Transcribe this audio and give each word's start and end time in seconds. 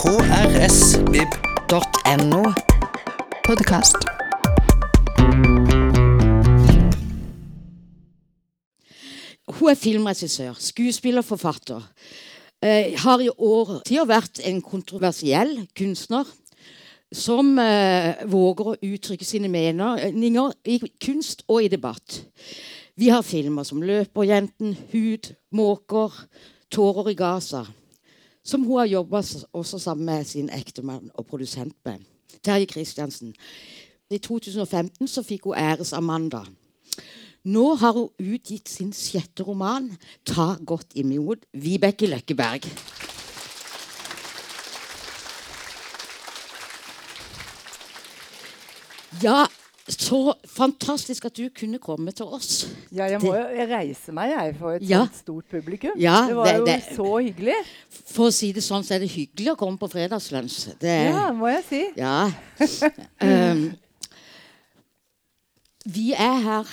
krsvib.no. 0.00 1.72
Podkast. 3.44 3.96
Hun 9.48 9.68
er 9.68 9.74
filmregissør, 9.76 10.54
skuespiller, 10.56 11.22
forfatter. 11.22 11.84
Eh, 12.64 12.96
har 12.96 13.20
i 13.20 13.28
årtier 13.28 14.08
vært 14.08 14.40
en 14.48 14.62
kontroversiell 14.64 15.68
kunstner 15.76 16.24
som 17.12 17.58
eh, 17.60 18.24
våger 18.24 18.70
å 18.70 18.78
uttrykke 18.80 19.26
sine 19.28 19.52
meninger 19.52 20.50
i 20.64 20.80
kunst 20.96 21.44
og 21.44 21.66
i 21.66 21.68
debatt. 21.68 22.24
Vi 22.96 23.12
har 23.12 23.20
filmer 23.20 23.68
som 23.68 23.82
'Løperjenten', 23.84 24.76
'Hud', 24.94 25.36
'Måker', 25.52 26.24
'Tårer 26.70 27.12
i 27.12 27.14
Gaza', 27.20 27.66
som 28.50 28.64
hun 28.66 28.80
har 28.80 28.88
jobba 28.90 29.22
også 29.52 29.78
sammen 29.78 30.06
med 30.06 30.24
sin 30.26 30.50
ektemann 30.50 31.10
og 31.14 31.26
produsent 31.26 31.76
med, 31.84 32.02
Terje 32.42 32.66
Kristiansen. 32.66 33.34
I 34.10 34.18
2015 34.18 35.08
så 35.08 35.22
fikk 35.22 35.46
hun 35.46 35.58
æres 35.58 35.92
Amanda. 35.92 36.42
Nå 37.44 37.74
har 37.80 37.94
hun 37.96 38.10
utgitt 38.18 38.68
sin 38.68 38.92
sjette 38.92 39.42
roman, 39.46 39.96
'Ta 40.24 40.56
godt 40.66 40.92
imot 40.94 41.46
Vibeke 41.52 42.06
Løkkeberg'. 42.06 42.66
Ja, 49.22 49.46
så 49.90 50.34
fantastisk 50.46 51.24
at 51.26 51.36
du 51.36 51.48
kunne 51.56 51.78
komme 51.82 52.12
til 52.12 52.26
oss. 52.26 52.68
Ja, 52.92 53.04
jeg 53.10 53.20
må 53.22 53.34
jo 53.34 53.66
reise 53.70 54.12
meg 54.12 54.30
jeg 54.36 54.54
for 54.58 54.72
et 54.78 54.82
Ja. 54.88 55.04
sånt 55.06 55.16
stort 55.16 55.44
publikum. 55.50 55.90
Ja, 55.98 56.26
det 56.28 56.36
var 56.36 56.44
det- 56.46 56.58
jo 56.58 56.64
det- 56.64 56.82
så 56.96 57.18
hyggelig. 57.20 57.54
For 58.06 58.28
å 58.28 58.32
si 58.32 58.52
det 58.52 58.62
sånn, 58.62 58.84
så 58.84 58.94
er 58.94 58.98
det 59.00 59.10
hyggelig 59.10 59.52
å 59.52 59.56
komme 59.56 59.78
på 59.78 59.88
fredagslunsj. 59.90 60.78
Det 60.78 61.10
Ja, 61.12 61.32
må 61.32 61.46
jeg 61.48 61.64
si. 61.68 61.90
Ja. 61.96 62.30
Um, 63.20 63.72
vi 65.86 66.12
er 66.12 66.40
her 66.40 66.64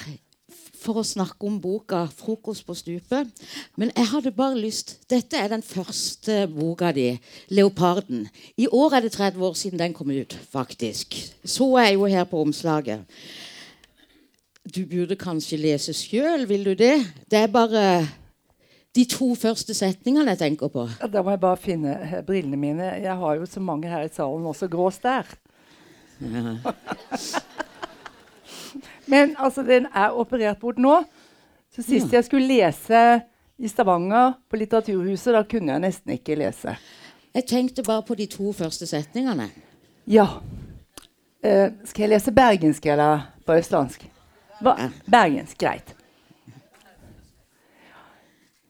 for 0.88 1.02
å 1.02 1.06
snakke 1.06 1.48
om 1.48 1.58
boka 1.62 2.06
'Frokost 2.08 2.66
på 2.66 2.76
stupet'. 2.78 3.32
Men 3.76 3.92
jeg 3.96 4.08
hadde 4.14 4.32
bare 4.32 4.60
lyst 4.60 4.98
Dette 5.10 5.38
er 5.38 5.52
den 5.52 5.64
første 5.64 6.48
boka 6.48 6.92
di, 6.92 7.20
'Leoparden'. 7.52 8.28
I 8.58 8.68
år 8.72 8.96
er 8.96 9.02
det 9.02 9.12
30 9.12 9.44
år 9.44 9.54
siden 9.54 9.80
den 9.80 9.94
kom 9.94 10.12
ut, 10.12 10.38
faktisk. 10.52 11.16
Så 11.46 11.76
er 11.76 11.92
jeg 11.92 11.94
jo 11.96 12.06
her 12.06 12.24
på 12.24 12.42
omslaget. 12.42 13.04
Du 14.76 14.86
burde 14.86 15.16
kanskje 15.16 15.58
lese 15.58 15.94
sjøl, 15.94 16.48
vil 16.48 16.66
du 16.66 16.74
det? 16.74 17.06
Det 17.32 17.40
er 17.40 17.48
bare 17.48 18.08
de 18.96 19.06
to 19.06 19.36
første 19.36 19.74
setningene 19.74 20.34
jeg 20.34 20.40
tenker 20.40 20.68
på. 20.68 20.90
Ja, 21.02 21.08
Da 21.08 21.22
må 21.22 21.30
jeg 21.30 21.40
bare 21.40 21.58
finne 21.58 22.00
eh, 22.02 22.22
brillene 22.26 22.58
mine. 22.58 22.84
Jeg 22.84 23.16
har 23.16 23.36
jo 23.36 23.46
så 23.46 23.60
mange 23.60 23.88
her 23.88 24.02
i 24.02 24.10
salen, 24.14 24.46
også 24.46 24.68
grå 24.68 24.90
stær. 24.92 25.26
Men 29.06 29.36
altså, 29.38 29.64
den 29.67 29.88
er 29.94 30.16
operert 30.16 30.59
bort 30.59 30.80
nå. 30.81 31.00
Så 31.73 31.83
sist 31.86 32.14
jeg 32.14 32.25
skulle 32.25 32.47
lese 32.47 33.02
i 33.58 33.69
Stavanger, 33.69 34.38
på 34.50 34.58
Litteraturhuset, 34.58 35.34
da 35.34 35.44
kunne 35.50 35.73
jeg 35.73 35.84
nesten 35.84 36.14
ikke 36.14 36.38
lese. 36.38 36.75
Jeg 37.34 37.45
tenkte 37.50 37.84
bare 37.86 38.06
på 38.06 38.16
de 38.17 38.28
to 38.30 38.53
første 38.53 38.88
setningene. 38.89 39.50
Ja. 40.09 40.28
Eh, 41.44 41.73
skal 41.86 42.06
jeg 42.06 42.14
lese 42.16 42.34
bergensk 42.34 42.86
eller 42.86 43.28
på 43.45 43.58
østlandsk? 43.58 44.08
Hva? 44.61 44.75
Bergensk, 45.09 45.58
greit. 45.62 45.94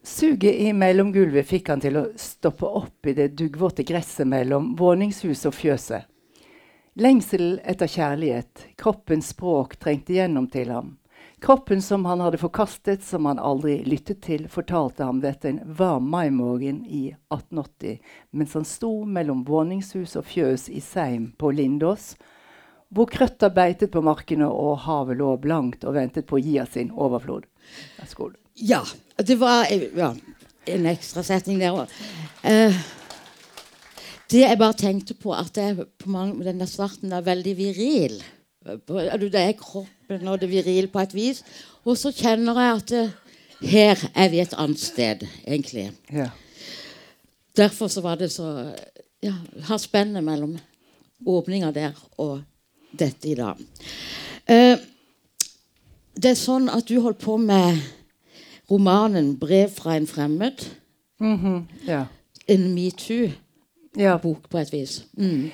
Suget 0.08 0.56
i 0.56 0.72
mellomgulvet 0.72 1.48
fikk 1.48 1.74
han 1.74 1.84
til 1.84 2.00
å 2.00 2.06
stoppe 2.20 2.68
opp 2.80 3.08
i 3.12 3.16
det 3.16 3.34
duggvåte 3.40 3.84
gresset 3.88 4.28
mellom 4.28 4.72
våningshuset 4.80 5.50
og 5.50 5.56
fjøset. 5.56 6.08
Lengsel 7.00 7.60
etter 7.64 7.88
kjærlighet, 7.88 8.64
kroppens 8.76 9.28
språk 9.30 9.76
trengte 9.78 10.16
gjennom 10.16 10.48
til 10.50 10.72
ham. 10.74 10.96
Kroppen 11.46 11.82
som 11.86 12.08
han 12.10 12.24
hadde 12.26 12.40
forkastet, 12.42 13.04
som 13.06 13.28
han 13.30 13.38
aldri 13.38 13.84
lyttet 13.86 14.24
til, 14.26 14.48
fortalte 14.50 15.06
ham 15.06 15.20
dette 15.22 15.46
en 15.52 15.60
varm 15.78 16.08
maimorgen 16.10 16.80
i 16.90 17.12
1880, 17.30 18.00
mens 18.34 18.58
han 18.58 18.66
sto 18.66 18.90
mellom 19.06 19.44
våningshus 19.46 20.18
og 20.18 20.26
fjøs 20.26 20.66
i 20.74 20.82
Seim 20.82 21.30
på 21.38 21.54
Lindås, 21.54 22.16
hvor 22.90 23.06
krøtta 23.14 23.52
beitet 23.54 23.94
på 23.94 24.02
markene 24.02 24.50
og 24.50 24.82
havet 24.90 25.22
lå 25.22 25.36
blankt 25.44 25.86
og 25.86 26.00
ventet 26.00 26.26
på 26.26 26.40
å 26.40 26.42
gi 26.42 26.58
av 26.64 26.74
sin 26.74 26.90
overflod. 26.90 27.46
Ja. 28.58 28.82
Det 29.22 29.38
var 29.38 29.70
eh, 29.70 29.92
ja, 29.94 30.16
en 30.66 30.90
ekstra 30.90 31.22
setning 31.30 31.62
der 31.62 31.78
òg. 31.78 32.00
Det 34.32 34.42
jeg 34.44 34.58
bare 34.60 34.76
tenkte 34.76 35.14
på, 35.16 35.32
at 35.34 35.54
det 35.56 35.64
er 35.64 35.86
på 36.00 36.10
mange, 36.10 36.44
den 36.44 36.60
der 36.60 36.68
starten 36.70 37.14
er 37.16 37.24
veldig 37.24 37.54
viril. 37.58 38.18
Det 38.68 39.40
er 39.40 39.54
kroppen 39.56 40.28
og 40.28 40.42
det 40.42 40.50
viril 40.52 40.90
på 40.92 41.00
et 41.00 41.14
vis. 41.16 41.44
Og 41.88 41.98
så 41.98 42.12
kjenner 42.12 42.60
jeg 42.60 42.76
at 42.76 42.90
det, 42.90 43.06
her 43.62 44.04
er 44.14 44.30
vi 44.30 44.40
et 44.40 44.54
annet 44.58 44.80
sted, 44.80 45.24
egentlig. 45.48 45.92
Ja. 46.14 46.30
Derfor 47.58 47.88
så 47.88 48.02
var 48.02 48.16
det 48.16 48.32
så 48.32 48.74
Ja, 49.24 49.34
har 49.66 49.78
spennet 49.82 50.22
mellom 50.24 50.60
åpninga 51.26 51.72
der 51.74 51.96
og 52.22 52.44
dette 52.94 53.32
i 53.32 53.34
dag. 53.36 53.58
Eh, 54.46 54.78
det 56.14 56.32
er 56.32 56.38
sånn 56.38 56.70
at 56.70 56.86
du 56.86 57.00
holdt 57.02 57.18
på 57.18 57.38
med 57.42 57.80
romanen 58.70 59.36
'Brev 59.40 59.70
fra 59.74 59.96
en 59.98 60.06
fremmed'. 60.06 60.68
Mhm, 61.20 61.68
ja. 61.88 62.06
En 62.48 62.74
metoo-bok 62.76 63.47
Ja, 63.98 64.18
på 64.22 64.60
et 64.60 64.72
vis. 64.74 65.02
Mm. 65.18 65.50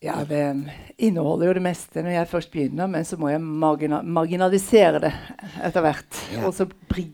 ja, 0.00 0.16
det 0.28 0.42
inneholder 0.96 1.50
jo 1.50 1.54
det 1.58 1.62
meste 1.62 2.02
når 2.02 2.14
jeg 2.14 2.30
først 2.30 2.50
begynner, 2.52 2.90
men 2.90 3.06
så 3.06 3.18
må 3.18 3.32
jeg 3.32 3.42
margina 3.42 4.00
marginalisere 4.02 5.00
det 5.02 5.12
etter 5.66 5.84
hvert. 5.84 6.20
Og 6.44 6.52
så 6.54 6.68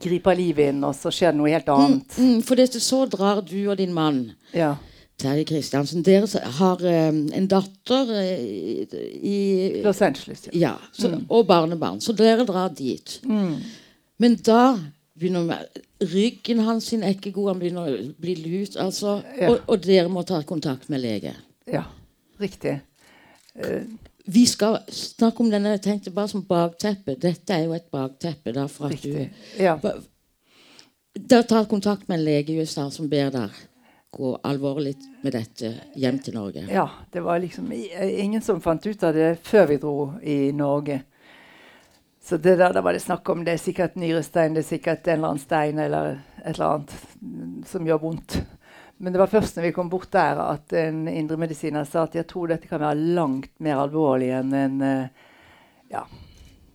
griper 0.04 0.37
livet 0.38 0.72
inn, 0.72 0.82
og 0.84 0.94
så 0.97 1.12
skjer 1.15 1.32
det 1.32 1.41
noe 1.41 1.53
helt 1.53 1.70
annet. 1.72 2.19
Mm, 2.19 2.42
for 2.47 2.60
dette 2.60 2.82
så 2.82 3.04
drar 3.10 3.44
du 3.44 3.60
og 3.66 3.78
din 3.81 3.94
mann 3.97 4.26
Ja. 4.54 4.75
Terje 5.20 5.44
Kristiansen 5.47 6.03
Dere 6.03 6.26
har 6.59 6.81
um, 6.82 7.21
en 7.32 7.47
datter 7.47 8.09
i, 8.19 8.82
i 9.22 9.38
Los 9.84 10.03
Angeles. 10.03 10.48
Ja. 10.50 10.59
Ja, 10.65 10.72
så, 10.92 11.12
og 11.28 11.47
barnebarn. 11.47 12.00
Så 12.03 12.12
dere 12.19 12.42
drar 12.48 12.72
dit. 12.75 13.21
Mm. 13.22 13.60
Men 14.19 14.34
da 14.42 14.75
med, 15.21 15.67
ryggen 16.03 16.59
hans 16.67 16.85
sin 16.91 17.03
er 17.03 17.15
ikke 17.15 17.33
god, 17.33 17.49
han 17.53 17.59
begynner 17.61 17.87
å 17.89 18.15
bli 18.21 18.35
lut. 18.35 18.77
Altså, 18.77 19.23
Ja. 19.41 19.51
og, 19.51 19.61
og 19.69 19.83
dere 19.83 20.09
må 20.09 20.23
ta 20.27 20.43
kontakt 20.43 20.89
med 20.89 21.01
lege. 21.01 21.35
ja. 21.73 21.85
Riktig. 22.41 22.81
Vi 24.27 24.47
skal 24.47 24.79
snakke 24.91 25.41
om 25.45 25.51
denne 25.51 25.71
jeg 25.77 25.83
tenkte 25.83 26.11
bare 26.11 26.29
som 26.29 26.43
bakteppe. 26.43 27.15
Dette 27.21 27.53
er 27.55 27.65
jo 27.67 27.73
et 27.77 27.91
bakteppe. 27.93 28.53
da 28.53 28.67
for 28.67 28.87
at 28.87 28.93
Riktig. 28.93 29.31
du 29.59 29.63
Ja. 29.63 29.77
Ba- 29.77 30.01
Da 31.29 31.43
tar 31.43 31.65
kontakt 31.67 32.09
med 32.09 32.19
en 32.19 32.25
lege 32.25 32.51
i 32.51 32.59
USA 32.61 32.91
som 32.91 33.09
ber 33.09 33.31
deg 33.31 33.51
gå 34.13 34.41
alvorlig 34.45 34.97
med 35.23 35.33
dette 35.33 35.75
hjem 35.97 36.19
til 36.19 36.35
Norge. 36.35 36.67
ja. 36.69 36.89
Det 37.13 37.23
var 37.23 37.39
liksom 37.39 37.71
ingen 37.73 38.41
som 38.43 38.61
fant 38.61 38.85
ut 38.87 39.03
av 39.05 39.15
det 39.15 39.39
før 39.45 39.67
vi 39.69 39.77
dro 39.77 40.13
i 40.23 40.51
Norge. 40.53 41.05
Så 42.25 42.37
det 42.41 42.57
der, 42.57 42.73
det 42.73 42.81
var 42.81 42.97
det 42.97 43.03
snakk 43.05 43.29
om 43.29 43.43
det 43.45 43.53
er 43.53 43.61
sikkert 43.61 43.99
nyrestein, 44.01 44.55
det 44.57 44.62
er 44.62 44.71
sikkert 44.71 45.09
en 45.09 45.19
eller 45.19 45.35
annen 45.35 45.43
stein 45.43 45.81
eller 45.83 46.07
et 46.41 46.55
eller 46.55 46.79
annet 46.79 47.67
som 47.69 47.85
gjør 47.85 48.01
vondt. 48.01 48.39
Men 48.97 49.12
det 49.12 49.21
var 49.21 49.29
først 49.29 49.59
når 49.59 49.67
vi 49.67 49.73
kom 49.77 49.91
bort 49.93 50.09
der 50.15 50.41
at 50.41 50.73
en 50.81 51.03
indremedisiner 51.11 51.84
sa 51.84 52.07
at 52.07 52.17
jeg 52.17 52.25
tror 52.31 52.49
dette 52.49 52.71
kan 52.71 52.81
være 52.81 53.13
langt 53.19 53.53
mer 53.61 53.83
alvorlig 53.83 54.31
enn 54.39 54.57
en, 54.57 54.81
eh, 54.81 55.29
ja, 55.93 56.07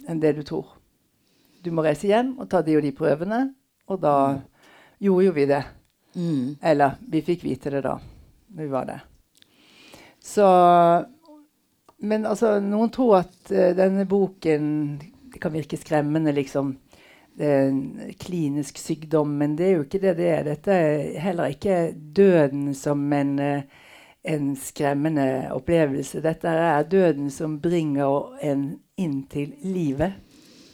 enn 0.06 0.22
det 0.22 0.36
du 0.38 0.44
tror. 0.46 0.76
Du 1.66 1.72
må 1.74 1.82
reise 1.82 2.12
hjem 2.12 2.36
og 2.38 2.50
ta 2.52 2.62
de 2.62 2.78
og 2.78 2.86
de 2.86 2.94
prøvene. 2.96 3.44
Og 3.90 3.98
da 4.06 4.16
gjorde 5.02 5.26
jo 5.26 5.34
vi 5.34 5.50
det. 5.50 5.64
Mm. 6.14 6.58
Eller 6.62 7.00
vi 7.09 7.26
fikk 7.26 7.50
vite 7.50 7.73
det 7.73 7.88
da 7.90 7.97
når 7.97 8.62
vi 8.62 8.70
var 8.70 8.85
der. 8.85 9.06
Så 10.22 10.46
Men 12.00 12.26
altså, 12.26 12.59
noen 12.64 12.94
tror 12.96 13.18
at 13.18 13.50
uh, 13.52 13.73
denne 13.76 14.06
boken 14.08 14.68
Det 15.40 15.44
kan 15.44 15.53
virke 15.53 15.78
skremmende, 15.78 16.32
liksom. 16.32 16.78
En 17.38 18.02
klinisk 18.20 18.78
sykdom, 18.78 19.38
men 19.38 19.53
det 19.56 19.66
er 19.66 19.78
jo 19.78 19.84
ikke 19.86 20.02
det 20.03 20.12
det 20.18 20.26
er. 20.28 20.41
Dette 20.44 20.74
er 20.76 21.20
heller 21.24 21.53
ikke 21.53 21.94
døden 21.96 22.74
som 22.76 23.06
en, 23.14 23.40
eh, 23.40 23.62
en 24.24 24.50
skremmende 24.59 25.47
opplevelse. 25.56 26.20
Dette 26.20 26.52
er 26.52 26.84
døden 26.84 27.30
som 27.32 27.56
bringer 27.62 28.36
en 28.44 28.82
inn 28.97 29.24
til 29.32 29.53
livet, 29.64 30.20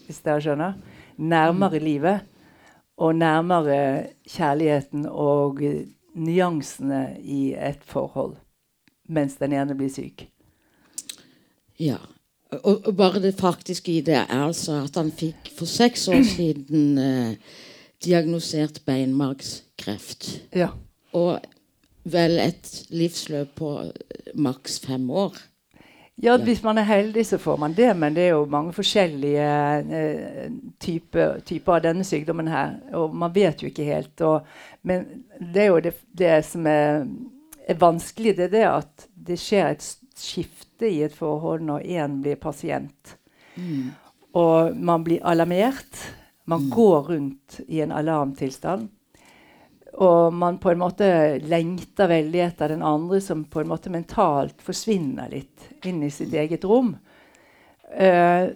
hvis 0.07 0.23
dere 0.25 0.41
skjønner. 0.41 0.73
Nærmere 1.17 1.79
livet. 1.79 2.25
Og 2.97 3.15
nærmere 3.15 4.07
kjærligheten 4.25 5.05
og 5.05 5.61
eh, 5.61 5.85
nyansene 6.15 7.19
i 7.21 7.53
et 7.53 7.85
forhold 7.85 8.37
mens 9.05 9.37
den 9.37 9.53
ene 9.53 9.77
blir 9.77 9.93
syk. 9.93 10.25
Ja. 11.77 11.99
Og, 12.51 12.87
og 12.87 12.93
bare 12.95 13.21
det 13.23 13.35
faktiske 13.39 13.91
i 13.91 14.01
det 14.05 14.19
er 14.21 14.43
altså 14.45 14.83
at 14.85 14.95
han 14.99 15.11
fikk 15.11 15.49
for 15.57 15.69
seks 15.69 16.07
år 16.07 16.21
siden 16.35 16.97
eh, 17.01 17.57
diagnosert 18.05 18.81
beinmargskreft. 18.85 20.29
Ja. 20.55 20.69
Og 21.13 21.39
vel 22.05 22.39
et 22.39 22.71
livsløp 22.93 23.55
på 23.57 23.73
eh, 23.87 24.31
maks 24.35 24.79
fem 24.85 25.09
år. 25.09 25.37
Ja, 26.21 26.37
Hvis 26.37 26.63
man 26.63 26.77
er 26.77 26.87
heldig, 26.87 27.25
så 27.25 27.37
får 27.37 27.57
man 27.57 27.73
det, 27.73 27.97
men 27.97 28.15
det 28.15 28.23
er 28.23 28.29
jo 28.37 28.45
mange 28.45 28.71
forskjellige 28.73 29.47
eh, 29.99 30.51
typer, 30.79 31.41
typer 31.43 31.75
av 31.75 31.81
denne 31.83 32.05
sykdommen 32.07 32.47
her. 32.47 32.77
Og 32.95 33.15
man 33.15 33.33
vet 33.35 33.63
jo 33.63 33.67
ikke 33.67 33.83
helt. 33.83 34.21
Og, 34.21 34.47
men 34.83 35.03
det 35.39 35.65
er 35.65 35.67
jo 35.73 35.81
det, 35.83 35.93
det 36.15 36.37
som 36.47 36.67
er, 36.71 37.03
er, 37.67 37.79
vanskelig, 37.81 38.37
det 38.37 38.47
er 38.47 38.53
det 38.53 38.63
at 38.69 39.07
det 39.27 39.39
skjer 39.41 39.73
et 39.73 39.89
skifte 40.19 40.89
i 40.89 41.01
et 41.05 41.15
forhold 41.15 41.65
når 41.67 41.85
én 41.99 42.19
blir 42.23 42.39
pasient. 42.41 43.15
Mm. 43.55 43.93
Og 44.35 44.75
man 44.75 45.03
blir 45.05 45.23
alarmert. 45.23 46.01
Man 46.45 46.67
mm. 46.67 46.69
går 46.75 47.01
rundt 47.09 47.59
i 47.67 47.81
en 47.81 47.91
alarmtilstand. 47.95 48.89
Og 49.95 50.33
man 50.33 50.57
på 50.59 50.73
en 50.73 50.81
måte 50.81 51.07
lengter 51.47 52.09
veldig 52.11 52.41
etter 52.43 52.73
den 52.73 52.83
andre 52.83 53.21
som 53.23 53.45
på 53.47 53.61
en 53.61 53.71
måte 53.71 53.91
mentalt 53.93 54.59
forsvinner 54.63 55.31
litt 55.31 55.85
inn 55.87 56.03
i 56.03 56.11
sitt 56.11 56.35
eget 56.35 56.67
rom. 56.67 56.91
Uh, 57.95 58.51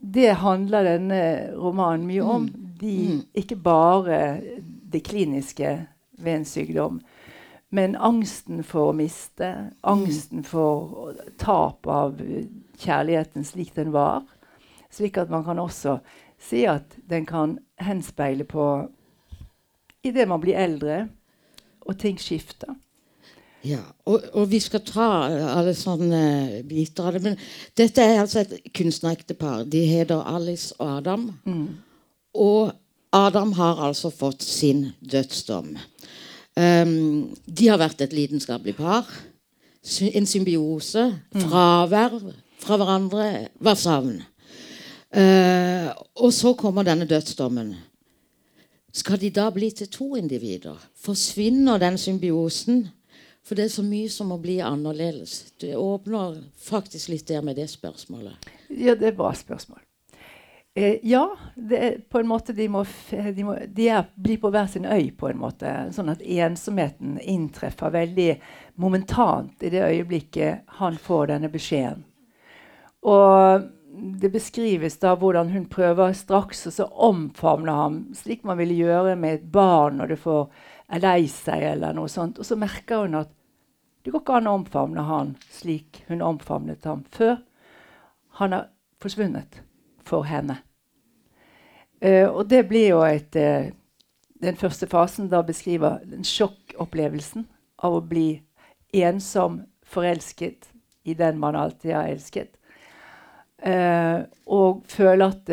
det 0.00 0.30
handler 0.40 0.86
denne 0.86 1.22
romanen 1.58 2.06
mye 2.08 2.22
om. 2.22 2.46
Mm. 2.46 2.68
De, 2.80 2.94
mm. 3.10 3.22
ikke 3.42 3.58
bare 3.60 4.20
det 4.90 5.02
kliniske 5.04 5.74
ved 6.20 6.38
en 6.38 6.46
sykdom, 6.48 7.00
men 7.70 7.96
angsten 7.96 8.64
for 8.66 8.90
å 8.90 8.96
miste. 8.96 9.50
Angsten 9.86 10.42
for 10.46 11.14
tap 11.38 11.86
av 11.86 12.18
kjærligheten 12.80 13.46
slik 13.46 13.74
den 13.76 13.92
var. 13.94 14.24
Slik 14.90 15.20
at 15.22 15.30
man 15.30 15.44
kan 15.46 15.60
også 15.62 16.00
si 16.40 16.64
at 16.66 16.96
den 17.10 17.26
kan 17.28 17.58
henspeile 17.80 18.46
på 18.48 18.66
idet 20.02 20.26
man 20.28 20.40
blir 20.40 20.56
eldre, 20.56 21.04
og 21.84 21.98
ting 22.00 22.18
skifter. 22.20 22.74
Ja, 23.66 23.82
og, 24.08 24.22
og, 24.32 24.46
vi 24.48 24.60
skal 24.62 24.80
ta 24.88 25.06
alle 25.28 25.74
sånne 25.76 26.62
biter 26.68 27.10
av 27.10 27.16
det. 27.16 27.22
Men 27.26 27.36
dette 27.76 28.04
er 28.04 28.22
altså 28.22 28.40
et 28.40 28.70
kunstnerektepar. 28.76 29.66
De 29.68 29.82
heter 29.84 30.22
Alice 30.24 30.72
og 30.78 30.94
Adam. 31.00 31.26
Mm. 31.44 31.66
Og 32.40 32.72
Adam 33.12 33.52
har 33.58 33.82
altså 33.90 34.08
fått 34.14 34.46
sin 34.46 34.86
dødsdom. 35.00 35.74
Um, 36.60 37.30
de 37.46 37.68
har 37.70 37.80
vært 37.80 38.02
et 38.04 38.12
lidenskapelig 38.12 38.74
par. 38.76 39.08
En 40.12 40.28
symbiose. 40.28 41.06
Mm. 41.32 41.44
Fravær 41.46 42.18
fra 42.60 42.76
hverandre 42.76 43.28
var 43.64 43.78
savn. 43.80 44.18
Uh, 45.10 45.88
og 46.20 46.34
så 46.36 46.52
kommer 46.58 46.86
denne 46.86 47.08
dødsdommen. 47.08 47.72
Skal 48.92 49.20
de 49.22 49.30
da 49.30 49.48
bli 49.54 49.70
til 49.70 49.88
to 49.90 50.14
individer? 50.18 50.78
Forsvinner 50.98 51.78
den 51.78 51.98
symbiosen? 51.98 52.88
For 53.46 53.56
det 53.56 53.64
er 53.64 53.72
så 53.72 53.82
mye 53.82 54.10
som 54.12 54.28
må 54.30 54.36
bli 54.38 54.58
annerledes. 54.62 55.54
Det 55.60 55.72
åpner 55.78 56.42
faktisk 56.60 57.08
litt 57.14 57.28
der 57.30 57.42
med 57.42 57.56
det 57.56 57.70
spørsmålet. 57.70 58.50
Ja, 58.68 58.94
det 58.94 59.12
er 59.12 59.16
bra 59.16 59.32
spørsmål. 59.34 59.80
Eh, 60.74 60.98
ja, 61.02 61.36
er, 61.70 61.98
på 62.10 62.18
en 62.18 62.28
måte 62.30 62.52
de, 62.52 62.68
må, 62.68 62.84
de, 63.10 63.44
må, 63.44 63.56
de 63.66 63.88
er, 63.90 64.04
blir 64.14 64.38
på 64.38 64.52
hver 64.54 64.68
sin 64.70 64.86
øy, 64.86 65.10
på 65.18 65.28
en 65.30 65.40
måte. 65.40 65.72
Sånn 65.94 66.12
at 66.12 66.22
ensomheten 66.22 67.16
inntreffer 67.18 67.90
veldig 67.90 68.30
momentant 68.80 69.64
i 69.66 69.72
det 69.72 69.82
øyeblikket 69.82 70.76
han 70.78 70.98
får 70.98 71.32
denne 71.32 71.50
beskjeden. 71.50 72.04
Og 73.02 73.66
det 73.90 74.30
beskrives 74.30 74.98
da 75.02 75.16
hvordan 75.18 75.50
hun 75.50 75.66
prøver 75.72 76.14
straks 76.14 76.68
å 76.78 76.86
omfavne 77.08 77.74
ham, 77.74 77.96
slik 78.14 78.44
man 78.46 78.60
ville 78.60 78.76
gjøre 78.78 79.16
med 79.18 79.40
et 79.40 79.48
barn 79.50 79.98
når 79.98 80.14
det 80.14 80.20
får 80.22 80.44
er 80.90 81.02
lei 81.02 81.26
seg, 81.30 81.64
eller 81.72 81.94
noe 81.94 82.10
sånt. 82.10 82.38
Og 82.38 82.46
så 82.46 82.58
merker 82.58 83.06
hun 83.06 83.18
at 83.18 83.32
det 84.04 84.14
går 84.14 84.22
ikke 84.22 84.38
an 84.38 84.48
å 84.48 84.54
omfavne 84.60 85.02
han 85.08 85.34
slik 85.52 86.04
hun 86.08 86.22
omfavnet 86.24 86.86
ham 86.88 87.02
før. 87.14 87.40
Han 88.38 88.54
har 88.56 88.70
forsvunnet 89.02 89.60
for 90.10 90.26
henne. 90.26 90.58
Uh, 92.00 92.28
og 92.32 92.48
det 92.48 92.64
blir 92.68 92.94
jo 92.94 93.04
et 93.04 93.36
uh, 93.36 93.68
Den 94.40 94.56
første 94.56 94.86
fasen 94.88 95.26
da 95.28 95.42
beskriver 95.44 95.98
den 96.08 96.24
sjokkopplevelsen 96.24 97.42
av 97.84 97.98
å 97.98 98.00
bli 98.00 98.38
ensom 98.96 99.58
forelsket 99.84 100.70
i 101.04 101.12
den 101.12 101.36
man 101.42 101.58
alltid 101.60 101.92
har 101.92 102.08
elsket. 102.08 102.54
Uh, 103.60 104.24
og 104.48 104.80
føle 104.88 105.28
at 105.28 105.52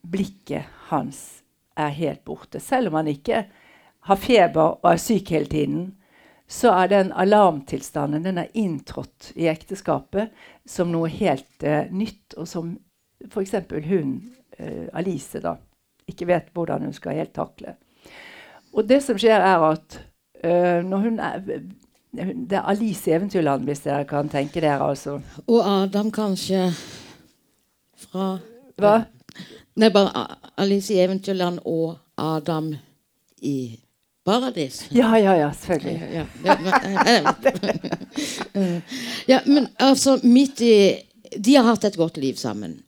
blikket 0.00 0.64
hans 0.88 1.42
er 1.76 1.92
helt 1.92 2.22
borte. 2.24 2.56
Selv 2.56 2.88
om 2.88 2.96
han 3.02 3.10
ikke 3.12 3.42
har 4.08 4.20
feber 4.22 4.78
og 4.78 4.88
er 4.94 5.02
syk 5.04 5.34
hele 5.36 5.52
tiden, 5.52 5.84
så 6.48 6.72
er 6.72 6.88
den 6.88 7.12
alarmtilstanden 7.12 8.24
den 8.24 8.40
er 8.40 8.48
inntrådt 8.56 9.34
i 9.36 9.50
ekteskapet 9.52 10.32
som 10.64 10.88
noe 10.88 11.12
helt 11.12 11.68
nytt, 11.92 12.32
og 12.40 12.48
som 12.48 12.78
f.eks. 13.30 13.54
hun, 13.88 14.16
uh, 14.58 14.86
Alice, 14.98 15.40
da, 15.40 15.56
ikke 16.08 16.26
vet 16.30 16.50
hvordan 16.54 16.88
hun 16.88 16.96
skal 16.96 17.18
helt 17.20 17.34
takle. 17.36 17.76
Og 18.72 18.88
det 18.88 19.02
som 19.04 19.18
skjer, 19.20 19.40
er 19.44 19.68
at 19.68 19.98
uh, 20.44 20.80
når 20.88 21.08
hun 21.08 21.20
er 21.20 21.40
Det 22.12 22.58
er 22.58 22.66
Alice 22.68 23.08
i 23.08 23.14
Eventyrland, 23.14 23.64
hvis 23.64 23.80
dere 23.86 24.04
kan 24.04 24.28
tenke 24.28 24.60
dere. 24.60 24.84
altså. 24.84 25.20
Og 25.46 25.60
Adam 25.64 26.10
kanskje 26.12 26.66
fra 27.96 28.38
Hva? 28.76 28.98
Nei, 29.76 29.88
bare 29.88 30.26
Alice 30.60 30.92
i 30.92 30.98
Eventyrland 31.00 31.62
og 31.64 31.96
Adam 32.20 32.74
i 33.40 33.80
Paradis. 34.24 34.84
Ja, 34.90 35.18
ja, 35.18 35.34
ja, 35.36 35.52
selvfølgelig. 35.52 36.08
Ja, 36.12 36.26
ja, 36.44 36.56
ja, 39.32 39.40
men 39.46 39.68
altså, 39.78 40.20
midt 40.22 40.60
i 40.60 40.98
De 41.38 41.54
har 41.56 41.64
hatt 41.64 41.84
et 41.84 41.96
godt 41.96 42.16
liv 42.20 42.36
sammen. 42.36 42.82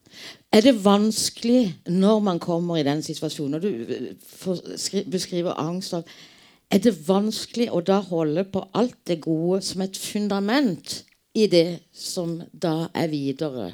Er 0.54 0.62
det 0.62 0.84
vanskelig 0.84 1.74
når 1.90 2.20
man 2.22 2.38
kommer 2.38 2.78
i 2.78 2.86
den 2.86 3.02
situasjonen, 3.02 3.56
når 3.56 3.62
du 3.64 3.68
eh, 3.94 5.00
beskriver 5.10 5.58
angst 5.58 5.94
Er 5.94 6.78
det 6.78 6.94
vanskelig 7.08 7.72
å 7.74 7.80
da 7.82 7.98
holde 8.00 8.44
på 8.44 8.62
alt 8.72 9.00
det 9.06 9.20
gode 9.24 9.62
som 9.66 9.82
et 9.82 9.96
fundament 9.98 11.02
i 11.34 11.48
det 11.50 11.80
som 11.90 12.40
da 12.52 12.88
er 12.94 13.10
videre? 13.10 13.72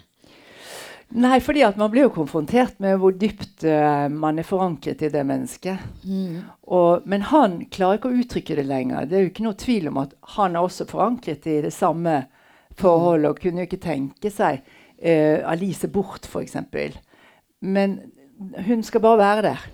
Nei, 1.11 1.41
fordi 1.43 1.65
at 1.67 1.77
man 1.77 1.91
blir 1.91 2.07
jo 2.07 2.15
konfrontert 2.15 2.79
med 2.79 2.97
hvor 3.03 3.13
dypt 3.13 3.65
uh, 3.67 4.07
man 4.09 4.39
er 4.39 4.47
forankret 4.47 5.03
i 5.03 5.11
det 5.11 5.25
mennesket. 5.27 5.81
Mm. 6.07 6.45
Og, 6.71 7.03
men 7.05 7.27
han 7.27 7.65
klarer 7.67 7.99
ikke 7.99 8.13
å 8.13 8.21
uttrykke 8.23 8.57
det 8.61 8.67
lenger. 8.69 9.09
Det 9.11 9.19
er 9.19 9.25
jo 9.25 9.33
ikke 9.33 9.47
noe 9.49 9.59
tvil 9.59 9.91
om 9.91 9.99
at 10.05 10.15
han 10.37 10.55
er 10.55 10.63
også 10.63 10.87
forankret 10.89 11.49
i 11.51 11.59
det 11.67 11.75
samme 11.75 12.23
forholdet 12.79 13.33
og 13.33 13.43
kunne 13.43 13.65
jo 13.65 13.69
ikke 13.69 13.83
tenke 13.83 14.31
seg 14.33 14.63
uh, 15.01 15.53
Alice 15.53 15.89
bort, 15.89 16.27
f.eks. 16.27 16.57
Men 17.61 17.99
hun 18.67 18.83
skal 18.83 19.01
bare 19.05 19.19
være 19.19 19.43
der. 19.51 19.69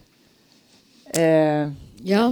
Uh, 1.16 1.72
ja. 2.06 2.26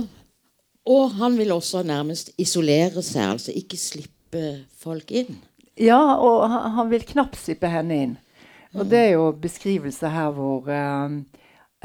Og 0.84 1.14
han 1.16 1.38
vil 1.38 1.52
også 1.52 1.82
nærmest 1.82 2.34
isolere 2.38 3.02
seg, 3.02 3.36
altså 3.36 3.54
ikke 3.56 3.78
slippe 3.80 4.44
folk 4.78 5.10
inn. 5.14 5.38
Ja, 5.80 6.18
og 6.20 6.44
han, 6.50 6.74
han 6.76 6.90
vil 6.92 7.06
knapt 7.08 7.38
slippe 7.40 7.70
henne 7.72 8.02
inn. 8.02 8.18
Og 8.74 8.88
det 8.90 8.98
er 8.98 9.12
jo 9.14 9.30
beskrivelser 9.38 10.10
her 10.10 10.32
hvor 10.34 10.66
uh, 10.66 11.14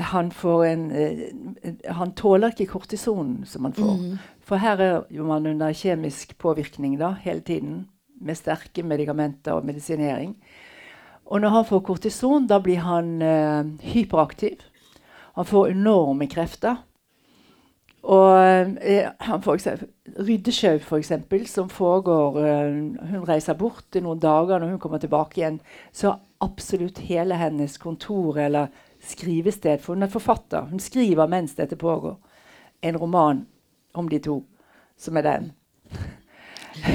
han 0.10 0.32
får 0.34 0.64
en 0.66 0.84
uh, 0.90 1.76
Han 2.00 2.16
tåler 2.18 2.54
ikke 2.54 2.72
kortison 2.74 3.44
som 3.46 3.68
han 3.68 3.76
får. 3.78 3.96
Mm. 3.98 4.18
For 4.42 4.62
her 4.62 4.82
er 4.82 4.96
jo 5.14 5.28
man 5.30 5.48
under 5.48 5.74
kjemisk 5.74 6.38
påvirkning 6.42 6.98
da, 7.00 7.14
hele 7.22 7.46
tiden. 7.46 7.88
Med 8.22 8.36
sterke 8.36 8.84
medikamenter 8.84 9.56
og 9.56 9.66
medisinering. 9.66 10.34
Og 11.30 11.42
når 11.42 11.50
han 11.54 11.66
får 11.66 11.86
kortison, 11.86 12.48
da 12.50 12.58
blir 12.60 12.82
han 12.82 13.22
eh, 13.22 13.66
hyperaktiv. 13.94 14.64
Han 15.38 15.46
får 15.46 15.76
enorme 15.76 16.26
krefter. 16.28 16.80
Og 18.10 18.80
eh, 18.82 19.10
han 19.20 19.42
får 19.42 19.60
Ryddesjau, 20.18 20.80
f.eks., 20.80 21.12
som 21.52 21.70
foregår 21.70 22.40
eh, 22.42 22.72
Hun 23.12 23.28
reiser 23.28 23.54
bort 23.60 23.96
i 23.96 24.02
noen 24.02 24.20
dager. 24.20 24.58
Når 24.58 24.74
hun 24.74 24.82
kommer 24.82 24.98
tilbake 24.98 25.42
igjen, 25.42 25.60
så 25.92 26.16
absolutt 26.42 27.04
hele 27.06 27.38
hennes 27.38 27.78
kontor 27.78 28.40
eller 28.40 28.74
skrivested 29.06 29.84
For 29.84 29.94
hun 29.94 30.04
er 30.04 30.12
forfatter. 30.12 30.66
Hun 30.72 30.82
skriver 30.82 31.30
mens 31.30 31.56
dette 31.56 31.78
pågår. 31.78 32.18
En 32.82 32.98
roman 32.98 33.46
om 33.94 34.10
de 34.10 34.20
to, 34.20 34.42
som 34.98 35.18
er 35.18 35.28
den. 35.28 35.52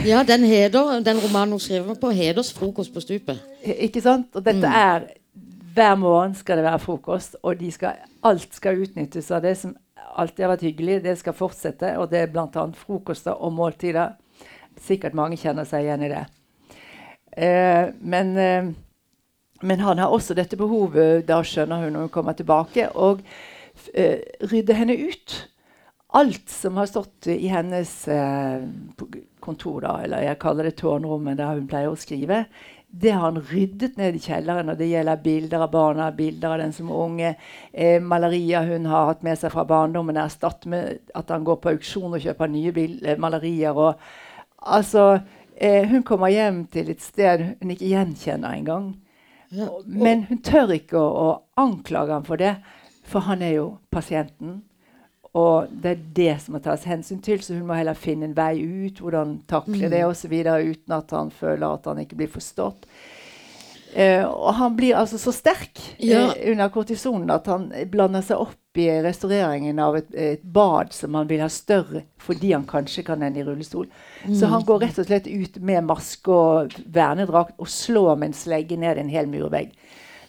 Ja, 0.06 0.22
den, 0.26 0.44
heder, 0.48 1.00
den 1.04 1.20
romanen 1.22 1.56
hun 1.56 1.60
skriver 1.60 1.94
på, 2.00 2.10
heders 2.10 2.52
frokost 2.52 2.94
på 2.94 3.02
stupet. 3.02 3.40
Ikke 3.64 4.02
sant? 4.04 4.30
Og 4.34 4.44
dette 4.44 4.66
mm. 4.66 4.80
er 4.80 5.06
Hver 5.74 5.96
morgen 5.98 6.34
skal 6.38 6.60
det 6.60 6.64
være 6.64 6.78
frokost, 6.78 7.36
og 7.42 7.58
skal, 7.74 7.96
alt 8.22 8.54
skal 8.54 8.78
utnyttes 8.78 9.30
av 9.34 9.42
det 9.42 9.56
som 9.58 9.72
alltid 10.14 10.44
har 10.44 10.52
vært 10.52 10.62
hyggelig. 10.68 11.00
Det 11.02 11.16
skal 11.18 11.34
fortsette, 11.34 11.96
og 11.98 12.12
det 12.12 12.20
er 12.20 12.30
bl.a. 12.30 12.66
frokoster 12.78 13.34
og 13.34 13.52
måltider. 13.52 14.14
Sikkert 14.80 15.16
mange 15.18 15.36
kjenner 15.36 15.66
seg 15.66 15.88
igjen 15.88 16.06
i 16.06 16.12
det. 16.12 16.22
Eh, 17.34 17.90
men 18.06 18.36
eh, 18.38 18.70
men 19.64 19.80
han 19.80 19.98
har 19.98 20.12
også 20.12 20.34
dette 20.36 20.58
behovet, 20.60 21.24
da 21.28 21.40
skjønner 21.46 21.84
hun 21.84 21.94
når 21.94 22.06
hun 22.06 22.12
kommer 22.12 22.36
tilbake, 22.36 22.88
og 22.92 23.22
eh, 23.94 24.20
rydde 24.50 24.76
henne 24.76 24.96
ut 25.08 25.36
alt 26.14 26.48
som 26.48 26.76
har 26.78 26.86
stått 26.86 27.26
i 27.26 27.48
hennes 27.50 27.92
eh, 28.08 28.62
kontor, 29.42 29.80
da, 29.82 29.98
eller 30.04 30.22
jeg 30.22 30.40
kaller 30.42 30.68
det 30.68 30.76
tårnrommet 30.78 31.40
der 31.40 31.56
hun 31.58 31.66
pleier 31.68 31.90
å 31.90 31.98
skrive, 31.98 32.44
det 32.94 33.10
har 33.10 33.24
han 33.26 33.40
ryddet 33.42 33.96
ned 33.98 34.14
i 34.14 34.22
kjelleren. 34.22 34.68
og 34.70 34.78
Det 34.78 34.86
gjelder 34.86 35.22
bilder 35.22 35.64
av 35.66 35.70
barna, 35.72 36.10
bilder 36.14 36.52
av 36.54 36.60
den 36.62 36.72
som 36.72 36.90
er 36.90 37.00
unge, 37.02 37.30
eh, 37.72 38.02
malerier 38.02 38.66
hun 38.68 38.86
har 38.86 39.06
hatt 39.06 39.24
med 39.26 39.38
seg 39.38 39.50
fra 39.52 39.64
barndommen, 39.66 40.16
erstatt 40.16 40.66
med 40.70 41.00
at 41.14 41.28
han 41.34 41.44
går 41.44 41.56
på 41.56 41.72
auksjon 41.74 42.14
og 42.14 42.22
kjøper 42.22 42.52
nye 42.52 42.70
eh, 42.70 43.18
malerier. 43.18 43.74
Og, 43.74 43.98
altså, 44.58 45.24
eh, 45.56 45.88
hun 45.90 46.04
kommer 46.06 46.30
hjem 46.30 46.66
til 46.70 46.90
et 46.90 47.02
sted 47.02 47.42
hun 47.60 47.74
ikke 47.74 47.90
gjenkjenner 47.90 48.54
engang. 48.54 48.92
Men 49.86 50.24
hun 50.30 50.38
tør 50.42 50.70
ikke 50.74 50.98
å, 50.98 51.10
å 51.26 51.62
anklage 51.62 52.14
ham 52.14 52.24
for 52.26 52.38
det, 52.38 52.54
for 53.02 53.26
han 53.26 53.42
er 53.42 53.58
jo 53.58 53.66
pasienten. 53.90 54.62
Og 55.34 55.70
det 55.82 55.90
er 55.90 56.02
det 56.14 56.34
som 56.44 56.54
må 56.54 56.60
tas 56.62 56.86
hensyn 56.86 57.18
til, 57.24 57.40
så 57.42 57.56
hun 57.56 57.66
må 57.66 57.74
heller 57.74 57.98
finne 57.98 58.28
en 58.28 58.36
vei 58.36 58.54
ut. 58.62 59.00
Hvordan 59.02 59.40
takle 59.50 59.80
mm. 59.82 59.90
det 59.90 60.04
osv. 60.06 60.34
uten 60.34 60.94
at 60.94 61.14
han 61.16 61.34
føler 61.34 61.66
at 61.66 61.88
han 61.90 62.02
ikke 62.04 62.20
blir 62.22 62.30
forstått. 62.30 62.86
Uh, 63.94 64.26
og 64.26 64.54
han 64.58 64.74
blir 64.74 64.96
altså 64.98 65.20
så 65.22 65.30
sterk 65.30 65.78
ja. 66.02 66.24
uh, 66.26 66.50
under 66.50 66.70
kortisonen 66.74 67.30
at 67.30 67.46
han 67.46 67.68
blander 67.92 68.24
seg 68.26 68.40
opp 68.42 68.80
i 68.82 68.88
restaureringen 69.04 69.78
av 69.78 69.94
et, 70.00 70.08
et, 70.18 70.42
bad 70.42 70.90
som 70.90 71.14
han 71.14 71.28
vil 71.30 71.44
ha 71.44 71.46
større 71.52 72.02
fordi 72.18 72.50
han 72.56 72.64
kanskje 72.66 73.04
kan 73.06 73.22
ende 73.22 73.38
i 73.38 73.44
rullestol. 73.46 73.86
Mm. 74.24 74.34
Så 74.34 74.50
han 74.50 74.66
går 74.66 74.82
rett 74.82 74.98
og 74.98 75.06
slett 75.06 75.28
ut 75.30 75.60
med 75.62 75.86
maske 75.86 76.34
og 76.34 76.74
vernedrakt 76.90 77.54
og 77.54 77.70
slår 77.70 78.18
med 78.18 78.32
en 78.32 78.38
slegge 78.38 78.80
ned 78.82 78.98
en 78.98 79.14
hel 79.14 79.30
murvegg. 79.30 79.70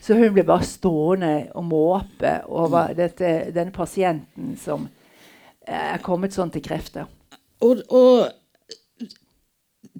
Så 0.05 0.13
hun 0.13 0.33
ble 0.35 0.43
bare 0.45 0.65
stående 0.67 1.33
og 1.57 1.65
måpe 1.65 2.37
over 2.45 2.91
mm. 2.91 2.95
dette, 2.99 3.29
denne 3.55 3.73
pasienten 3.73 4.53
som 4.61 4.85
er 5.65 5.97
kommet 6.05 6.35
sånn 6.35 6.51
til 6.53 6.61
krefter. 6.65 7.07
Og, 7.65 7.81
og 7.89 8.27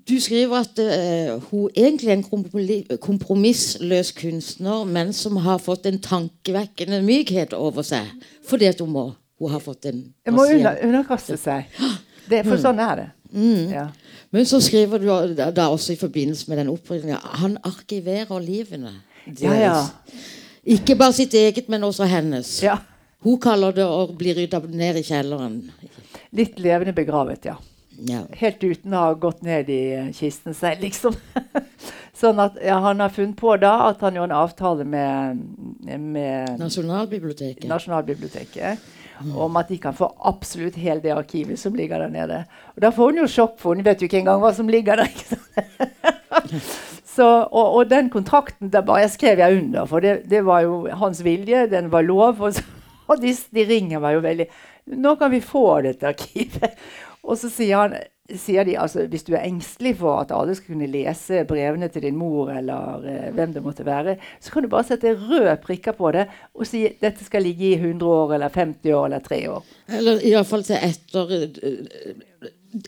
du 0.05 0.19
skriver 0.21 0.61
at 0.61 0.77
uh, 0.77 1.41
hun 1.49 1.71
egentlig 1.73 2.11
er 2.11 2.19
en 2.19 2.97
kompromissløs 3.01 4.11
kunstner, 4.19 4.83
men 4.85 5.13
som 5.17 5.39
har 5.41 5.57
fått 5.63 5.89
en 5.89 5.97
tankevekkende 5.97 7.01
mykhet 7.05 7.55
over 7.57 7.85
seg 7.85 8.11
fordi 8.45 8.69
at 8.69 8.83
hun 8.83 8.93
må. 8.93 9.07
Hun 9.41 9.51
har 9.51 9.59
fått 9.63 9.89
en 9.89 10.03
Hun 10.27 10.37
må 10.37 10.45
under, 10.45 10.77
underkaste 10.85 11.37
seg. 11.41 11.65
Det, 12.25 12.39
for 12.41 12.55
mm. 12.55 12.61
sånn 12.63 12.79
er 12.81 12.95
det. 12.97 13.09
Mm. 13.37 13.65
Ja. 13.69 13.83
Men 14.33 14.47
så 14.49 14.57
skriver 14.63 14.97
du 14.97 15.35
da, 15.37 15.51
da 15.53 15.67
også 15.69 15.93
i 15.93 15.99
forbindelse 15.99 16.49
med 16.49 16.57
den 16.57 16.71
oppryddingen 16.71 17.19
Han 17.41 17.59
arkiverer 17.61 18.41
livene 18.41 18.95
Ja, 19.39 19.55
ja. 19.57 19.77
Ikke 20.65 20.95
bare 20.97 21.13
sitt 21.13 21.33
eget, 21.37 21.69
men 21.69 21.83
også 21.85 22.07
hennes. 22.09 22.57
Ja. 22.63 22.79
Hun 23.25 23.39
kaller 23.41 23.73
det 23.73 23.85
å 23.85 24.05
bli 24.17 24.33
rydda 24.37 24.61
ned 24.69 24.99
i 25.01 25.05
kjelleren. 25.05 25.59
Litt 26.35 26.59
levende 26.61 26.93
begravet, 26.93 27.47
ja. 27.49 27.55
Ja. 28.03 28.25
Helt 28.35 28.63
uten 28.63 28.93
å 28.93 29.05
ha 29.05 29.13
gått 29.15 29.41
ned 29.45 29.69
i 29.71 29.81
kisten 30.15 30.55
seg, 30.57 30.81
liksom. 30.83 31.15
sånn 32.19 32.41
at 32.43 32.57
ja, 32.63 32.79
Han 32.83 32.99
har 33.03 33.13
funnet 33.13 33.37
på 33.39 33.55
da 33.61 33.73
at 33.89 34.03
han 34.03 34.17
gjorde 34.17 34.33
en 34.33 34.41
avtale 34.41 34.87
med, 34.87 35.41
med 35.85 36.59
Nasjonalbiblioteket. 36.59 37.67
Nasjonalbiblioteket 37.71 38.83
mm. 39.21 39.31
Om 39.45 39.61
at 39.61 39.71
de 39.71 39.79
kan 39.83 39.95
få 39.95 40.09
absolutt 40.27 40.79
hele 40.79 41.03
det 41.03 41.15
arkivet 41.15 41.59
som 41.61 41.75
ligger 41.75 42.03
der 42.03 42.11
nede. 42.11 42.41
Og 42.75 42.83
Da 42.83 42.91
får 42.95 43.13
hun 43.13 43.23
jo 43.23 43.29
sjokk, 43.31 43.57
for 43.63 43.75
hun 43.75 43.85
vet 43.85 44.03
jo 44.03 44.09
ikke 44.09 44.19
engang 44.23 44.43
hva 44.43 44.51
som 44.55 44.69
ligger 44.71 45.05
der. 45.05 45.11
Så, 47.15 47.25
og, 47.45 47.67
og, 47.79 47.89
den 47.89 48.09
kontrakten 48.11 48.71
der 48.73 48.83
bare 48.85 49.05
jeg 49.05 49.13
skrev 49.15 49.39
jeg 49.39 49.59
under, 49.61 49.85
for 49.87 50.03
det, 50.03 50.17
det 50.29 50.41
var 50.45 50.65
jo 50.65 50.81
hans 50.99 51.23
vilje. 51.23 51.67
Den 51.71 51.91
var 51.91 52.03
lov. 52.03 52.41
Og, 52.41 52.53
så, 52.57 52.63
og 53.09 53.21
de, 53.21 53.31
de 53.55 53.67
ringer 53.69 54.03
meg 54.03 54.17
jo 54.17 54.25
veldig. 54.25 54.49
'Nå 54.85 55.15
kan 55.17 55.31
vi 55.33 55.41
få 55.41 55.81
dette 55.81 56.07
arkivet.' 56.07 56.75
Og 57.25 57.39
så 57.41 57.49
sier, 57.49 57.79
han, 57.79 57.95
sier 58.37 58.67
de 58.67 58.75
altså 58.77 59.07
hvis 59.09 59.23
du 59.25 59.31
er 59.33 59.47
engstelig 59.47 59.95
for 59.97 60.19
at 60.21 60.33
alle 60.35 60.53
skal 60.53 60.75
kunne 60.75 60.89
lese 60.93 61.39
brevene 61.49 61.87
til 61.89 62.03
din 62.05 62.19
mor, 62.19 62.51
eller 62.53 63.07
eh, 63.09 63.31
hvem 63.33 63.55
det 63.55 63.63
måtte 63.65 63.85
være, 63.87 64.13
så 64.37 64.53
kan 64.53 64.61
du 64.61 64.69
bare 64.69 64.85
sette 64.85 65.15
røde 65.17 65.55
prikker 65.63 65.97
på 65.97 66.11
det 66.13 66.27
og 66.53 66.67
si 66.69 66.83
dette 67.01 67.25
skal 67.25 67.41
ligge 67.47 67.71
i 67.71 67.79
100 67.79 68.05
år, 68.05 68.35
eller 68.37 68.53
50 68.53 68.93
år, 68.93 69.07
eller 69.09 69.25
3 69.25 69.39
år. 69.55 69.73
Eller 69.89 70.21
iallfall 70.21 70.67
til 70.69 70.77
etter 70.85 71.33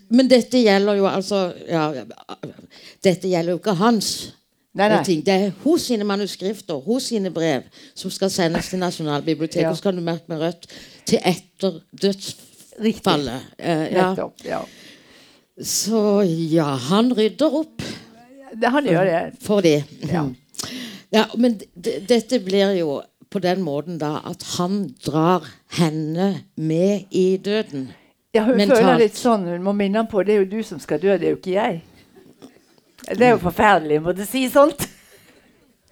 Men 0.09 0.27
dette 0.27 0.59
gjelder 0.59 0.97
jo 0.99 1.05
altså 1.07 1.53
ja, 1.63 1.85
Dette 3.03 3.29
gjelder 3.29 3.53
jo 3.53 3.59
ikke 3.61 3.77
hans. 3.79 4.09
Nei, 4.77 4.89
nei. 4.91 5.21
Det 5.25 5.33
er 5.33 5.53
hos 5.63 5.87
sine 5.89 6.05
manuskrifter, 6.05 6.77
hos 6.85 7.07
sine 7.09 7.31
brev, 7.33 7.65
som 7.97 8.11
skal 8.13 8.29
sendes 8.29 8.69
til 8.69 8.81
Nasjonalbiblioteket. 8.83 9.63
Ja. 9.63 9.71
Og 9.71 9.79
så 9.79 9.87
kan 9.87 9.97
du 9.97 10.03
merke 10.05 10.29
med 10.29 10.43
rødt 10.43 10.67
til 11.07 11.23
etter 11.25 11.79
dødsfallet 11.97 12.47
fallet. 13.03 13.41
Eh, 13.57 13.93
ja. 13.93 14.13
ja. 14.45 14.61
Så 15.63 16.21
ja, 16.27 16.75
han 16.89 17.13
rydder 17.17 17.55
opp. 17.63 17.81
Det, 18.53 18.69
han 18.69 18.85
gjør 18.85 19.05
det. 19.09 19.21
For 19.41 19.65
det. 19.65 19.83
Ja. 20.11 20.27
ja 21.15 21.25
men 21.37 21.57
dette 21.73 22.39
blir 22.45 22.75
jo 22.77 22.99
på 23.33 23.41
den 23.43 23.63
måten 23.65 23.97
da 23.99 24.19
at 24.29 24.45
han 24.57 24.83
drar 25.03 25.47
henne 25.79 26.43
med 26.55 27.09
i 27.11 27.37
døden. 27.37 27.89
Ja, 28.37 28.43
hun 28.45 28.59
Mentalt. 28.59 28.79
føler 28.79 28.99
litt 29.01 29.17
sånn. 29.17 29.47
Hun 29.49 29.63
må 29.65 29.73
minne 29.73 30.03
ham 30.03 30.09
på 30.09 30.21
det 30.25 30.35
er 30.35 30.43
jo 30.43 30.51
du 30.51 30.59
som 30.65 30.81
skal 30.81 31.01
dø, 31.01 31.15
det 31.17 31.25
er 31.25 31.33
jo 31.33 31.39
ikke 31.39 31.55
jeg. 31.55 31.79
Det 33.07 33.23
er 33.23 33.33
jo 33.33 33.41
forferdelig 33.41 34.01
å 34.01 34.05
måtte 34.09 34.27
si 34.27 34.43
sånt. 34.51 34.87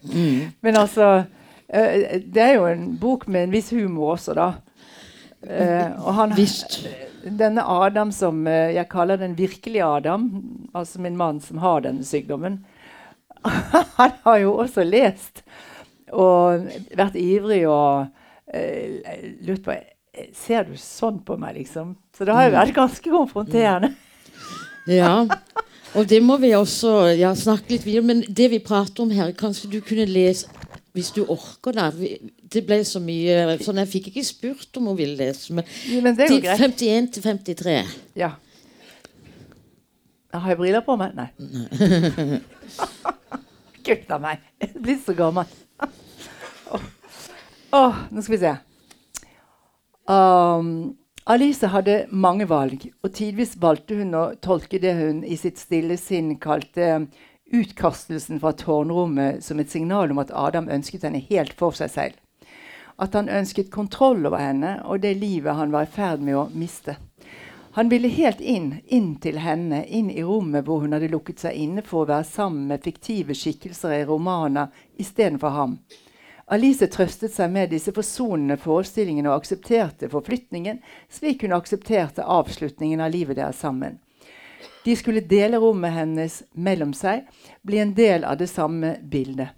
Mm. 0.05 0.51
Men 0.61 0.77
altså 0.77 1.25
Det 1.65 2.41
er 2.43 2.51
jo 2.59 2.67
en 2.69 2.91
bok 3.01 3.23
med 3.25 3.47
en 3.47 3.53
viss 3.55 3.71
humor 3.73 4.11
også, 4.13 4.35
da. 4.37 4.51
Og 5.97 6.11
han, 6.13 6.35
denne 7.25 7.63
Adam 7.65 8.11
som 8.13 8.45
jeg 8.45 8.85
kaller 8.91 9.17
den 9.17 9.33
virkelige 9.37 9.85
Adam, 9.85 10.27
altså 10.77 11.01
min 11.01 11.17
mann 11.17 11.41
som 11.41 11.57
har 11.63 11.81
denne 11.81 12.05
sykdommen, 12.05 12.59
han 13.97 14.13
har 14.27 14.37
jo 14.43 14.53
også 14.61 14.85
lest 14.85 15.41
og 16.13 16.69
vært 16.93 17.17
ivrig 17.17 17.63
og 17.67 18.13
lurt 19.41 19.65
på 19.65 19.79
Ser 20.35 20.67
du 20.69 20.75
sånn 20.79 21.21
på 21.25 21.37
meg, 21.39 21.57
liksom? 21.59 21.95
Så 22.15 22.27
det 22.27 22.35
har 22.35 22.47
jo 22.47 22.55
vært 22.55 22.75
ganske 22.75 23.11
konfronterende. 23.11 23.93
ja. 24.99 25.15
Og 25.95 26.07
det 26.11 26.19
må 26.23 26.35
vi 26.41 26.51
også 26.55 27.13
ja, 27.15 27.29
snakke 27.39 27.71
litt 27.71 27.85
videre 27.87 28.03
Men 28.03 28.21
det 28.27 28.49
vi 28.51 28.57
prater 28.59 29.05
om 29.05 29.11
her, 29.15 29.29
kanskje 29.37 29.69
du 29.71 29.79
kunne 29.83 30.07
lese 30.09 30.51
hvis 30.95 31.11
du 31.11 31.25
orker 31.27 31.75
det. 31.75 32.07
Det 32.51 32.61
ble 32.63 32.77
så 32.87 33.01
mye 33.03 33.57
sånn 33.59 33.81
Jeg 33.81 33.91
fikk 33.91 34.05
ikke 34.13 34.21
spurt 34.23 34.77
om 34.79 34.85
hun 34.87 34.95
ville 34.95 35.17
lese. 35.19 35.51
Men, 35.51 35.67
men 36.03 36.15
det 36.15 36.29
er 36.29 36.31
jo 36.31 36.37
greit. 36.45 36.61
51 36.63 37.09
til 37.17 37.25
53. 37.25 37.73
Ja. 38.15 38.29
Har 40.31 40.53
jeg 40.53 40.59
briller 40.59 40.83
på 40.87 40.95
meg? 40.99 41.15
Nei. 41.19 42.39
gutta 43.87 44.19
meg. 44.23 44.43
Jeg 44.61 44.71
er 44.71 44.85
blitt 44.87 45.03
så 45.05 45.15
gammel. 45.17 45.51
oh. 46.71 46.87
oh, 47.75 47.99
nå 48.11 48.23
skal 48.23 48.37
vi 48.37 48.41
se. 48.45 48.55
Um, 50.05 50.97
Alice 51.25 51.67
hadde 51.73 52.05
mange 52.13 52.45
valg, 52.45 52.83
og 53.01 53.13
tidvis 53.17 53.55
valgte 53.57 53.97
hun 53.97 54.13
å 54.13 54.25
tolke 54.37 54.77
det 54.81 54.93
hun 54.99 55.23
i 55.25 55.37
sitt 55.41 55.57
stille 55.57 55.97
sinn 55.97 56.35
kalte 56.37 57.07
utkastelsen 57.53 58.37
fra 58.41 58.51
tårnrommet 58.57 59.41
som 59.43 59.59
et 59.59 59.71
signal 59.73 60.13
om 60.13 60.21
at 60.21 60.33
Adam 60.33 60.69
ønsket 60.69 61.07
henne 61.07 61.23
helt 61.29 61.55
for 61.57 61.73
seg 61.77 61.89
selv. 61.93 62.21
At 63.01 63.17
han 63.17 63.29
ønsket 63.29 63.73
kontroll 63.73 64.21
over 64.25 64.39
henne 64.39 64.77
og 64.85 65.01
det 65.01 65.15
livet 65.17 65.57
han 65.57 65.73
var 65.73 65.87
i 65.87 65.93
ferd 65.97 66.21
med 66.21 66.37
å 66.37 66.47
miste. 66.53 66.99
Han 67.75 67.89
ville 67.91 68.07
helt 68.07 68.39
inn, 68.39 68.69
inn 68.87 69.15
til 69.19 69.41
henne, 69.43 69.81
inn 69.83 70.07
i 70.13 70.23
rommet 70.23 70.63
hvor 70.63 70.85
hun 70.85 70.95
hadde 70.95 71.09
lukket 71.11 71.41
seg 71.43 71.57
inne 71.59 71.83
for 71.83 72.05
å 72.05 72.11
være 72.13 72.29
sammen 72.29 72.69
med 72.69 72.85
fiktive 72.85 73.35
skikkelser 73.35 73.97
i 73.97 74.05
romaner 74.07 74.69
istedenfor 75.01 75.57
ham. 75.57 75.79
Alice 76.45 76.85
trøstet 76.93 77.33
seg 77.33 77.49
med 77.49 77.71
disse 77.73 77.89
forsonende 77.89 78.59
forestillingene 78.61 79.31
og 79.31 79.39
aksepterte 79.41 80.11
forflytningen, 80.11 80.77
slik 81.09 81.41
hun 81.41 81.55
aksepterte 81.57 82.21
avslutningen 82.21 83.01
av 83.01 83.15
livet 83.15 83.39
deres 83.39 83.63
sammen. 83.63 83.97
De 84.85 84.93
skulle 84.93 85.25
dele 85.25 85.57
rommet 85.57 85.95
hennes 85.95 86.43
mellom 86.53 86.93
seg, 86.93 87.23
bli 87.65 87.81
en 87.81 87.95
del 87.97 88.27
av 88.29 88.37
det 88.37 88.51
samme 88.51 88.99
bildet. 89.01 89.57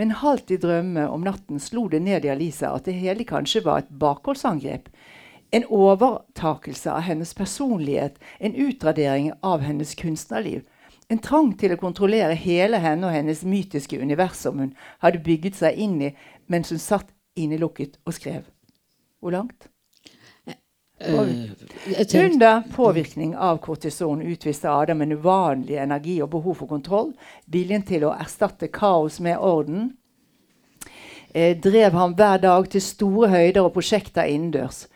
Men 0.00 0.14
halvt 0.22 0.54
i 0.54 0.60
drømme 0.62 1.04
om 1.12 1.24
natten 1.26 1.60
slo 1.60 1.84
det 1.92 2.00
ned 2.00 2.24
i 2.24 2.32
Alice 2.32 2.64
at 2.64 2.88
det 2.88 2.96
hele 2.96 3.28
kanskje 3.28 3.60
var 3.66 3.82
et 3.82 3.92
bakholdsangrep. 3.92 4.88
En 5.52 5.68
overtakelse 5.68 6.88
av 6.88 7.04
hennes 7.04 7.34
personlighet, 7.36 8.16
en 8.40 8.56
utradering 8.56 9.34
av 9.44 9.60
hennes 9.60 9.92
kunstnerliv. 10.00 10.64
En 11.12 11.20
trang 11.20 11.50
til 11.60 11.74
å 11.74 11.80
kontrollere 11.80 12.36
hele 12.38 12.78
henne 12.80 13.04
og 13.08 13.12
hennes 13.12 13.42
mytiske 13.44 13.98
univers 14.00 14.38
som 14.46 14.62
hun 14.62 14.70
hadde 15.04 15.20
bygget 15.24 15.58
seg 15.58 15.76
inn 15.76 15.98
i 16.00 16.14
mens 16.48 16.72
hun 16.72 16.80
satt 16.80 17.10
innelukket 17.36 17.98
og 18.06 18.16
skrev. 18.16 18.46
Hvor 19.20 19.34
langt? 19.36 19.68
Uh, 21.02 21.50
Under 22.14 22.62
påvirkning 22.72 23.34
av 23.36 23.58
kortison 23.58 24.22
utviste 24.22 24.70
Adam 24.70 25.02
en 25.02 25.16
uvanlig 25.18 25.76
energi 25.82 26.20
og 26.22 26.30
behov 26.36 26.60
for 26.62 26.70
kontroll. 26.70 27.10
Viljen 27.50 27.82
til 27.84 28.06
å 28.06 28.14
erstatte 28.14 28.70
kaos 28.72 29.18
med 29.20 29.40
orden 29.42 29.90
eh, 31.34 31.58
drev 31.58 31.98
ham 31.98 32.14
hver 32.16 32.38
dag 32.44 32.70
til 32.70 32.84
store 32.84 33.32
høyder 33.34 33.66
og 33.66 33.74
prosjekter 33.74 34.30
innendørs. 34.30 34.86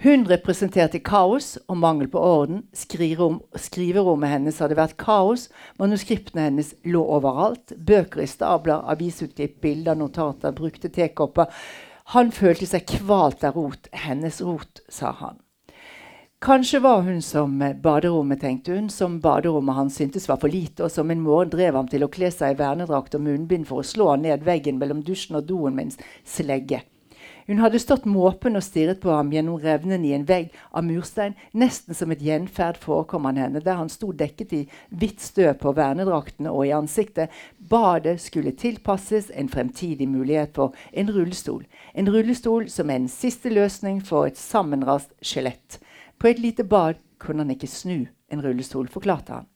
Hun 0.00 0.22
representerte 0.24 0.96
kaos 1.04 1.58
og 1.68 1.76
mangel 1.76 2.08
på 2.08 2.20
orden. 2.24 2.62
Skriverom, 2.72 3.42
skriverommet 3.52 4.30
hennes 4.32 4.60
hadde 4.62 4.78
vært 4.78 4.94
kaos. 4.96 5.50
Manuskriptene 5.76 6.46
hennes 6.46 6.70
lå 6.88 7.02
overalt. 7.04 7.74
Bøker 7.76 8.22
i 8.24 8.28
stabler, 8.30 8.80
avisutklipp, 8.88 9.58
bilder, 9.60 9.98
notater, 10.00 10.54
brukte 10.56 10.88
tekopper. 10.88 11.52
Han 12.14 12.32
følte 12.32 12.70
seg 12.70 12.86
kvalt 12.88 13.44
av 13.44 13.58
rot. 13.60 13.90
Hennes 13.92 14.40
rot, 14.40 14.80
sa 14.88 15.12
han. 15.18 15.36
Kanskje 16.40 16.80
var 16.80 17.04
hun 17.04 17.20
som 17.20 17.58
baderommet, 17.60 18.40
tenkte 18.40 18.78
hun, 18.78 18.88
som 18.88 19.18
baderommet 19.20 19.76
hans 19.76 19.98
syntes 20.00 20.24
var 20.30 20.40
for 20.40 20.48
lite, 20.48 20.86
og 20.86 20.94
som 20.94 21.12
en 21.12 21.20
morgen 21.20 21.52
drev 21.52 21.76
ham 21.76 21.90
til 21.92 22.06
å 22.06 22.08
kle 22.08 22.32
seg 22.32 22.54
i 22.54 22.58
vernedrakt 22.62 23.18
og 23.18 23.26
munnbind 23.26 23.68
for 23.68 23.82
å 23.82 23.84
slå 23.84 24.14
ned 24.16 24.48
veggen 24.48 24.80
mellom 24.80 25.04
dusjen 25.04 25.36
og 25.36 25.44
doen 25.52 25.76
med 25.76 25.90
en 25.90 26.08
slegge. 26.24 26.80
Hun 27.50 27.58
hadde 27.58 27.80
stått 27.82 28.04
måpen 28.06 28.54
og 28.54 28.62
stirret 28.62 29.00
på 29.02 29.10
ham 29.10 29.32
gjennom 29.34 29.56
revnen 29.58 30.04
i 30.06 30.12
en 30.14 30.22
vegg 30.22 30.52
av 30.70 30.84
murstein. 30.86 31.32
Nesten 31.58 31.96
som 31.98 32.12
et 32.14 32.22
gjenferd 32.22 32.78
forekom 32.78 33.26
han 33.26 33.40
henne, 33.42 33.58
der 33.64 33.74
han 33.80 33.90
sto 33.90 34.12
dekket 34.14 34.54
i 34.54 34.60
hvitt 34.94 35.18
støv 35.24 35.56
på 35.58 35.72
vernedraktene 35.74 36.52
og 36.54 36.68
i 36.68 36.70
ansiktet. 36.76 37.34
Badet 37.58 38.20
skulle 38.22 38.54
tilpasses 38.54 39.32
en 39.34 39.50
fremtidig 39.50 40.06
mulighet 40.06 40.54
for 40.54 40.78
en 40.94 41.10
rullestol. 41.10 41.66
En 41.90 42.14
rullestol 42.14 42.70
som 42.70 42.94
en 42.94 43.10
siste 43.10 43.50
løsning 43.50 43.98
for 43.98 44.30
et 44.30 44.38
sammenrast 44.38 45.10
skjelett. 45.18 45.82
På 46.22 46.30
et 46.30 46.38
lite 46.38 46.62
bad 46.62 47.02
kunne 47.18 47.42
han 47.42 47.56
ikke 47.58 47.66
snu 47.66 48.04
en 48.30 48.46
rullestol, 48.46 48.86
forklarte 48.94 49.40
han. 49.40 49.49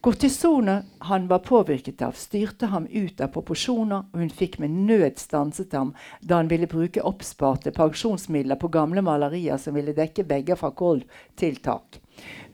Kortisoner 0.00 0.82
han 0.98 1.28
var 1.28 1.38
påvirket 1.38 2.02
av, 2.02 2.12
styrte 2.12 2.66
ham 2.66 2.86
ut 2.86 3.20
av 3.20 3.32
proporsjoner, 3.34 4.04
og 4.12 4.20
hun 4.22 4.30
fikk 4.30 4.60
med 4.62 4.70
nød 4.86 5.18
stanset 5.18 5.74
ham 5.74 5.90
da 6.22 6.38
han 6.38 6.50
ville 6.52 6.68
bruke 6.70 7.02
oppsparte 7.02 7.72
pensjonsmidler 7.74 8.60
på 8.62 8.70
gamle 8.70 9.02
malerier 9.02 9.58
som 9.58 9.74
ville 9.74 9.96
dekke 9.96 10.22
vegger 10.30 10.60
fra 10.60 10.70
gulv 10.70 11.02
til 11.34 11.58
tak. 11.64 11.98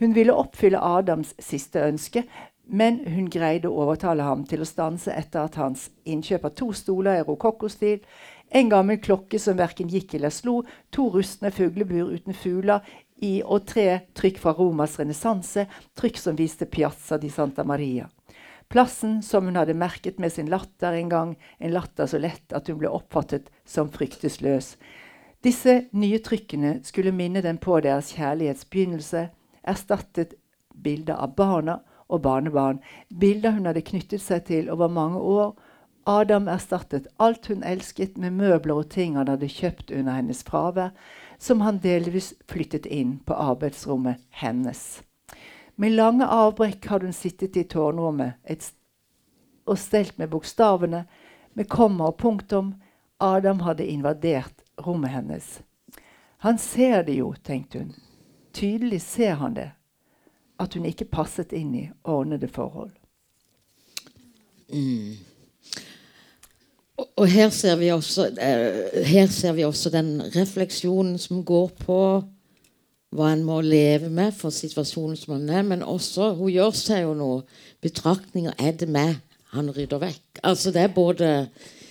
Hun 0.01 0.17
ville 0.17 0.33
oppfylle 0.33 0.81
Adams 0.81 1.35
siste 1.37 1.85
ønske, 1.85 2.25
men 2.65 3.03
hun 3.13 3.29
greide 3.29 3.69
å 3.69 3.83
overtale 3.85 4.25
ham 4.25 4.47
til 4.49 4.65
å 4.65 4.69
stanse 4.69 5.13
etter 5.13 5.45
at 5.45 5.61
hans 5.61 5.91
innkjøp 6.09 6.49
av 6.49 6.57
to 6.57 6.71
stoler 6.73 7.21
i 7.21 7.27
rokokkostil, 7.29 8.01
en 8.55 8.71
gammel 8.73 9.01
klokke 9.05 9.37
som 9.41 9.59
verken 9.59 9.91
gikk 9.93 10.15
eller 10.17 10.33
slo, 10.33 10.63
to 10.95 11.11
rustne 11.13 11.53
fuglebur 11.53 12.13
uten 12.15 12.37
fugler, 12.37 12.81
i 13.23 13.39
og 13.43 13.67
tre 13.69 14.01
trykk 14.17 14.41
fra 14.43 14.55
Romas 14.57 14.99
renessanse, 14.99 15.67
trykk 15.95 16.19
som 16.19 16.37
viste 16.39 16.67
Piazza 16.67 17.19
di 17.19 17.31
Santa 17.31 17.65
Maria. 17.65 18.09
Plassen 18.69 19.23
som 19.23 19.45
hun 19.47 19.57
hadde 19.57 19.77
merket 19.77 20.19
med 20.19 20.33
sin 20.33 20.49
latter 20.51 20.93
en 20.93 21.09
gang, 21.09 21.35
en 21.59 21.75
latter 21.75 22.09
så 22.11 22.19
lett 22.19 22.53
at 22.53 22.69
hun 22.69 22.81
ble 22.81 22.91
oppfattet 22.91 23.51
som 23.65 23.91
fryktesløs. 23.93 24.75
Disse 25.45 25.85
nye 25.93 26.19
trykkene 26.25 26.79
skulle 26.83 27.13
minne 27.13 27.43
dem 27.45 27.59
på 27.61 27.77
deres 27.85 28.15
kjærlighetsbegynnelse, 28.17 29.29
erstattet 29.63 30.35
bilder 30.75 31.21
av 31.21 31.37
barna 31.37 31.79
og 32.09 32.25
barnebarn, 32.25 32.81
bilder 33.09 33.55
hun 33.57 33.69
hadde 33.69 33.85
knyttet 33.85 34.25
seg 34.25 34.47
til 34.49 34.73
over 34.73 34.89
mange 34.89 35.21
år. 35.21 35.53
Adam 36.09 36.49
erstattet 36.53 37.07
alt 37.23 37.47
hun 37.49 37.63
elsket 37.65 38.19
med 38.21 38.35
møbler 38.37 38.83
og 38.83 38.91
ting 38.93 39.15
han 39.17 39.31
hadde 39.31 39.49
kjøpt 39.49 39.93
under 39.93 40.19
hennes 40.19 40.43
fravær 40.45 40.91
som 41.45 41.61
han 41.61 41.79
delvis 41.79 42.35
flyttet 42.49 42.87
inn 42.87 43.19
på 43.19 43.35
arbeidsrommet 43.35 44.17
hennes. 44.31 45.03
Med 45.75 45.93
lange 45.93 46.25
avbrekk 46.25 46.87
hadde 46.89 47.11
hun 47.11 47.13
sittet 47.13 47.57
i 47.61 47.67
tårnrommet 47.69 48.39
et, 48.49 48.65
og 49.69 49.77
stelt 49.79 50.17
med 50.17 50.31
bokstavene, 50.33 51.03
med 51.53 51.69
komma 51.69 52.09
og 52.09 52.17
punktum. 52.17 52.73
Adam 53.21 53.61
hadde 53.61 53.85
invadert 53.85 54.65
rommet 54.87 55.13
hennes. 55.13 55.61
Han 56.47 56.57
ser 56.59 57.05
det 57.05 57.19
jo, 57.21 57.35
tenkte 57.45 57.85
hun. 57.85 57.93
Tydelig 58.57 59.03
ser 59.05 59.37
han 59.37 59.61
det. 59.61 59.69
At 60.57 60.75
hun 60.75 60.89
ikke 60.89 61.11
passet 61.13 61.53
inn 61.53 61.75
i 61.77 61.91
ordnede 62.09 62.49
forhold. 62.49 62.97
Mm. 64.73 65.21
Og 66.95 67.27
her 67.27 67.51
ser, 67.51 67.81
også, 67.95 68.29
uh, 68.31 69.03
her 69.07 69.27
ser 69.27 69.57
vi 69.57 69.65
også 69.67 69.91
den 69.91 70.21
refleksjonen 70.35 71.19
som 71.19 71.43
går 71.47 71.73
på 71.81 71.99
hva 73.15 73.31
en 73.31 73.45
må 73.47 73.61
leve 73.63 74.11
med 74.11 74.35
for 74.35 74.55
situasjonen 74.55 75.19
som 75.19 75.37
han 75.37 75.49
er. 75.51 75.63
Men 75.67 75.83
også 75.83 76.33
Hun 76.39 76.53
gjør 76.55 76.75
seg 76.79 77.05
jo 77.05 77.15
noen 77.19 77.47
betraktninger. 77.83 78.55
Er 78.59 78.77
det 78.79 78.91
meg 78.91 79.17
han 79.55 79.71
rydder 79.75 80.03
vekk? 80.03 80.43
Altså 80.43 80.75
det 80.75 80.83
er 80.83 80.95
både 80.95 81.31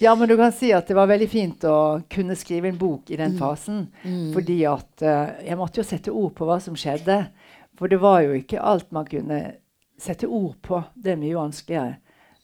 Ja, 0.03 0.15
men 0.19 0.27
du 0.27 0.35
kan 0.39 0.51
si 0.55 0.73
at 0.75 0.87
det 0.87 0.97
var 0.99 1.07
veldig 1.11 1.29
fint 1.31 1.63
å 1.67 2.03
kunne 2.11 2.35
skrive 2.39 2.67
en 2.71 2.79
bok 2.79 3.11
i 3.11 3.19
den 3.19 3.35
mm. 3.35 3.39
fasen. 3.39 3.85
Mm. 4.03 4.31
Fordi 4.35 4.61
at 4.71 5.03
uh, 5.03 5.35
jeg 5.43 5.59
måtte 5.59 5.83
jo 5.83 5.87
sette 5.87 6.15
ord 6.15 6.31
på 6.37 6.47
hva 6.47 6.59
som 6.63 6.79
skjedde. 6.79 7.25
For 7.79 7.91
det 7.91 7.99
var 8.03 8.21
jo 8.23 8.39
ikke 8.39 8.63
alt 8.63 8.91
man 8.95 9.07
kunne 9.07 9.41
sette 9.99 10.27
ord 10.31 10.55
på. 10.63 10.79
Det 10.95 11.15
er 11.15 11.19
mye 11.19 11.39
vanskeligere 11.39 11.99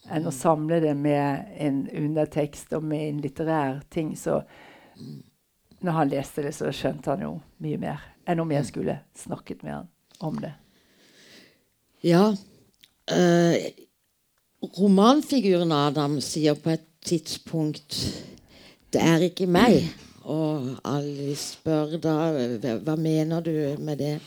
enn 0.10 0.28
å 0.28 0.34
samle 0.34 0.80
det 0.84 0.96
med 0.98 1.56
en 1.62 1.84
undertekst 1.88 2.74
og 2.78 2.86
med 2.90 3.06
en 3.08 3.22
litterær 3.24 3.82
ting. 3.94 4.16
Så 4.18 4.42
når 5.80 5.98
han 5.98 6.12
leste 6.12 6.44
det, 6.46 6.54
så 6.58 6.72
skjønte 6.76 7.14
han 7.14 7.26
jo 7.26 7.36
mye 7.64 7.80
mer 7.82 8.04
enn 8.30 8.42
om 8.44 8.52
jeg 8.54 8.68
skulle 8.70 9.00
snakket 9.18 9.64
med 9.66 9.78
han 9.78 9.88
om 10.26 10.42
det. 10.42 10.54
Ja. 12.06 12.30
Eh, 13.12 13.72
romanfiguren 14.80 15.72
Adam 15.76 16.20
sier 16.24 16.56
på 16.56 16.76
et 16.76 16.86
tidspunkt 17.06 17.96
'Det 18.92 19.02
er 19.02 19.20
ikke 19.30 19.46
meg'. 19.46 19.88
Og 20.24 20.78
Alice 20.84 21.54
spør 21.54 21.98
da 21.98 22.16
'Hva 22.78 22.96
mener 22.96 23.42
du 23.42 23.78
med 23.80 23.98
det?' 23.98 24.22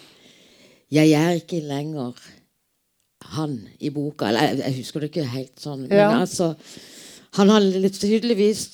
'Jeg 0.91 1.13
er 1.13 1.31
ikke 1.35 1.61
lenger' 1.61 2.42
han 3.37 3.57
i 3.79 3.91
boka. 3.95 4.29
Eller 4.29 4.51
jeg, 4.51 4.59
jeg 4.65 4.79
husker 4.81 5.03
det 5.03 5.13
ikke 5.13 5.29
helt 5.33 5.63
sånn. 5.63 5.87
Men 5.89 6.19
altså 6.23 6.55
Han 7.39 7.49
har 7.49 7.65
tydeligvis 7.97 8.67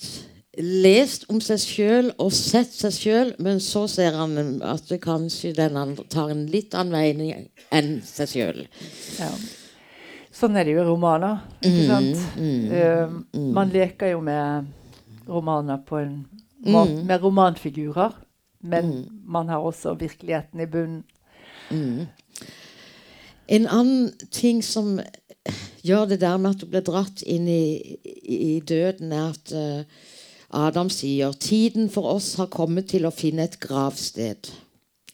lest 0.59 1.29
om 1.31 1.39
seg 1.43 1.61
sjøl 1.63 2.09
og 2.19 2.33
sett 2.35 2.73
seg 2.75 2.95
sjøl, 2.95 3.29
men 3.39 3.61
så 3.63 3.85
ser 3.91 4.17
han 4.19 4.35
at 4.67 4.89
det 4.91 4.99
kanskje 5.05 5.53
den 5.55 5.79
andre 5.79 6.03
tar 6.11 6.33
en 6.35 6.47
litt 6.51 6.75
annen 6.75 6.97
vei 6.97 7.45
enn 7.71 7.93
seg 8.03 8.33
sjøl. 8.33 8.65
Ja. 9.21 9.31
Sånn 10.35 10.59
er 10.59 10.67
det 10.67 10.75
jo 10.75 10.83
i 10.83 10.89
romaner. 10.89 11.45
ikke 11.63 11.85
mm, 11.85 11.89
sant? 11.93 12.25
Mm, 12.39 12.65
uh. 12.75 13.47
Man 13.55 13.71
leker 13.75 14.13
jo 14.13 14.21
med 14.27 14.69
romaner 15.29 15.81
på 15.87 16.01
en 16.03 16.13
måte, 16.67 16.97
mm. 16.97 17.07
med 17.07 17.23
romanfigurer, 17.23 18.19
men 18.67 18.93
man 19.27 19.51
har 19.53 19.63
også 19.63 19.95
virkeligheten 19.99 20.63
i 20.63 20.67
bunnen. 20.71 21.05
Mm. 21.71 22.07
En 23.49 23.67
annen 23.67 24.13
ting 24.35 24.61
som 24.65 24.99
gjør 25.87 26.09
det 26.11 26.21
der 26.21 26.37
med 26.37 26.57
at 26.57 26.63
du 26.63 26.69
blir 26.69 26.85
dratt 26.85 27.23
inn 27.25 27.49
i, 27.49 27.97
i 28.29 28.61
døden, 28.61 29.13
er 29.13 29.31
at 29.33 29.53
uh, 29.57 30.09
Adam 30.67 30.91
sier 30.93 31.33
tiden 31.33 31.89
for 31.93 32.09
oss 32.15 32.35
har 32.41 32.51
kommet 32.53 32.91
til 32.93 33.09
å 33.09 33.15
finne 33.15 33.49
et 33.49 33.59
gravsted. 33.61 34.51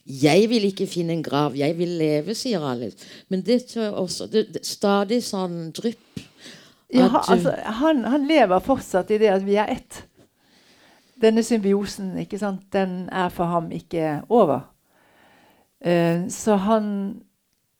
Jeg 0.05 0.49
vil 0.51 0.67
ikke 0.67 0.87
finne 0.87 1.15
en 1.15 1.23
grav, 1.25 1.55
jeg 1.57 1.77
vil 1.79 1.95
leve, 1.99 2.35
sier 2.37 2.63
Alice. 2.63 2.99
Men 3.31 3.41
det 3.45 3.63
er 3.73 3.95
også 3.95 4.27
det, 4.29 4.47
det, 4.53 4.65
stadig 4.67 5.21
sånn 5.25 5.71
drypp. 5.75 6.21
Ja, 6.93 7.09
altså, 7.09 7.55
han, 7.81 8.03
han, 8.05 8.27
lever 8.29 8.61
fortsatt 8.63 9.09
i 9.11 9.17
det 9.19 9.31
at 9.33 9.43
vi 9.43 9.57
er 9.59 9.71
ett. 9.73 10.03
Denne 11.19 11.41
symbiosen 11.43 12.13
den 12.75 12.93
er 13.09 13.31
for 13.33 13.49
ham 13.49 13.71
ikke 13.73 14.21
over. 14.29 14.67
Uh, 15.81 16.27
så 16.31 16.59
han 16.61 16.85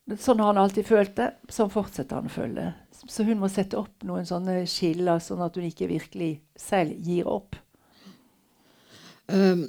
Sånn 0.05 0.37
har 0.37 0.51
han 0.51 0.61
alltid 0.61 0.85
følt 0.85 1.15
det. 1.17 1.31
Sånn 1.49 1.71
fortsetter 1.73 2.19
han 2.19 2.29
å 2.29 2.33
føle 2.33 2.59
det. 2.59 2.71
Så 3.09 3.25
hun 3.25 3.39
må 3.41 3.49
sette 3.49 3.77
opp 3.79 4.05
noen 4.05 4.25
sånne 4.27 4.61
skiller, 4.69 5.17
sånn 5.21 5.41
at 5.45 5.57
hun 5.57 5.65
ikke 5.65 5.89
virkelig 5.89 6.35
selv 6.59 6.93
gir 7.05 7.25
opp. 7.29 7.57
Um, 9.25 9.65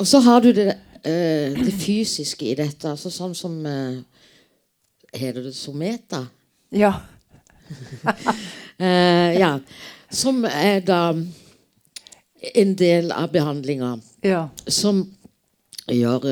og 0.00 0.08
så 0.08 0.22
har 0.24 0.40
du 0.40 0.54
det, 0.56 0.70
uh, 1.04 1.52
det, 1.58 1.74
fysiske 1.76 2.48
i 2.48 2.56
dette. 2.56 2.94
Altså 2.94 3.12
sånn 3.12 3.36
som 3.36 3.58
uh, 3.66 4.00
Heter 5.12 5.44
det 5.44 5.52
someta? 5.52 6.22
Ja. 6.72 6.94
uh, 8.08 9.30
ja. 9.42 9.58
Som 10.08 10.46
er 10.48 10.80
da 10.88 11.02
en 12.56 12.72
del 12.80 13.12
av 13.12 13.28
behandlinga. 13.32 13.98
Ja. 14.24 14.46
Som 14.64 15.04
gjør 15.92 16.24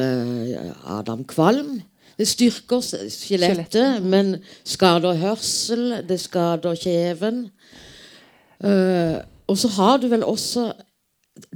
Adam 0.88 1.26
kvalm. 1.28 1.82
Det 2.20 2.26
styrker 2.28 2.82
skjelettet, 2.84 4.02
men 4.04 4.34
skader 4.68 5.16
hørsel, 5.22 6.02
det 6.04 6.18
skader 6.20 6.76
kjeven. 6.76 7.46
Uh, 8.60 9.22
og 9.48 9.56
så 9.56 9.70
har 9.78 10.02
du 10.02 10.10
vel 10.12 10.20
også 10.28 10.66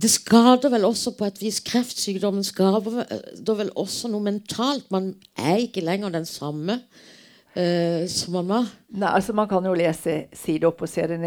Det 0.00 0.08
skader 0.08 0.70
vel 0.72 0.86
også 0.88 1.10
på 1.18 1.26
et 1.26 1.40
vis 1.42 1.58
kreftsykdommen 1.60 2.46
skader 2.46 3.02
det 3.44 3.56
vel 3.58 3.68
også 3.76 4.08
noe 4.08 4.24
mentalt. 4.24 4.86
Man 4.94 5.10
er 5.36 5.66
ikke 5.66 5.84
lenger 5.84 6.14
den 6.14 6.24
samme 6.24 6.78
uh, 6.78 8.06
som 8.08 8.38
man 8.38 8.48
var. 8.48 8.70
Nei, 8.94 9.10
altså 9.10 9.36
Man 9.36 9.50
kan 9.50 9.68
jo 9.68 9.74
lese 9.76 10.16
side 10.32 10.64
opp 10.64 10.80
og 10.80 10.88
side 10.88 11.18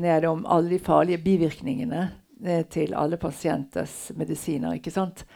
ned, 0.00 0.24
om 0.30 0.46
alle 0.48 0.78
de 0.78 0.80
farlige 0.80 1.20
bivirkningene 1.26 2.06
eh, 2.46 2.64
til 2.70 2.96
alle 2.96 3.20
pasienters 3.20 4.14
medisiner. 4.16 4.80
ikke 4.80 4.94
sant? 4.94 5.26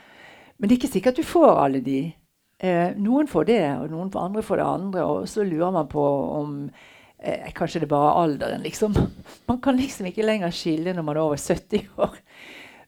Men 0.57 0.71
det 0.71 0.79
er 0.79 0.81
ikke 0.81 0.95
sikkert 0.95 1.21
du 1.21 1.27
får 1.27 1.53
alle 1.67 1.85
de. 1.85 2.01
Eh, 2.63 2.93
noen 2.95 3.27
får 3.27 3.47
det, 3.49 3.63
og 3.75 3.91
noen 3.91 4.11
andre 4.21 4.43
får 4.47 4.61
det 4.61 4.67
andre. 4.67 5.05
Og 5.11 5.29
så 5.31 5.43
lurer 5.47 5.75
man 5.75 5.89
på 5.91 6.03
om 6.39 6.57
eh, 7.19 7.51
Kanskje 7.57 7.83
det 7.83 7.89
er 7.89 7.95
bare 7.95 8.13
alderen, 8.23 8.63
liksom. 8.63 8.95
Man 9.51 9.59
kan 9.65 9.79
liksom 9.81 10.07
ikke 10.07 10.27
lenger 10.27 10.55
skille 10.55 10.95
når 10.95 11.07
man 11.07 11.19
er 11.19 11.25
over 11.25 11.41
70 11.43 11.89
år. 11.99 12.15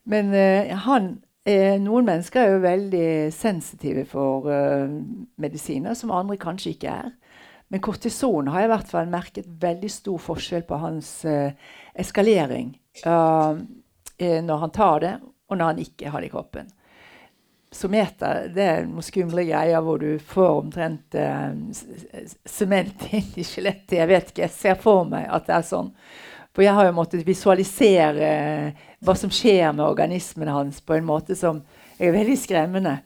Men 0.06 0.30
eh, 0.36 0.70
han 0.86 1.16
eh, 1.42 1.74
Noen 1.82 2.06
mennesker 2.06 2.44
er 2.44 2.54
jo 2.54 2.62
veldig 2.62 3.08
sensitive 3.34 4.06
for 4.06 4.46
eh, 4.52 4.94
medisiner, 5.42 5.98
som 5.98 6.14
andre 6.14 6.38
kanskje 6.38 6.76
ikke 6.76 6.94
er. 6.94 7.10
Men 7.72 7.82
kortison 7.82 8.52
har 8.52 8.62
jeg 8.62 8.68
i 8.68 8.74
hvert 8.76 8.92
fall 8.92 9.10
merket 9.10 9.50
veldig 9.60 9.90
stor 9.90 10.22
forskjell 10.22 10.62
på 10.68 10.78
hans 10.78 11.10
eh, 11.26 11.56
eskalering 11.98 12.76
når 13.04 14.60
han 14.60 14.70
tar 14.70 15.00
det, 15.02 15.14
og 15.50 15.58
når 15.58 15.72
han 15.72 15.80
ikke 15.82 16.10
har 16.12 16.22
det 16.22 16.28
i 16.28 16.30
kroppen. 16.30 16.68
Someter 17.74 18.46
det 18.54 18.64
er 18.64 18.84
noen 18.86 19.02
skumle 19.02 19.42
greier 19.48 19.82
hvor 19.82 19.98
du 19.98 20.18
får 20.22 20.50
omtrent 20.60 21.16
sement 22.46 23.08
eh, 23.08 23.16
inn 23.18 23.40
i 23.40 23.46
skjelettet. 23.46 23.96
Jeg 23.98 24.10
vet 24.10 24.30
ikke, 24.30 24.44
jeg 24.46 24.54
ser 24.54 24.78
for 24.78 25.08
meg 25.08 25.26
at 25.26 25.48
det 25.48 25.56
er 25.56 25.66
sånn. 25.66 25.90
For 26.54 26.62
jeg 26.62 26.76
har 26.76 26.86
jo 26.86 26.94
måttet 26.94 27.26
visualisere 27.26 28.28
uh, 28.30 28.84
hva 29.02 29.16
som 29.18 29.32
skjer 29.32 29.72
med 29.74 29.82
organismen 29.88 30.52
hans 30.54 30.78
på 30.86 30.94
en 30.94 31.08
måte 31.08 31.34
som 31.34 31.64
er 31.98 32.14
veldig 32.14 32.36
skremmende. 32.38 33.00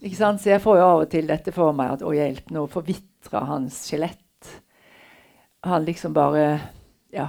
Ikke 0.00 0.18
sant? 0.18 0.42
Så 0.42 0.50
jeg 0.50 0.62
får 0.64 0.80
jo 0.80 0.88
av 0.88 1.04
og 1.04 1.12
til 1.12 1.30
dette 1.30 1.54
for 1.54 1.76
meg 1.76 1.94
at 1.94 2.02
å 2.02 2.10
hjelp, 2.16 2.50
nå 2.50 2.64
forvitrer 2.72 3.46
hans 3.46 3.84
skjelett. 3.86 4.56
Han 5.68 5.86
liksom 5.86 6.16
bare 6.16 6.48
Ja. 7.14 7.28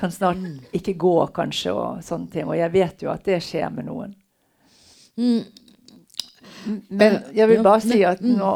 Kan 0.00 0.10
snart 0.10 0.38
ikke 0.72 0.94
gå, 0.96 1.26
kanskje, 1.36 1.74
og 1.76 2.02
sånne 2.02 2.30
ting. 2.32 2.46
Og 2.48 2.56
jeg 2.56 2.72
vet 2.72 3.02
jo 3.04 3.10
at 3.12 3.26
det 3.26 3.42
skjer 3.44 3.68
med 3.74 3.84
noen. 3.84 4.14
Mm. 5.20 6.80
Men 6.88 7.18
jeg 7.36 7.48
vil 7.48 7.62
bare 7.64 7.80
si 7.84 8.02
at 8.04 8.20
mm. 8.24 8.34
nå 8.40 8.50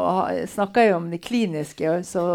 snakker 0.49 0.87
jeg 0.87 0.95
om 0.97 1.09
det 1.13 1.23
kliniske, 1.25 1.97
så, 2.05 2.25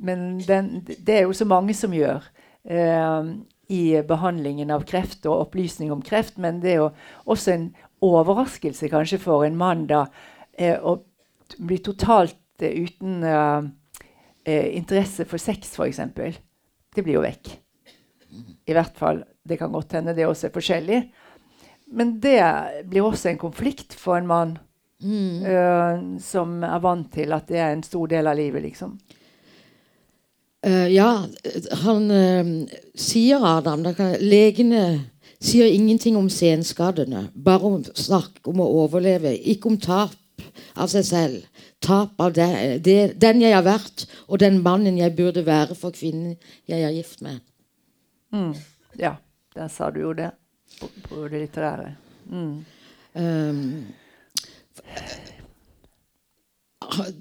men 0.00 0.38
den, 0.44 0.78
det 0.86 1.18
er 1.18 1.26
jo 1.26 1.36
så 1.36 1.48
mange 1.48 1.76
som 1.76 1.92
gjør 1.96 2.24
eh, 2.68 3.32
i 3.68 3.82
behandlingen 4.08 4.72
av 4.72 4.86
kreft 4.88 5.26
og 5.28 5.48
opplysning 5.48 5.92
om 5.92 6.02
kreft. 6.04 6.38
Men 6.40 6.62
det 6.62 6.72
er 6.74 6.80
jo 6.82 6.90
også 7.28 7.54
en 7.54 7.68
overraskelse 8.04 8.88
kanskje 8.92 9.20
for 9.20 9.44
en 9.44 9.58
mann 9.58 9.86
da 9.90 10.06
eh, 10.56 10.78
å 10.78 10.98
bli 11.58 11.80
totalt 11.84 12.64
eh, 12.64 12.84
uten 12.84 13.22
eh, 13.24 13.70
eh, 14.44 14.76
interesse 14.78 15.26
for 15.28 15.40
sex, 15.42 15.74
f.eks. 15.76 16.00
Det 16.94 17.04
blir 17.04 17.18
jo 17.18 17.24
vekk. 17.24 17.52
I 18.68 18.76
hvert 18.76 18.96
fall. 18.98 19.22
Det 19.48 19.56
kan 19.60 19.72
godt 19.72 19.96
hende 19.96 20.14
det 20.16 20.26
også 20.28 20.48
er 20.48 20.54
forskjellig. 20.56 21.02
Men 21.90 22.18
det 22.20 22.42
blir 22.90 23.06
også 23.06 23.30
en 23.30 23.40
konflikt 23.40 23.94
for 23.96 24.18
en 24.18 24.28
mann 24.28 24.58
Mm. 25.02 25.44
Uh, 25.46 26.20
som 26.20 26.58
er 26.66 26.80
vant 26.82 27.06
til 27.14 27.30
at 27.34 27.46
det 27.46 27.60
er 27.62 27.70
en 27.70 27.84
stor 27.86 28.08
del 28.10 28.26
av 28.26 28.38
livet, 28.38 28.64
liksom. 28.66 28.96
Uh, 30.66 30.88
ja, 30.90 31.12
han 31.84 32.08
uh, 32.10 32.80
sier 32.98 33.44
Adam 33.46 33.86
kan, 33.94 34.16
Legene 34.18 34.82
sier 35.38 35.70
ingenting 35.70 36.18
om 36.18 36.26
senskadene. 36.32 37.28
Bare 37.34 37.70
om 37.70 37.84
snakk 37.86 38.42
om 38.50 38.64
å 38.64 38.72
overleve. 38.82 39.36
Ikke 39.38 39.70
om 39.70 39.78
tap 39.78 40.16
av 40.74 40.90
seg 40.90 41.06
selv. 41.06 41.62
Tap 41.78 42.18
av 42.18 42.34
det, 42.34 42.50
det, 42.82 42.98
den 43.22 43.44
jeg 43.44 43.54
har 43.54 43.62
vært, 43.66 44.08
og 44.26 44.42
den 44.42 44.58
mannen 44.64 44.98
jeg 44.98 45.14
burde 45.14 45.46
være 45.46 45.78
for 45.78 45.94
kvinnen 45.94 46.34
jeg 46.66 46.82
er 46.82 46.96
gift 46.96 47.22
med. 47.22 47.38
Mm. 48.34 48.50
Ja, 48.98 49.14
der 49.54 49.70
sa 49.70 49.92
du 49.94 50.02
jo 50.02 50.10
det 50.18 50.32
på, 50.80 50.90
på 51.08 51.28
det 51.28 51.44
litterære. 51.46 51.94
Mm. 52.30 52.64
Um, 53.18 53.86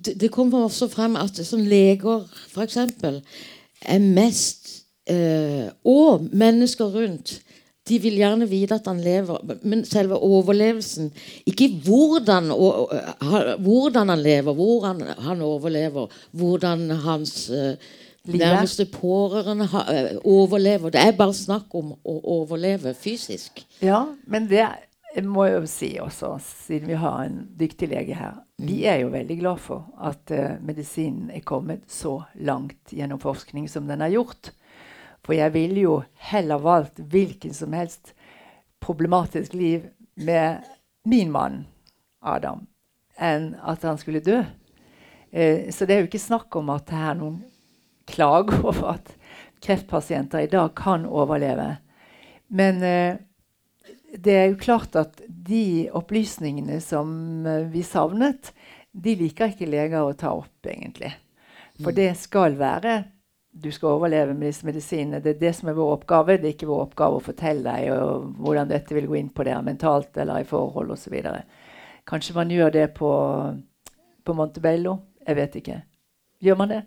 det 0.06 0.32
kommer 0.32 0.68
også 0.68 0.88
frem 0.92 1.18
at 1.20 1.40
sånn 1.46 1.66
leger 1.68 2.26
f.eks. 2.52 2.78
er 2.78 4.00
mest 4.04 4.72
uh, 5.12 5.68
Og 5.88 6.28
mennesker 6.32 6.92
rundt. 6.94 7.38
De 7.88 8.00
vil 8.04 8.18
gjerne 8.20 8.50
vite 8.50 8.76
at 8.76 8.88
han 8.90 9.00
lever, 9.00 9.40
men 9.64 9.86
selve 9.88 10.18
overlevelsen 10.20 11.08
Ikke 11.48 11.70
hvordan, 11.86 12.50
og, 12.52 12.92
hvordan 13.64 14.12
han 14.12 14.24
lever, 14.24 14.58
hvor 14.58 14.90
han, 14.90 15.06
han 15.24 15.42
overlever, 15.42 16.12
hvordan 16.36 16.90
hans 17.06 17.50
eh, 17.50 17.80
nærmeste 18.28 18.86
pårørende 18.92 19.66
eh, 19.66 20.18
overlever. 20.24 20.92
Det 20.94 21.02
er 21.02 21.16
bare 21.18 21.36
snakk 21.36 21.74
om 21.78 21.96
å 22.04 22.18
overleve 22.38 22.94
fysisk. 22.98 23.63
Ja, 23.82 24.04
men 24.28 24.50
det 24.52 24.68
må 25.24 25.48
jeg 25.48 25.56
jo 25.56 25.70
si 25.70 25.90
også, 26.02 26.34
siden 26.44 26.92
vi 26.92 27.00
har 27.00 27.24
en 27.24 27.40
dyktig 27.58 27.90
lege 27.90 28.18
her 28.18 28.36
Vi 28.58 28.82
mm. 28.84 28.90
er 28.92 28.98
jo 29.02 29.10
veldig 29.13 29.38
glad 29.40 29.62
for 29.63 29.88
at 30.04 30.34
uh, 30.34 30.58
medisinen 30.62 31.32
er 31.34 31.46
kommet 31.46 31.86
så 31.88 32.20
langt 32.36 32.94
gjennom 32.94 33.20
forskning 33.22 33.70
som 33.70 33.88
den 33.88 34.02
har 34.02 34.13
gjort. 34.13 34.52
For 35.26 35.34
jeg 35.38 35.54
ville 35.54 35.82
jo 35.82 35.96
heller 36.32 36.62
valgt 36.62 37.00
hvilken 37.00 37.54
som 37.54 37.74
helst 37.74 38.13
problematisk 38.82 39.54
liv 39.54 39.88
med 40.16 40.66
min 41.06 41.32
mann 41.32 41.66
Adam 42.22 42.66
enn 43.18 43.56
at 43.66 43.86
han 43.86 43.98
skulle 43.98 44.22
dø. 44.22 44.42
Uh, 45.34 45.70
så 45.74 45.86
det 45.86 45.96
er 45.96 46.04
jo 46.04 46.10
ikke 46.12 46.22
snakk 46.22 46.56
om 46.60 46.74
at 46.74 46.90
det 46.90 46.98
er 46.98 47.18
noen 47.18 47.42
klager 48.08 48.65
over 48.65 48.96
at 48.96 49.13
kreftpasienter 49.63 50.46
i 50.46 50.52
dag 50.52 50.76
kan 50.76 51.06
overleve. 51.06 51.76
Men 52.48 52.84
eh, 52.84 53.17
det 54.17 54.34
er 54.34 54.50
jo 54.52 54.62
klart 54.62 54.96
at 54.96 55.22
de 55.28 55.89
opplysningene 55.96 56.80
som 56.82 57.46
eh, 57.46 57.67
vi 57.72 57.84
savnet, 57.84 58.54
de 58.91 59.15
liker 59.20 59.54
ikke 59.54 59.70
leger 59.70 60.02
å 60.02 60.15
ta 60.17 60.32
opp, 60.38 60.65
egentlig. 60.65 61.12
For 61.78 61.91
mm. 61.91 61.98
det 62.00 62.10
skal 62.17 62.58
være 62.58 63.04
Du 63.58 63.72
skal 63.74 63.96
overleve 63.98 64.36
med 64.38 64.52
disse 64.52 64.65
medisinene. 64.67 65.17
Det 65.22 65.32
er 65.32 65.39
det 65.41 65.52
som 65.58 65.70
er 65.70 65.78
vår 65.78 65.96
oppgave. 65.96 66.36
Det 66.38 66.46
er 66.46 66.54
ikke 66.54 66.67
vår 66.70 66.84
oppgave 66.84 67.17
å 67.17 67.24
fortelle 67.26 67.65
deg 67.65 67.88
hvordan 68.38 68.70
dette 68.70 68.93
vil 68.93 69.08
gå 69.10 69.15
inn 69.17 69.32
på 69.34 69.48
dere 69.48 69.63
mentalt 69.65 70.17
eller 70.22 70.43
i 70.43 70.46
forhold 70.46 70.93
osv. 70.93 71.15
Kanskje 72.06 72.36
man 72.38 72.54
gjør 72.54 72.76
det 72.76 72.84
på, 73.00 73.10
på 74.22 74.36
Montebello. 74.38 74.93
Jeg 75.26 75.39
vet 75.41 75.58
ikke. 75.58 75.80
Gjør 76.46 76.60
man 76.62 76.76
det? 76.76 76.84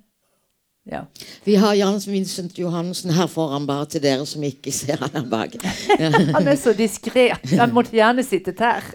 Ja. 0.89 1.05
Vi 1.45 1.55
har 1.55 1.75
Jans 1.75 2.07
Vincent 2.09 2.59
Johansen 2.59 3.13
her 3.15 3.27
foran, 3.27 3.67
bare 3.67 3.87
til 3.87 4.03
dere 4.03 4.25
som 4.27 4.43
ikke 4.43 4.73
ser 4.73 4.97
han 5.03 5.13
her 5.13 5.27
bak. 5.31 5.57
han 6.37 6.49
er 6.49 6.57
så 6.59 6.73
diskré. 6.77 7.31
Han 7.53 7.75
måtte 7.77 7.95
gjerne 7.95 8.25
sittet 8.27 8.63
her. 8.65 8.87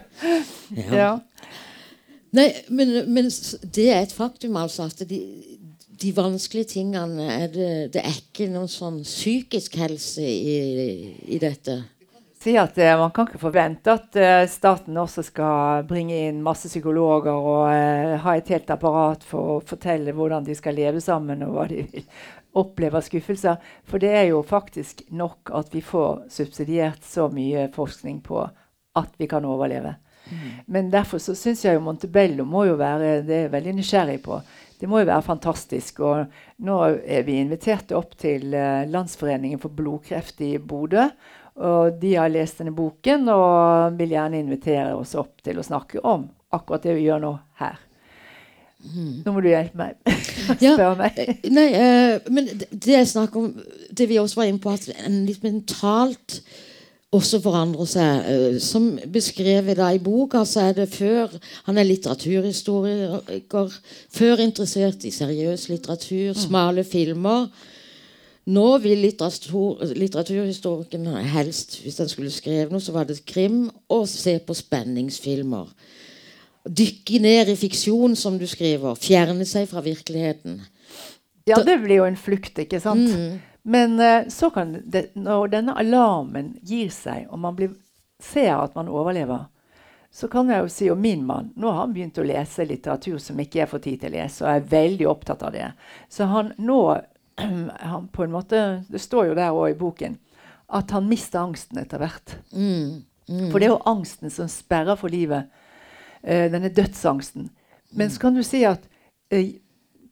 ja. 0.80 0.88
ja. 0.90 1.12
Nei, 2.34 2.48
men, 2.68 2.96
men, 3.14 3.30
det 3.74 3.90
er 3.94 4.02
et 4.02 4.12
faktum, 4.12 4.56
altså, 4.58 4.88
at 4.90 5.04
de, 5.08 5.20
de 6.02 6.10
vanskelige 6.16 6.72
tingene 6.74 7.28
er 7.30 7.46
det, 7.52 7.72
det 7.94 8.02
er 8.02 8.16
ikke 8.18 8.50
noen 8.50 8.70
sånn 8.70 9.04
psykisk 9.06 9.78
helse 9.78 10.24
i, 10.24 10.56
i 11.30 11.38
dette 11.38 11.78
si 12.44 12.54
at 12.60 12.76
uh, 12.78 12.92
man 13.00 13.12
kan 13.14 13.28
ikke 13.28 13.40
forvente 13.40 13.92
at 13.94 14.16
uh, 14.20 14.44
staten 14.50 14.96
også 15.00 15.24
skal 15.24 15.84
bringe 15.88 16.16
inn 16.28 16.42
masse 16.44 16.68
psykologer 16.68 17.34
og 17.34 17.66
uh, 17.70 18.14
ha 18.20 18.36
et 18.36 18.50
helt 18.52 18.70
apparat 18.74 19.24
for 19.26 19.56
å 19.56 19.60
fortelle 19.64 20.12
hvordan 20.14 20.44
de 20.46 20.56
skal 20.58 20.76
leve 20.76 21.00
sammen, 21.04 21.44
og 21.46 21.56
hva 21.56 21.66
de 21.70 21.84
vil 21.88 22.04
oppleve 22.60 23.00
av 23.00 23.06
skuffelser. 23.06 23.62
For 23.88 24.02
det 24.02 24.12
er 24.14 24.26
jo 24.30 24.42
faktisk 24.46 25.06
nok 25.16 25.54
at 25.56 25.72
vi 25.74 25.82
får 25.84 26.26
subsidiert 26.30 27.06
så 27.06 27.30
mye 27.32 27.68
forskning 27.74 28.20
på 28.26 28.44
at 28.94 29.16
vi 29.18 29.28
kan 29.30 29.46
overleve. 29.48 29.96
Mm. 30.24 30.50
Men 30.72 30.92
derfor 30.92 31.20
så 31.20 31.34
syns 31.36 31.64
jeg 31.64 31.76
jo 31.76 31.82
Montebello 31.84 32.46
må 32.48 32.62
jo 32.68 32.76
være 32.80 33.24
det 33.26 33.34
er 33.34 33.42
jeg 33.48 33.54
veldig 33.56 33.74
nysgjerrig 33.80 34.20
på. 34.24 34.38
Det 34.78 34.88
må 34.88 35.00
jo 35.02 35.08
være 35.08 35.26
fantastisk. 35.26 36.00
Og 36.06 36.62
nå 36.64 36.78
er 37.02 37.26
vi 37.26 37.40
invitert 37.40 37.92
opp 37.96 38.14
til 38.20 38.54
Landsforeningen 38.90 39.60
for 39.60 39.74
blodkreft 39.74 40.40
i 40.44 40.54
Bodø. 40.58 41.08
Og 41.54 42.00
de 42.00 42.16
har 42.18 42.32
lest 42.32 42.58
denne 42.58 42.74
boken 42.74 43.28
og 43.30 43.98
vil 43.98 44.16
gjerne 44.16 44.40
invitere 44.42 44.94
oss 44.96 45.14
opp 45.18 45.38
til 45.44 45.60
å 45.60 45.66
snakke 45.66 46.02
om 46.02 46.26
akkurat 46.54 46.86
det 46.86 46.96
vi 46.98 47.06
gjør 47.06 47.22
nå 47.22 47.34
her. 47.60 47.78
Nå 49.24 49.32
må 49.32 49.40
du 49.40 49.48
hjelpe 49.48 49.78
meg. 49.80 49.96
Ja, 50.60 50.90
meg. 50.98 51.16
Eh, 51.16 51.46
nei, 51.48 51.70
uh, 51.72 52.26
men 52.34 52.50
det 52.52 52.90
jeg 52.90 53.08
snakker 53.08 53.40
om, 53.40 53.52
det 53.96 54.06
vi 54.10 54.18
også 54.20 54.42
var 54.42 54.50
inne 54.50 54.60
på, 54.60 54.74
at 54.74 54.90
en 55.06 55.22
litt 55.24 55.44
mentalt 55.46 56.40
også 57.14 57.38
forandrer 57.40 57.88
seg. 57.88 58.26
Uh, 58.28 58.58
som 58.60 58.90
beskrevet 59.14 59.78
da 59.80 59.88
i 59.94 60.02
boka, 60.02 60.42
så 60.48 60.66
er 60.68 60.76
det 60.82 60.90
før 60.92 61.32
Han 61.68 61.80
er 61.80 61.88
litteraturhistoriker. 61.88 63.78
Før 64.12 64.44
interessert 64.44 65.06
i 65.08 65.14
seriøs 65.14 65.70
litteratur, 65.72 66.34
mm. 66.34 66.42
smale 66.44 66.84
filmer. 66.84 67.48
Nå 68.44 68.66
vil 68.84 69.00
litteratur, 69.00 69.80
litteraturhistorikeren 69.96 71.08
helst, 71.32 71.78
hvis 71.80 71.96
han 72.02 72.10
skulle 72.12 72.32
skrevet 72.32 72.74
noe, 72.74 72.82
så 72.84 72.92
var 72.92 73.08
det 73.08 73.22
krim 73.24 73.70
og 73.92 74.04
se 74.10 74.36
på 74.44 74.56
spenningsfilmer. 74.56 75.70
Dykke 76.64 77.20
ned 77.24 77.52
i 77.52 77.56
fiksjon, 77.56 78.16
som 78.16 78.36
du 78.40 78.44
skriver. 78.48 78.96
Fjerne 79.00 79.46
seg 79.48 79.68
fra 79.70 79.80
virkeligheten. 79.84 80.60
Ja, 81.48 81.60
det 81.64 81.78
blir 81.84 82.02
jo 82.02 82.06
en 82.08 82.20
flukt, 82.20 82.58
ikke 82.60 82.80
sant? 82.80 83.08
Mm. 83.08 83.40
Men 83.64 83.96
uh, 84.00 84.28
så 84.28 84.50
kan 84.52 84.76
det, 84.84 85.10
når 85.16 85.48
denne 85.56 85.76
alarmen 85.80 86.54
gir 86.64 86.92
seg, 86.92 87.26
og 87.32 87.40
man 87.40 87.56
blir, 87.56 87.72
ser 88.20 88.52
at 88.58 88.76
man 88.76 88.92
overlever, 88.92 89.46
så 90.14 90.28
kan 90.30 90.52
jeg 90.52 90.62
jo 90.62 90.70
si 90.70 90.88
om 90.92 91.00
min 91.02 91.24
mann 91.26 91.48
Nå 91.58 91.72
har 91.72 91.80
han 91.80 91.94
begynt 91.96 92.20
å 92.22 92.26
lese 92.26 92.62
litteratur 92.68 93.16
som 93.18 93.40
ikke 93.42 93.58
jeg 93.58 93.70
får 93.72 93.80
tid 93.82 94.02
til 94.02 94.12
å 94.12 94.14
lese, 94.14 94.44
og 94.44 94.50
er 94.52 94.68
veldig 94.70 95.08
opptatt 95.10 95.42
av 95.42 95.56
det. 95.56 95.70
Så 96.12 96.28
han 96.30 96.52
nå 96.60 96.80
han 97.80 98.08
på 98.08 98.24
en 98.24 98.32
måte, 98.34 98.84
Det 98.90 99.00
står 99.00 99.30
jo 99.30 99.34
der 99.38 99.54
òg 99.54 99.72
i 99.72 99.78
boken 99.78 100.18
at 100.74 100.90
han 100.90 101.08
mister 101.08 101.42
angsten 101.44 101.78
etter 101.78 102.00
hvert. 102.00 102.38
Mm. 102.52 103.04
Mm. 103.28 103.50
For 103.50 103.60
det 103.60 103.66
er 103.68 103.74
jo 103.74 103.82
angsten 103.88 104.32
som 104.32 104.48
sperrer 104.48 104.96
for 104.96 105.12
livet. 105.12 105.50
eh, 106.24 106.50
denne 106.52 106.68
dødsangsten. 106.68 107.50
Men 107.90 108.10
så 108.10 108.20
kan 108.20 108.34
du 108.34 108.42
si 108.42 108.64
at 108.64 108.88
eh, 109.30 109.60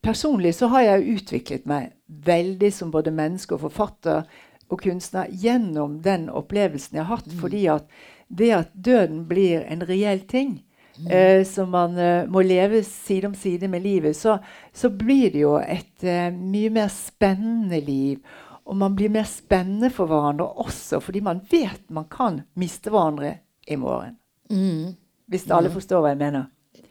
personlig 0.03 0.55
så 0.55 0.69
har 0.73 0.83
jeg 0.83 1.17
utviklet 1.17 1.67
meg 1.67 1.93
veldig 2.07 2.73
som 2.73 2.91
både 2.93 3.15
menneske 3.15 3.57
og 3.57 3.65
forfatter 3.67 4.27
og 4.69 4.83
kunstner 4.83 5.31
gjennom 5.31 6.01
den 6.05 6.29
opplevelsen 6.31 6.99
jeg 6.99 7.07
har 7.07 7.17
hatt. 7.17 7.33
Fordi 7.41 7.67
at 7.73 7.89
det 8.29 8.53
at 8.57 8.71
døden 8.73 9.25
blir 9.29 9.65
en 9.69 9.85
reell 9.89 10.21
ting, 10.29 10.63
eh, 11.11 11.43
som 11.49 11.71
man 11.73 11.99
eh, 11.99 12.29
må 12.29 12.43
leve 12.45 12.83
side 12.85 13.31
om 13.31 13.35
side 13.35 13.69
med 13.69 13.83
livet, 13.83 14.17
så, 14.17 14.39
så 14.73 14.91
blir 14.91 15.33
det 15.33 15.45
jo 15.45 15.57
et 15.61 16.05
eh, 16.05 16.31
mye 16.35 16.73
mer 16.73 16.91
spennende 16.93 17.81
liv. 17.81 18.19
Og 18.63 18.77
man 18.79 18.95
blir 18.95 19.11
mer 19.11 19.27
spennende 19.27 19.91
for 19.91 20.07
hverandre 20.11 20.47
også 20.63 21.01
fordi 21.03 21.21
man 21.25 21.41
vet 21.51 21.83
man 21.91 22.07
kan 22.11 22.43
miste 22.55 22.93
hverandre 22.93 23.37
i 23.67 23.77
morgen. 23.77 24.19
Mm. 24.53 24.95
Hvis 25.33 25.49
alle 25.51 25.73
forstår 25.73 26.03
hva 26.05 26.13
jeg 26.13 26.21
mener. 26.21 26.51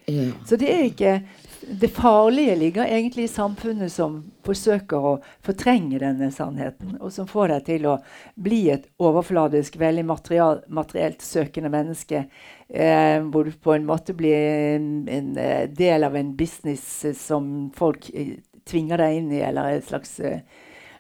Ja. 0.10 0.32
Så 0.48 0.58
det 0.60 0.68
er 0.72 0.84
ikke 0.90 1.14
Det 1.62 1.88
farlige 1.94 2.56
ligger 2.56 2.86
egentlig 2.86 3.24
i 3.24 3.32
samfunnet 3.32 3.92
som 3.94 4.16
forsøker 4.46 5.04
å 5.06 5.12
fortrenge 5.46 6.00
denne 6.02 6.32
sannheten, 6.34 6.96
og 6.98 7.12
som 7.14 7.28
får 7.30 7.54
deg 7.54 7.66
til 7.68 7.86
å 7.92 7.98
bli 8.34 8.64
et 8.74 8.88
overfladisk, 9.02 9.78
veldig 9.78 10.06
material, 10.10 10.64
materielt 10.74 11.22
søkende 11.22 11.70
menneske. 11.70 12.24
Eh, 12.68 13.20
hvor 13.30 13.46
du 13.46 13.52
på 13.52 13.76
en 13.76 13.86
måte 13.86 14.16
blir 14.18 14.76
en, 14.78 14.90
en 15.12 15.38
eh, 15.38 15.70
del 15.70 16.08
av 16.08 16.16
en 16.18 16.34
business 16.40 17.06
eh, 17.06 17.14
som 17.18 17.70
folk 17.78 18.10
eh, 18.14 18.40
tvinger 18.66 19.04
deg 19.04 19.20
inn 19.20 19.32
i, 19.36 19.44
eller 19.46 19.76
en 19.76 19.86
slags 19.86 20.18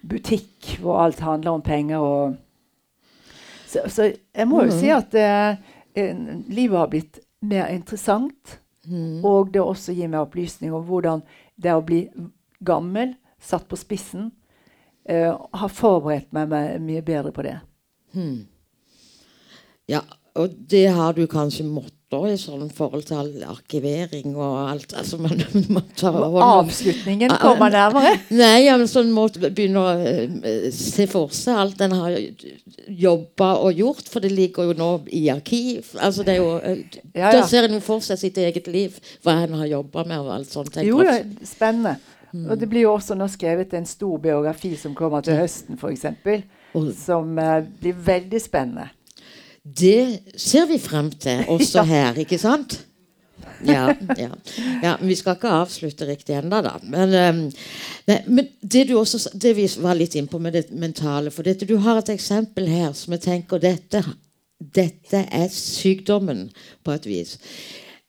butikk 0.01 0.75
hvor 0.81 1.01
alt 1.03 1.21
handler 1.25 1.57
om 1.57 1.61
penger 1.65 2.05
og 2.05 2.39
Så, 3.71 3.85
så 3.87 4.09
jeg 4.11 4.47
må 4.51 4.65
jo 4.65 4.73
si 4.75 4.89
at 4.91 5.13
eh, 5.15 5.55
livet 6.51 6.75
har 6.75 6.89
blitt 6.91 7.21
mer 7.39 7.69
interessant. 7.71 8.57
Mm. 8.87 9.25
Og 9.25 9.51
det 9.53 9.61
også 9.61 9.93
gir 9.93 10.09
meg 10.09 10.23
opplysning 10.23 10.73
om 10.73 10.85
hvordan 10.87 11.21
det 11.61 11.73
å 11.75 11.83
bli 11.85 12.05
gammel, 12.65 13.15
satt 13.41 13.67
på 13.69 13.77
spissen, 13.79 14.31
eh, 15.05 15.33
har 15.33 15.73
forberedt 15.73 16.31
meg 16.33 16.53
mye 16.81 17.01
bedre 17.05 17.33
på 17.33 17.45
det. 17.45 17.57
Mm. 18.13 18.47
Ja, 19.89 20.01
og 20.39 20.53
det 20.71 20.85
har 20.95 21.17
du 21.17 21.25
kanskje 21.27 21.65
måttet 21.67 21.97
i 22.11 22.35
sånn 22.39 22.67
forhold 22.75 23.05
til 23.07 23.43
arkivering 23.47 24.33
og 24.35 24.55
alt. 24.67 24.93
Altså 24.99 25.15
man, 25.21 25.39
man 25.75 25.85
Avslutningen 26.43 27.31
kommer 27.39 27.71
nærmere. 27.71 28.17
Nei, 28.41 28.65
ja, 28.65 28.75
men 28.79 28.89
sånn 28.91 29.13
måte 29.15 29.39
begynne 29.43 29.79
å 29.79 29.93
eh, 29.95 30.67
se 30.75 31.07
for 31.11 31.31
seg 31.35 31.59
alt 31.61 31.83
en 31.85 31.95
har 31.95 32.17
jobba 32.87 33.53
og 33.63 33.79
gjort, 33.79 34.11
for 34.11 34.23
det 34.23 34.33
ligger 34.35 34.71
jo 34.71 34.77
nå 34.79 34.91
i 35.15 35.25
arkiv. 35.31 35.93
Altså 35.99 36.27
det 36.27 36.35
er 36.35 36.41
jo 36.41 36.51
ja, 36.59 36.77
Ja, 37.15 37.33
Da 37.37 37.43
ser 37.47 37.67
en 37.67 37.79
jo 37.79 37.83
for 37.83 38.03
seg 38.03 38.19
sitt 38.19 38.39
eget 38.43 38.67
liv, 38.71 38.99
hva 39.23 39.41
en 39.45 39.59
har 39.61 39.71
jobba 39.71 40.07
med 40.07 40.19
og 40.19 40.33
alt 40.35 40.51
sånt. 40.51 40.79
Jo, 40.83 40.99
ja, 41.07 41.19
spennende. 41.47 41.97
Og 42.31 42.55
det 42.59 42.67
blir 42.71 42.85
jo 42.85 42.95
også 42.95 43.15
nå 43.19 43.27
skrevet 43.31 43.73
en 43.75 43.87
stor 43.87 44.19
biografi 44.23 44.71
som 44.79 44.95
kommer 44.95 45.23
til 45.23 45.35
høsten, 45.39 45.79
f.eks. 45.79 46.07
Og 46.79 46.91
Som 46.95 47.35
uh, 47.39 47.59
blir 47.81 47.97
veldig 47.99 48.39
spennende. 48.39 48.87
Det 49.61 50.33
ser 50.41 50.65
vi 50.69 50.79
frem 50.81 51.11
til, 51.21 51.43
også 51.53 51.83
her, 51.85 52.17
ikke 52.23 52.39
sant? 52.41 52.79
Ja, 53.65 53.91
ja. 54.17 54.29
ja, 54.81 54.95
men 54.99 55.07
Vi 55.07 55.15
skal 55.19 55.37
ikke 55.37 55.51
avslutte 55.53 56.07
riktig 56.09 56.33
ennå, 56.37 56.61
da. 56.65 56.73
Men, 56.81 57.13
ehm, 57.13 57.43
nei, 58.09 58.17
men 58.25 58.49
det 58.61 58.87
du 58.89 58.95
også, 58.97 59.21
det 59.37 59.53
vi 59.57 59.67
var 59.83 59.99
litt 59.99 60.17
innpå 60.17 60.39
med 60.41 60.57
det 60.57 60.65
mentale 60.73 61.33
For 61.33 61.45
dette, 61.45 61.69
du 61.69 61.77
har 61.83 62.01
et 62.01 62.09
eksempel 62.13 62.69
her 62.71 62.95
som 62.97 63.13
jeg 63.13 63.25
tenker 63.27 63.61
dette, 63.61 64.01
dette 64.57 65.23
er 65.29 65.47
sykdommen, 65.53 66.47
på 66.81 66.97
et 66.97 67.07
vis. 67.09 67.37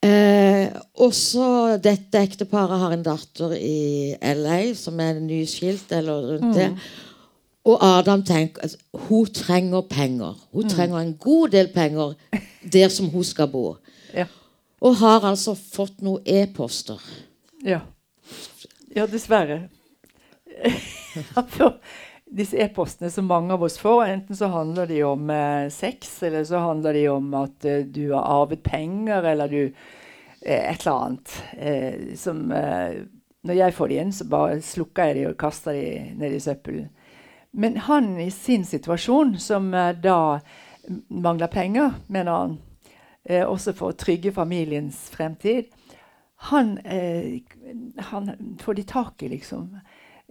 Eh, 0.03 0.67
også 0.99 1.77
dette 1.83 2.19
ekteparet 2.25 2.81
har 2.81 2.93
en 2.95 3.05
datter 3.05 3.53
i 3.55 4.13
LA 4.35 4.73
som 4.75 4.99
er 4.99 5.21
nyskilt 5.23 5.93
eller 5.95 6.33
rundt 6.33 6.57
det. 6.57 6.71
Og 7.63 7.79
Adam 7.79 8.23
tenker 8.27 8.65
at 8.65 8.75
hun 9.07 9.25
trenger 9.31 9.81
penger. 9.89 10.35
Hun 10.51 10.69
trenger 10.69 10.99
en 10.99 11.13
god 11.17 11.53
del 11.53 11.69
penger 11.73 12.13
der 12.73 12.89
som 12.91 13.09
hun 13.09 13.23
skal 13.23 13.51
bo. 13.51 13.75
Ja. 14.13 14.27
Og 14.81 14.99
har 14.99 15.23
altså 15.25 15.55
fått 15.57 16.03
noen 16.05 16.21
e-poster. 16.29 16.99
Ja, 17.65 17.79
ja 18.93 19.07
dessverre. 19.09 19.63
Disse 22.37 22.57
e-postene 22.61 23.09
som 23.09 23.25
mange 23.25 23.53
av 23.53 23.63
oss 23.65 23.79
får, 23.81 24.03
enten 24.05 24.37
så 24.37 24.51
handler 24.53 24.85
de 24.89 24.99
om 25.05 25.29
eh, 25.29 25.69
sex, 25.73 26.23
eller 26.23 26.43
så 26.45 26.61
handler 26.61 26.93
de 26.93 27.07
om 27.09 27.33
at 27.37 27.65
eh, 27.65 27.85
du 27.85 28.11
har 28.11 28.25
arvet 28.41 28.63
penger, 28.65 29.25
eller 29.33 29.49
du 29.49 29.61
eh, 29.65 30.71
Et 30.71 30.81
eller 30.81 30.93
annet. 30.93 31.35
Eh, 31.57 32.15
som 32.17 32.51
eh, 32.51 33.01
Når 33.43 33.59
jeg 33.59 33.73
får 33.73 33.87
de 33.87 33.99
inn, 34.01 34.13
så 34.13 34.25
bare 34.29 34.61
slukker 34.61 35.09
jeg 35.09 35.15
de 35.15 35.25
og 35.31 35.37
kaster 35.41 35.73
de 35.73 35.87
ned 36.21 36.37
i 36.37 36.43
søppelen. 36.43 36.89
Men 37.53 37.77
han 37.77 38.15
i 38.19 38.31
sin 38.33 38.65
situasjon, 38.65 39.35
som 39.39 39.73
eh, 39.73 39.91
da 40.01 40.39
mangler 41.09 41.47
penger, 41.53 41.93
mener 42.07 42.31
han, 42.31 42.55
eh, 43.29 43.43
også 43.45 43.75
for 43.77 43.93
å 43.93 43.97
trygge 43.97 44.33
familiens 44.33 45.05
fremtid, 45.13 45.69
han, 46.49 46.77
eh, 46.83 47.39
han 48.09 48.57
får 48.59 48.79
de 48.79 48.83
tak 48.89 49.23
i, 49.23 49.29
liksom. 49.35 49.69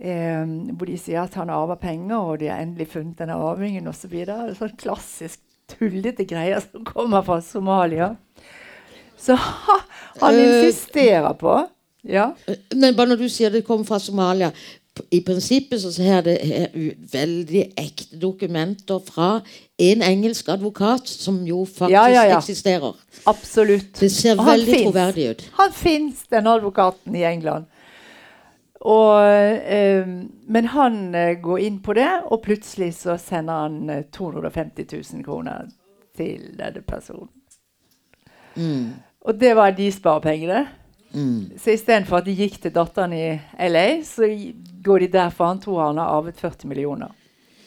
Eh, 0.03 0.43
hvor 0.75 0.89
de 0.91 0.99
sier 0.99 1.23
at 1.23 1.39
han 1.39 1.53
arver 1.53 1.79
penger, 1.81 2.19
og 2.19 2.43
de 2.43 2.51
har 2.51 2.61
endelig 2.65 2.91
funnet 2.97 3.23
denne 3.23 3.39
arvingen 3.39 3.89
osv. 3.89 4.13
Sånn 4.59 4.77
klassisk 4.81 5.41
tullete 5.73 6.27
greier 6.29 6.61
som 6.65 6.85
kommer 6.85 7.23
fra 7.25 7.39
Somalia. 7.45 8.17
Så 9.17 9.37
ha, 9.39 9.79
han 10.21 10.35
Eh, 10.35 10.43
insisterer 10.43 11.39
på 11.39 11.69
Ja. 12.05 12.33
Nei, 12.75 12.91
bare 12.93 13.13
når 13.13 13.21
du 13.21 13.29
sier 13.31 13.51
det 13.55 13.63
kommer 13.65 13.87
fra 13.87 14.01
Somalia 14.03 14.51
I 15.11 15.23
prinsippet 15.25 15.81
så 15.81 15.93
ser 15.93 16.21
det 16.27 16.35
her 16.45 16.73
veldig 17.13 17.63
ekte 17.81 18.19
dokumenter 18.21 19.01
fra 19.07 19.41
en 19.81 20.03
engelsk 20.05 20.49
advokat 20.53 21.09
som 21.09 21.39
jo 21.49 21.65
faktisk 21.65 21.95
Ja, 21.95 22.09
ja, 22.13 22.25
ja. 22.29 22.39
eksisterer. 22.39 22.97
Absolutt. 23.27 24.01
Det 24.01 24.11
ser 24.13 24.37
veldig 24.37 24.67
finnes. 24.67 24.93
troverdig 24.93 25.31
ut. 25.31 25.47
Han 25.53 25.73
fins, 25.73 26.27
den 26.29 26.47
advokaten 26.47 27.17
i 27.17 27.25
England. 27.25 27.65
Og, 28.83 29.25
eh, 29.65 30.07
men 30.49 30.67
han 30.75 31.15
eh, 31.15 31.41
går 31.41 31.59
inn 31.59 31.79
på 31.83 31.95
det, 31.95 32.11
og 32.27 32.43
plutselig 32.43 32.95
så 32.99 33.17
sender 33.17 33.65
han 33.65 33.91
eh, 33.91 34.05
250 34.13 34.87
000 35.15 35.25
kroner 35.25 35.71
til 36.17 36.51
denne 36.59 36.83
personen. 36.83 37.31
Mm. 38.57 38.93
Og 39.21 39.41
det 39.41 39.57
var 39.57 39.71
de 39.71 39.93
sparepengene. 39.93 40.67
Mm. 41.15 41.51
Så 41.61 41.75
istedenfor 41.75 42.21
at 42.23 42.29
de 42.29 42.35
gikk 42.37 42.61
til 42.63 42.73
datteren 42.75 43.13
i 43.13 43.27
LA, 43.69 43.87
så 44.07 44.29
går 44.85 45.05
de 45.05 45.11
der, 45.13 45.31
for 45.35 45.51
han 45.53 45.61
tror 45.61 45.83
han 45.87 46.01
har 46.01 46.13
arvet 46.19 46.39
40 46.41 46.69
millioner. 46.71 47.13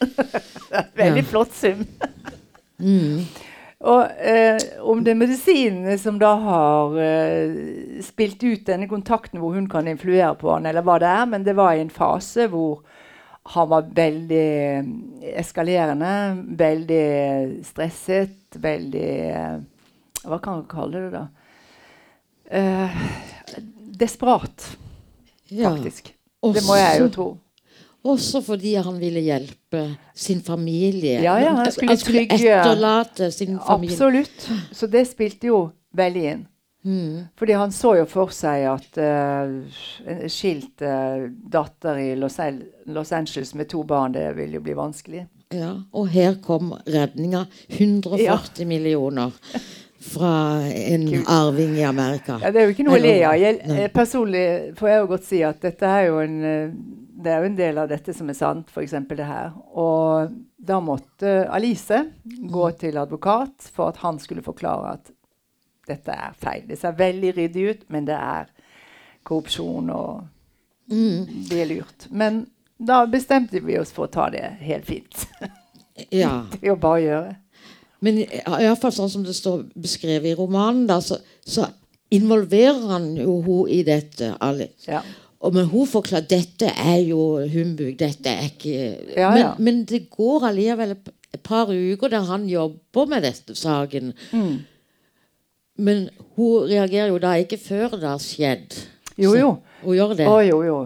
Veldig 0.98 1.22
Ja. 1.24 1.28
flott 1.30 1.54
sum. 1.56 1.86
Mm. 2.80 3.22
Og 3.86 4.08
eh, 4.18 4.58
om 4.82 5.04
det 5.04 5.12
er 5.14 5.20
medisinene 5.20 5.98
som 6.02 6.18
da 6.20 6.32
har 6.42 6.96
eh, 6.98 8.00
spilt 8.04 8.42
ut 8.44 8.66
denne 8.66 8.88
kontakten 8.90 9.40
hvor 9.44 9.54
hun 9.54 9.68
kan 9.70 9.88
influere 9.88 10.34
på 10.40 10.50
han, 10.56 10.66
eller 10.66 10.82
hva 10.86 10.98
det 11.04 11.12
er, 11.12 11.26
men 11.30 11.46
det 11.46 11.56
var 11.60 11.76
i 11.76 11.84
en 11.84 11.94
fase 11.94 12.48
hvor 12.52 12.82
han 13.54 13.70
var 13.70 13.86
veldig 13.94 14.42
eh, 14.42 14.88
eskalerende, 15.38 16.14
veldig 16.58 17.06
stresset, 17.68 18.58
veldig 18.58 19.10
eh, 19.30 19.58
Hva 20.26 20.40
kan 20.42 20.64
man 20.64 20.70
kalle 20.72 21.04
det, 21.04 21.12
da? 21.14 21.28
Eh, 22.52 22.98
desperat, 23.98 24.78
Ja. 25.50 25.70
faktisk. 25.70 26.14
Det 26.54 26.64
må 26.66 26.76
jeg 26.78 27.00
jo 27.02 27.10
tro. 27.10 27.28
Også 28.06 28.42
fordi 28.46 28.76
han 28.76 29.00
ville 29.02 29.20
hjelpe 29.26 29.98
sin 30.14 30.42
familie. 30.46 31.22
Ja, 31.24 31.40
ja, 31.42 31.56
han 31.58 31.72
skulle 31.74 31.96
trygge- 31.98 32.38
etterlate 32.38 33.32
sin 33.34 33.58
familie. 33.60 33.96
Absolutt. 33.96 34.50
Så 34.72 34.88
det 34.88 35.08
spilte 35.10 35.48
jo 35.50 35.72
veldig 35.98 36.26
inn. 36.32 36.44
Mm. 36.86 37.24
Fordi 37.36 37.54
han 37.58 37.72
så 37.74 37.96
jo 37.98 38.06
for 38.06 38.30
seg 38.30 38.68
at 38.70 38.98
uh, 39.02 39.50
en 40.06 40.30
skilt 40.30 40.84
uh, 40.86 41.26
datter 41.50 41.98
i 41.98 42.12
Los, 42.16 42.38
Los 42.86 43.12
Angeles 43.12 43.56
med 43.58 43.70
to 43.70 43.82
barn, 43.84 44.14
det 44.14 44.36
ville 44.38 44.60
jo 44.60 44.62
bli 44.62 44.76
vanskelig. 44.78 45.26
Ja, 45.54 45.72
og 45.94 46.08
her 46.14 46.36
kom 46.46 46.76
redninga. 46.86 47.48
140 47.70 48.66
millioner 48.70 49.32
fra 50.06 50.34
en 50.70 51.08
Kult. 51.10 51.30
arving 51.32 51.78
i 51.80 51.84
Amerika. 51.88 52.38
Ja, 52.44 52.52
det 52.54 52.62
er 52.62 52.70
jo 52.70 52.76
ikke 52.76 52.86
noe 52.88 53.00
å 53.00 53.04
le 53.04 53.16
av. 53.26 53.42
Eh, 53.42 53.88
personlig 53.94 54.46
får 54.78 54.92
jeg 54.92 55.02
jo 55.02 55.10
godt 55.12 55.28
si 55.28 55.42
at 55.48 55.60
dette 55.66 55.90
er 55.90 56.08
jo 56.10 56.22
en 56.24 56.38
eh, 56.46 56.78
det 57.26 57.32
er 57.32 57.42
jo 57.42 57.50
en 57.50 57.58
del 57.58 57.78
av 57.82 57.90
dette 57.90 58.14
som 58.14 58.30
er 58.30 58.38
sant, 58.38 58.70
f.eks. 58.70 58.96
det 59.10 59.26
her. 59.26 59.54
Og 59.74 60.34
da 60.58 60.80
måtte 60.84 61.46
Alice 61.54 62.02
gå 62.24 62.66
til 62.80 63.00
advokat 63.02 63.70
for 63.74 63.94
at 63.94 64.02
han 64.04 64.20
skulle 64.22 64.46
forklare 64.46 64.98
at 64.98 65.14
dette 65.90 66.12
er 66.12 66.36
feil. 66.42 66.66
Det 66.68 66.78
ser 66.82 66.98
veldig 66.98 67.32
ryddig 67.38 67.66
ut, 67.70 67.86
men 67.94 68.08
det 68.10 68.18
er 68.18 68.52
korrupsjon, 69.26 69.90
og 69.90 70.26
det 70.86 71.62
er 71.64 71.72
lurt. 71.72 72.08
Men 72.12 72.44
da 72.78 73.06
bestemte 73.10 73.62
vi 73.64 73.80
oss 73.80 73.94
for 73.96 74.10
å 74.10 74.14
ta 74.14 74.28
det 74.34 74.46
helt 74.66 74.86
fint. 74.90 75.26
Ja. 76.10 76.44
det 76.52 76.62
er 76.62 76.74
jo 76.74 76.80
bare 76.82 77.00
å 77.00 77.06
gjøre. 77.06 77.36
Men 78.06 78.22
iallfall 78.28 78.94
sånn 78.94 79.10
som 79.12 79.24
det 79.26 79.34
står 79.38 79.64
beskrevet 79.82 80.32
i 80.34 80.38
romanen, 80.38 80.86
da, 80.90 81.00
så, 81.02 81.18
så 81.42 81.66
involverer 82.14 82.84
han 82.92 83.12
jo 83.18 83.40
hun 83.46 83.70
i 83.74 83.82
dette. 83.88 84.34
Ali. 84.46 84.68
Ja. 84.88 85.02
Og 85.46 85.54
men 85.54 85.68
hun 85.72 85.88
forklarer 85.90 86.26
dette 86.30 86.70
er 86.72 87.02
jo 87.06 87.20
humbug. 87.52 87.96
Dette 88.00 88.32
er 88.32 88.48
ikke 88.50 88.78
Ja, 89.18 89.32
men, 89.36 89.50
men 89.68 89.84
det 89.90 90.06
går 90.14 90.48
allikevel 90.52 90.96
et 91.36 91.42
par 91.46 91.70
uker 91.74 92.14
der 92.14 92.26
han 92.30 92.48
jobber 92.50 93.10
med 93.12 93.26
dette 93.28 93.56
saken. 93.60 94.14
Mm. 94.32 94.56
Men 95.78 96.06
hun 96.38 96.70
reagerer 96.70 97.12
jo 97.12 97.20
da 97.20 97.34
ikke 97.42 97.60
før 97.60 97.98
det 98.00 98.08
har 98.08 98.22
skjedd. 98.24 98.78
Jo, 99.20 99.32
Så- 99.34 99.40
jo. 99.40 99.50
Hun 99.84 99.96
gjør 99.98 100.16
det. 100.18 100.28
Å, 100.28 100.38
jo, 100.48 100.62
jo. 100.66 100.78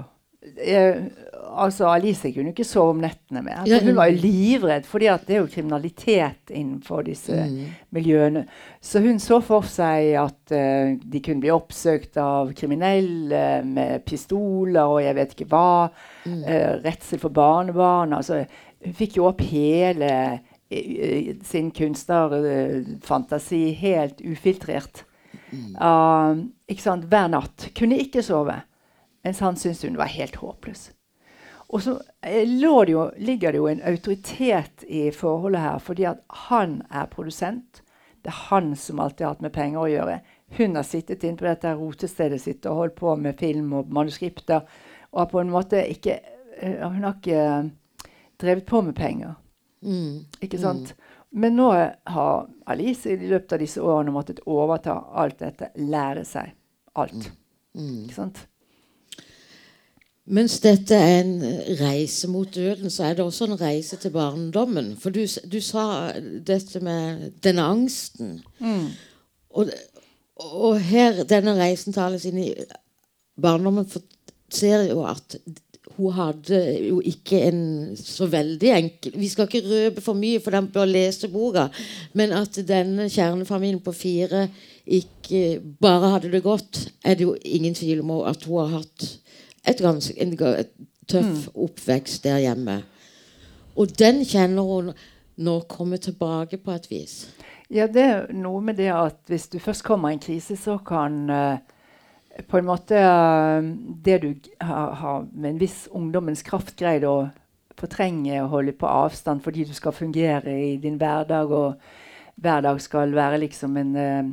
Eh, 0.59 1.03
altså, 1.49 1.87
Alice 1.89 2.31
kunne 2.33 2.53
ikke 2.53 2.67
sove 2.67 2.93
om 2.93 3.01
nettene 3.01 3.41
mer. 3.45 3.63
Altså, 3.63 3.79
hun 3.85 3.97
var 3.97 4.09
jo 4.09 4.17
mm. 4.17 4.21
livredd, 4.23 4.87
fordi 4.89 5.09
det 5.25 5.35
er 5.35 5.41
jo 5.41 5.49
kriminalitet 5.53 6.53
innenfor 6.53 7.05
disse 7.07 7.37
Mm. 7.39 7.65
miljøene. 7.91 8.45
Så 8.81 8.99
hun 8.99 9.19
så 9.19 9.39
for 9.41 9.61
seg 9.61 10.13
at 10.19 10.53
uh, 10.53 10.95
de 10.99 11.21
kunne 11.25 11.41
bli 11.41 11.51
oppsøkt 11.53 12.17
av 12.17 12.53
kriminelle 12.53 13.63
med 13.65 14.05
pistoler 14.05 14.83
og 14.83 15.03
jeg 15.03 15.15
vet 15.15 15.35
ikke 15.35 15.49
hva. 15.49 15.89
Mm. 16.25 16.43
Uh, 16.43 16.73
redsel 16.85 17.19
for 17.19 17.29
barnebarn. 17.29 18.13
Altså, 18.13 18.45
hun 18.85 18.93
fikk 18.93 19.17
jo 19.17 19.29
opp 19.29 19.41
hele 19.41 20.39
uh, 20.39 21.35
sin 21.43 21.71
kunstnerfantasi 21.71 23.71
helt 23.79 24.21
ufiltrert. 24.21 25.05
Ah, 25.81 26.35
ikke 26.69 26.83
sant? 26.83 27.07
Hver 27.09 27.29
natt. 27.31 27.69
Kunne 27.77 27.97
ikke 27.97 28.21
sove. 28.25 28.59
Mens 29.25 29.41
han 29.43 29.57
syntes 29.59 29.81
hun 29.83 29.97
var 29.97 30.11
helt 30.13 30.37
håpløs. 30.39 30.89
Og 31.69 31.83
så 31.85 31.99
eh, 32.25 32.47
det 32.49 32.91
jo, 32.91 33.11
ligger 33.17 33.51
det 33.51 33.61
jo 33.61 33.67
en 33.69 33.83
autoritet 33.85 34.83
i 34.87 35.11
forholdet 35.11 35.61
her, 35.61 35.77
fordi 35.79 36.07
at 36.09 36.23
han 36.49 36.81
er 36.89 37.05
produsent. 37.11 37.83
Det 38.21 38.31
er 38.33 38.45
han 38.49 38.75
som 38.75 38.99
alltid 38.99 39.25
har 39.25 39.35
hatt 39.35 39.45
med 39.45 39.53
penger 39.53 39.83
å 39.83 39.91
gjøre. 39.91 40.19
Hun 40.57 40.75
har 40.75 40.87
sittet 40.87 41.23
inne 41.23 41.37
på 41.37 41.45
dette 41.45 41.75
rotestedet 41.77 42.41
sitt 42.41 42.65
og 42.65 42.81
holdt 42.81 42.97
på 42.97 43.13
med 43.21 43.37
film 43.39 43.73
og 43.77 43.93
manuskripter. 43.93 44.65
Og 45.13 45.21
har 45.21 45.29
på 45.29 45.43
en 45.43 45.53
måte 45.53 45.83
ikke 45.89 46.19
eh, 46.57 46.81
Hun 46.81 47.05
har 47.05 47.15
ikke 47.19 47.69
drevet 48.41 48.65
på 48.65 48.81
med 48.81 48.95
penger. 48.97 49.37
Mm. 49.85 50.25
Ikke 50.41 50.59
sant? 50.59 50.95
Men 51.29 51.55
nå 51.55 51.69
har 51.69 52.47
Alice 52.65 53.09
i 53.09 53.17
løpet 53.29 53.53
av 53.53 53.61
disse 53.61 53.81
årene 53.81 54.13
måttet 54.13 54.41
overta 54.49 54.97
alt 55.13 55.39
dette. 55.43 55.69
Lære 55.77 56.25
seg 56.25 56.55
alt. 56.97 57.29
Mm. 57.77 58.07
Ikke 58.07 58.17
sant? 58.17 58.47
Mens 60.29 60.59
dette 60.61 60.93
er 60.93 61.23
en 61.23 61.39
reise 61.79 62.27
mot 62.29 62.49
døden, 62.53 62.91
så 62.93 63.07
er 63.07 63.17
det 63.17 63.25
også 63.25 63.47
en 63.47 63.61
reise 63.61 63.97
til 63.97 64.13
barndommen. 64.13 64.91
For 65.01 65.09
du, 65.09 65.23
du 65.25 65.57
sa 65.65 66.11
dette 66.45 66.81
med 66.85 67.31
denne 67.41 67.65
angsten. 67.65 68.35
Og, 69.49 69.71
og 70.37 70.77
her, 70.85 71.23
denne 71.29 71.55
reisen 71.57 71.95
tales 71.95 72.27
inn 72.29 72.37
i 72.43 72.51
barndommen, 73.41 73.87
for, 73.89 74.05
ser 74.53 74.85
jo 74.91 75.01
at 75.09 75.39
hun 75.97 76.13
hadde 76.15 76.59
jo 76.85 76.99
ikke 77.03 77.41
en 77.49 77.63
så 77.99 78.27
veldig 78.29 78.69
enkel 78.71 79.15
Vi 79.19 79.27
skal 79.27 79.49
ikke 79.49 79.65
røpe 79.65 80.03
for 80.03 80.17
mye, 80.17 80.39
for 80.43 80.55
den 80.55 80.69
bør 80.71 80.87
lese 80.87 81.27
boka. 81.31 81.67
Men 82.13 82.35
at 82.37 82.61
denne 82.69 83.09
kjernefamilien 83.09 83.81
på 83.83 83.95
fire 83.97 84.45
ikke 84.85 85.59
bare 85.81 86.13
hadde 86.15 86.31
det 86.31 86.43
godt, 86.45 86.85
er 87.03 87.17
det 87.17 87.25
jo 87.25 87.35
ingen 87.45 87.75
tvil 87.75 88.05
om 88.05 88.15
at 88.29 88.45
hun 88.45 88.61
har 88.61 88.77
hatt 88.79 89.09
et 89.67 89.81
ganske, 89.83 90.13
en 90.21 90.35
tøff 91.09 91.47
oppvekst 91.55 92.23
der 92.23 92.43
hjemme. 92.43 92.81
Og 93.75 93.91
den 93.99 94.23
kjenner 94.25 94.63
hun 94.67 94.93
nå 95.39 95.59
kommer 95.71 95.97
tilbake 95.97 96.57
på 96.57 96.71
et 96.75 96.87
vis. 96.91 97.17
Ja, 97.71 97.87
det 97.87 98.03
er 98.03 98.31
noe 98.33 98.61
med 98.61 98.79
det 98.79 98.89
at 98.91 99.19
hvis 99.29 99.47
du 99.47 99.59
først 99.59 99.85
kommer 99.87 100.09
i 100.09 100.17
en 100.17 100.23
krise, 100.23 100.57
så 100.57 100.77
kan 100.83 101.29
uh 101.29 101.75
på 102.47 102.57
en 102.57 102.67
måte 102.67 102.97
eh, 102.97 103.69
det 104.03 104.17
du 104.23 104.33
har, 104.63 104.93
har 104.95 105.25
med 105.31 105.53
en 105.53 105.61
viss 105.61 105.87
ungdommens 105.91 106.43
kraft 106.45 106.75
greid 106.79 107.05
å 107.07 107.29
fortrenge 107.79 108.41
og 108.43 108.51
holde 108.53 108.75
på 108.75 108.89
avstand 108.89 109.43
fordi 109.43 109.65
du 109.67 109.73
skal 109.75 109.95
fungere 109.95 110.51
i 110.51 110.77
din 110.81 110.99
hverdag, 110.99 111.51
og 111.51 112.39
hver 112.39 112.63
dag 112.65 112.79
skal 112.83 113.15
være 113.15 113.41
liksom 113.45 113.77
en 113.79 113.95
eh, 113.95 114.31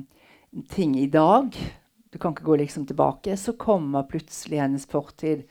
ting 0.75 0.97
i 0.99 1.09
dag. 1.11 1.55
Du 2.17 2.21
kan 2.21 2.33
ikke 2.33 2.47
gå 2.49 2.55
liksom 2.57 2.87
tilbake. 2.89 3.35
Så 3.37 3.53
kommer 3.61 4.07
plutselig 4.09 4.57
hennes 4.57 4.87
fortid 4.89 5.43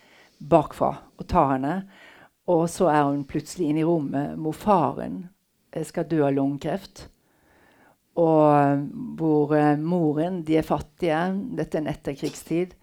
bakfra 0.41 0.95
og 1.13 1.27
tar 1.29 1.51
henne. 1.51 1.73
Og 2.49 2.63
så 2.73 2.87
er 2.89 3.03
hun 3.05 3.19
plutselig 3.29 3.67
inne 3.69 3.83
i 3.83 3.85
rommet 3.85 4.31
hvor 4.41 4.55
faren 4.57 5.19
eh, 5.69 5.83
skal 5.85 6.07
dø 6.09 6.23
av 6.25 6.33
lungekreft. 6.33 7.03
Og 8.17 8.41
eh, 8.49 8.81
hvor 9.19 9.53
eh, 9.53 9.75
moren 9.77 10.39
De 10.47 10.57
er 10.57 10.65
fattige. 10.65 11.19
Dette 11.53 11.77
er 11.77 11.83
en 11.83 11.91
etterkrigstid. 11.93 12.73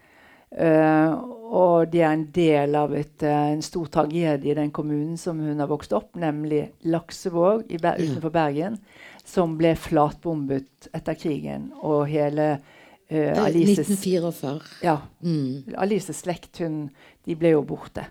Uh, 0.53 1.17
og 1.49 1.89
de 1.89 2.03
er 2.03 2.11
en 2.13 2.27
del 2.29 2.75
av 2.77 2.91
et, 2.93 3.23
uh, 3.25 3.55
en 3.55 3.63
stor 3.65 3.87
tragedie 3.89 4.51
i 4.53 4.57
den 4.59 4.69
kommunen 4.69 5.15
som 5.17 5.39
hun 5.41 5.63
har 5.63 5.71
vokst 5.71 5.95
opp, 5.97 6.11
nemlig 6.21 6.67
Laksevåg 6.93 7.73
i 7.73 7.79
Ber 7.81 7.97
utenfor 7.97 8.35
Bergen, 8.35 8.77
som 9.25 9.55
ble 9.57 9.73
flatbombet 9.81 10.91
etter 10.93 11.17
krigen. 11.17 11.71
Og 11.81 12.05
hele 12.13 12.59
Eh, 13.13 13.45
Alices 13.45 13.89
1944. 13.89 14.61
ja, 14.83 15.01
Mm. 15.21 15.75
Alices 15.77 16.21
slekt 16.21 16.59
hun, 16.59 16.91
de 17.25 17.35
ble 17.37 17.53
jo 17.53 17.63
borte. 17.63 18.07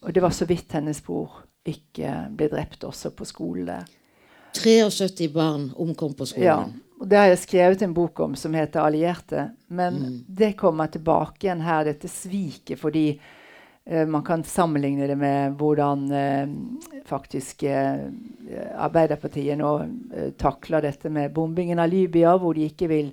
Og 0.00 0.14
det 0.14 0.22
var 0.24 0.32
så 0.32 0.46
vidt 0.48 0.72
hennes 0.72 1.02
bror 1.04 1.42
ikke 1.68 2.12
ble 2.32 2.48
drept 2.48 2.86
også 2.88 3.12
på 3.12 3.26
skolen 3.28 3.84
73 4.56 5.28
barn 5.28 5.68
omkom 5.76 6.14
på 6.14 6.26
skolen. 6.26 6.46
Ja, 6.46 6.64
og 7.00 7.08
Det 7.08 7.16
har 7.16 7.28
jeg 7.28 7.38
skrevet 7.38 7.82
en 7.82 7.94
bok 7.94 8.20
om 8.20 8.34
som 8.34 8.54
heter 8.54 8.80
'Allierte'. 8.80 9.50
Men 9.68 10.24
det 10.26 10.56
kommer 10.56 10.86
tilbake 10.86 11.46
igjen 11.46 11.60
her, 11.60 11.84
dette 11.84 12.08
sviket, 12.08 12.78
fordi 12.78 13.20
uh, 13.90 14.06
man 14.06 14.24
kan 14.24 14.44
sammenligne 14.44 15.06
det 15.06 15.18
med 15.18 15.52
hvordan 15.52 16.12
uh, 16.12 16.48
faktisk 17.04 17.62
eh, 17.62 18.08
Arbeiderpartiet 18.76 19.58
nå 19.58 19.86
takler 20.38 20.80
dette 20.80 21.10
med 21.10 21.32
bombingen 21.32 21.78
av 21.78 21.88
Libya, 21.88 22.36
hvor 22.36 22.54
de 22.54 22.66
ikke 22.66 22.88
vil 22.88 23.12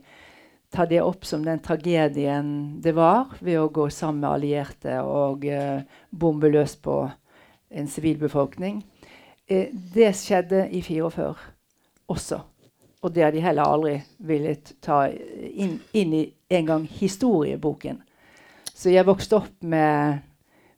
ta 0.74 0.86
det 0.86 1.02
opp 1.02 1.26
som 1.26 1.46
den 1.46 1.62
tragedien 1.64 2.80
det 2.84 2.94
var, 2.98 3.38
ved 3.40 3.60
å 3.62 3.70
gå 3.74 3.88
sammen 3.94 4.24
med 4.26 4.34
allierte 4.34 5.00
og 5.06 5.46
eh, 5.48 5.84
bombe 6.12 6.52
løs 6.52 6.76
på 6.84 7.00
en 7.70 7.88
sivilbefolkning. 7.92 8.82
Eh, 9.48 9.72
det 9.72 10.12
skjedde 10.20 10.68
i 10.76 10.82
44 10.84 11.34
også. 12.12 12.42
Og 13.02 13.14
det 13.14 13.24
har 13.24 13.32
de 13.32 13.44
heller 13.44 13.70
aldri 13.70 13.98
villet 14.28 14.74
ta 14.84 15.06
inn, 15.08 15.78
inn 15.94 16.16
i 16.18 16.24
engang 16.52 16.88
historieboken. 16.90 18.02
Så 18.74 18.92
jeg 18.92 19.08
vokste 19.08 19.40
opp 19.40 19.64
med, 19.64 20.20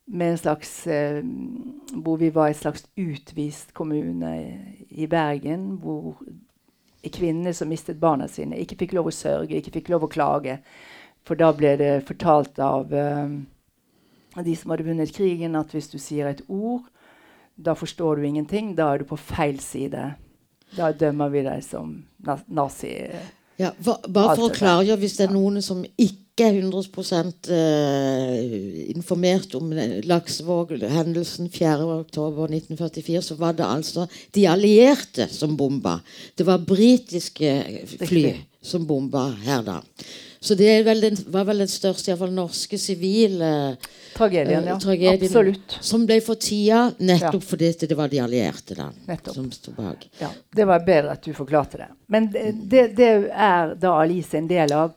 med 0.06 0.34
en 0.34 0.38
slags 0.39 0.71
eh, 0.88 1.23
Hvor 1.95 2.19
vi 2.21 2.30
var 2.36 2.47
en 2.47 2.60
slags 2.60 2.86
utvist 2.97 3.73
kommune 3.73 4.36
i, 4.39 4.52
i 5.04 5.08
Bergen. 5.08 5.80
Hvor 5.82 6.21
kvinnene 7.08 7.54
som 7.56 7.70
mistet 7.72 8.00
barna 8.00 8.28
sine, 8.28 8.60
ikke 8.60 8.82
fikk 8.84 8.98
lov 8.98 9.08
å 9.08 9.16
sørge, 9.16 9.56
ikke 9.56 9.78
fikk 9.78 9.92
lov 9.94 10.08
å 10.08 10.12
klage. 10.12 10.60
For 11.28 11.40
da 11.40 11.52
ble 11.56 11.76
det 11.80 11.94
fortalt 12.08 12.60
av 12.64 12.92
uh, 12.92 13.32
de 14.44 14.56
som 14.60 14.74
hadde 14.74 14.88
vunnet 14.88 15.14
krigen, 15.16 15.56
at 15.60 15.72
hvis 15.76 15.92
du 15.92 16.00
sier 16.02 16.28
et 16.28 16.44
ord, 16.48 16.88
da 17.60 17.76
forstår 17.76 18.20
du 18.20 18.28
ingenting. 18.28 18.74
Da 18.76 18.94
er 18.94 19.04
du 19.04 19.10
på 19.10 19.20
feil 19.20 19.60
side. 19.64 20.14
Da 20.76 20.92
dømmer 20.96 21.32
vi 21.34 21.44
deg 21.48 21.63
som 21.65 21.98
nazi. 22.48 22.94
Ja, 23.60 23.73
hva, 23.84 23.98
bare 24.08 24.36
for 24.38 24.48
å 24.48 24.56
klargjøre, 24.56 25.00
hvis 25.02 25.17
det 25.19 25.28
er 25.28 25.36
noen 25.36 25.60
som 25.65 25.84
ikke 25.84 26.29
er 26.46 26.58
100 26.60 26.83
eh, 27.54 28.92
informert 28.96 29.56
om 29.56 29.71
Laksevåg-hendelsen 30.10 31.50
4.10.1944, 31.50 33.21
så 33.21 33.35
var 33.35 33.54
det 33.58 33.65
altså 33.65 34.08
de 34.35 34.48
allierte 34.48 35.27
som 35.31 35.58
bomba. 35.58 36.00
Det 36.35 36.48
var 36.48 36.65
britiske 36.65 37.54
fly 38.08 38.25
som 38.62 38.85
bomba 38.87 39.29
her 39.46 39.63
da. 39.63 39.81
Så 40.40 40.56
det 40.56 40.83
vel 40.83 41.02
den, 41.02 41.17
var 41.27 41.44
vel 41.50 41.60
den 41.65 41.67
største 41.67 42.12
iallfall 42.13 42.31
norske 42.31 42.77
sivile 42.79 43.75
Tragedien, 44.15 44.63
eh, 44.63 44.69
ja. 44.71 44.77
tragedien 44.79 45.27
Absolutt. 45.27 45.75
som 45.83 46.06
ble 46.08 46.21
for 46.23 46.40
tida 46.40 46.85
nettopp 46.98 47.42
Ja. 47.44 47.48
fordi 47.50 47.71
det 47.81 47.98
var 47.98 48.08
de 48.08 48.21
allierte 48.23 48.75
da, 48.75 48.87
Nettopp. 49.08 49.35
som 49.35 49.52
sto 49.52 49.71
bak. 49.75 50.08
Ja, 50.19 50.29
det 50.56 50.65
var 50.65 50.79
bedre 50.85 51.12
at 51.17 51.23
du 51.23 51.33
forklarte 51.35 51.77
det. 51.83 51.90
Men 52.08 52.31
det, 52.31 52.56
det, 52.71 52.87
det 52.96 53.10
er 53.35 53.75
da 53.75 53.94
Alice 54.00 54.37
en 54.37 54.48
del 54.48 54.71
av. 54.73 54.96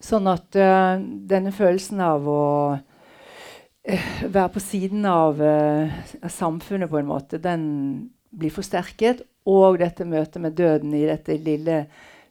Sånn 0.00 0.28
at 0.30 0.56
uh, 0.56 0.96
denne 1.00 1.52
følelsen 1.52 2.00
av 2.00 2.28
å 2.28 2.44
uh, 2.76 4.06
være 4.24 4.48
på 4.54 4.62
siden 4.64 5.04
av 5.08 5.42
uh, 5.44 5.98
samfunnet, 6.24 6.88
på 6.88 7.00
en 7.00 7.10
måte, 7.10 7.40
den 7.42 7.66
blir 8.30 8.54
forsterket. 8.54 9.26
Og 9.50 9.80
dette 9.80 10.06
møtet 10.08 10.40
med 10.40 10.56
døden 10.56 10.94
i 10.96 11.04
dette 11.08 11.36
lille 11.40 11.84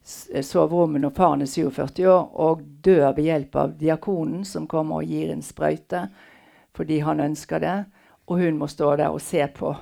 soverommet 0.05 1.03
når 1.03 1.13
faren 1.17 1.43
er 1.43 1.49
47 1.51 2.05
år 2.07 2.29
og 2.41 2.61
dør 2.85 3.11
ved 3.17 3.25
hjelp 3.27 3.57
av 3.59 3.73
diakonen, 3.77 4.43
som 4.45 4.67
kommer 4.69 5.01
og 5.01 5.11
gir 5.11 5.33
en 5.33 5.45
sprøyte 5.45 6.07
fordi 6.77 7.01
han 7.03 7.19
ønsker 7.19 7.59
det. 7.59 7.77
Og 8.29 8.39
hun 8.39 8.59
må 8.61 8.69
stå 8.69 8.93
der 9.01 9.11
og 9.11 9.21
se 9.25 9.41
på, 9.51 9.73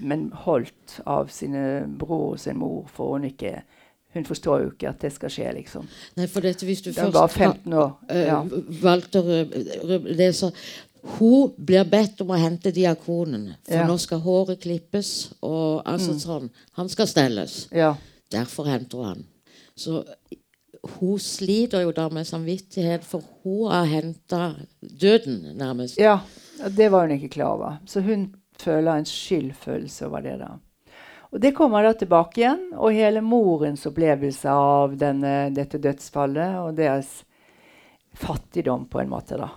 men 0.00 0.30
holdt 0.44 0.96
av 1.06 1.28
sine 1.30 1.84
bror 1.86 2.32
og 2.32 2.40
sin 2.40 2.58
mor, 2.58 2.88
for 2.90 3.14
hun 3.14 3.28
ikke 3.28 3.60
Hun 4.14 4.24
forstår 4.24 4.62
jo 4.64 4.70
ikke 4.72 4.88
at 4.88 4.98
det 5.00 5.12
skal 5.12 5.30
skje, 5.30 5.52
liksom. 5.54 5.86
Nei, 6.16 6.26
for 6.26 6.40
dette, 6.40 6.66
hvis 6.66 6.82
du 6.82 6.90
Det 6.90 6.98
er 6.98 7.10
først 7.10 7.12
bare 7.12 7.28
15 7.28 7.72
år. 7.72 7.92
Eh, 8.08 8.26
Ja. 8.26 8.42
valgte 8.82 9.22
å 9.22 10.04
lese 10.16 10.52
Hun 11.02 11.52
blir 11.56 11.84
bedt 11.88 12.20
om 12.20 12.28
å 12.28 12.36
hente 12.38 12.72
diakonen, 12.72 13.54
for 13.64 13.74
Ja. 13.74 13.86
nå 13.86 13.98
skal 13.98 14.20
håret 14.20 14.60
klippes. 14.60 15.32
og 15.42 15.82
altså 15.86 16.14
sånn, 16.20 16.50
Han 16.76 16.88
skal 16.88 17.06
stelles. 17.06 17.68
ja. 17.72 17.94
Derfor 18.30 18.64
henter 18.66 18.98
hun 18.98 19.06
han. 19.06 19.24
Så 19.76 20.04
hun 20.84 21.18
sliter 21.18 21.82
jo 21.82 21.92
da 21.92 22.08
med 22.08 22.26
samvittighet, 22.26 23.02
for 23.04 23.22
hun 23.42 23.70
har 23.70 23.86
henta 23.86 24.54
døden, 24.82 25.56
nærmest. 25.56 25.96
Ja, 25.98 26.20
det 26.68 26.90
var 26.90 27.06
hun 27.08 27.18
ikke 27.18 27.30
klar 27.30 27.54
over. 27.54 27.78
Så 27.86 28.00
hun 28.02 28.34
føler 28.58 28.92
en 28.98 29.04
skyldfølelse 29.04 30.06
over 30.06 30.20
det. 30.20 30.38
da. 30.38 30.48
Og 31.30 31.40
Det 31.40 31.54
kommer 31.54 31.86
da 31.86 31.92
tilbake 31.94 32.42
igjen, 32.42 32.62
og 32.74 32.94
hele 32.94 33.22
morens 33.22 33.86
opplevelse 33.86 34.50
av 34.50 34.96
denne, 34.98 35.50
dette 35.54 35.78
dødsfallet 35.78 36.58
og 36.58 36.74
deres 36.78 37.20
fattigdom, 38.18 38.88
på 38.90 39.00
en 39.00 39.12
måte. 39.12 39.38
da. 39.38 39.52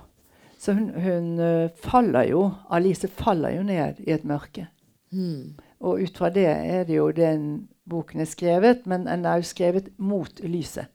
Så 0.60 0.76
hun, 0.78 0.92
hun 0.94 1.40
eh, 1.42 1.72
faller 1.84 2.30
jo 2.30 2.46
Alice 2.70 3.10
faller 3.10 3.58
jo 3.58 3.64
ned 3.68 4.04
i 4.06 4.14
et 4.14 4.24
mørke. 4.24 4.68
Mm. 5.12 5.58
Og 5.84 6.06
ut 6.06 6.18
fra 6.18 6.30
det 6.30 6.46
er 6.48 6.86
det 6.88 6.96
jo 6.96 7.10
den 7.12 7.68
boken 7.90 8.22
er 8.24 8.30
skrevet, 8.30 8.86
men 8.86 9.08
den 9.10 9.26
er 9.26 9.42
jo 9.42 9.50
skrevet 9.50 9.90
mot 9.98 10.40
lyset. 10.46 10.88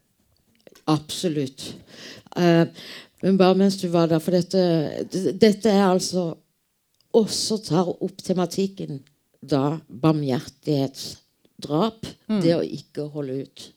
Absolutt. 0.89 1.75
Uh, 2.33 2.65
men 3.21 3.37
bare 3.37 3.59
mens 3.59 3.77
du 3.77 3.91
var 3.93 4.07
der, 4.09 4.23
for 4.25 4.33
dette, 4.33 5.35
dette 5.37 5.69
er 5.69 5.85
altså 5.91 6.31
også 7.13 7.59
tar 7.67 7.91
opp 7.93 8.23
tematikken 8.25 9.03
da 9.41 9.81
barmhjertighetsdrap. 9.89 12.07
Det 12.43 12.57
å 12.57 12.63
ikke 12.65 13.03
holde 13.13 13.33
ut. 13.45 13.73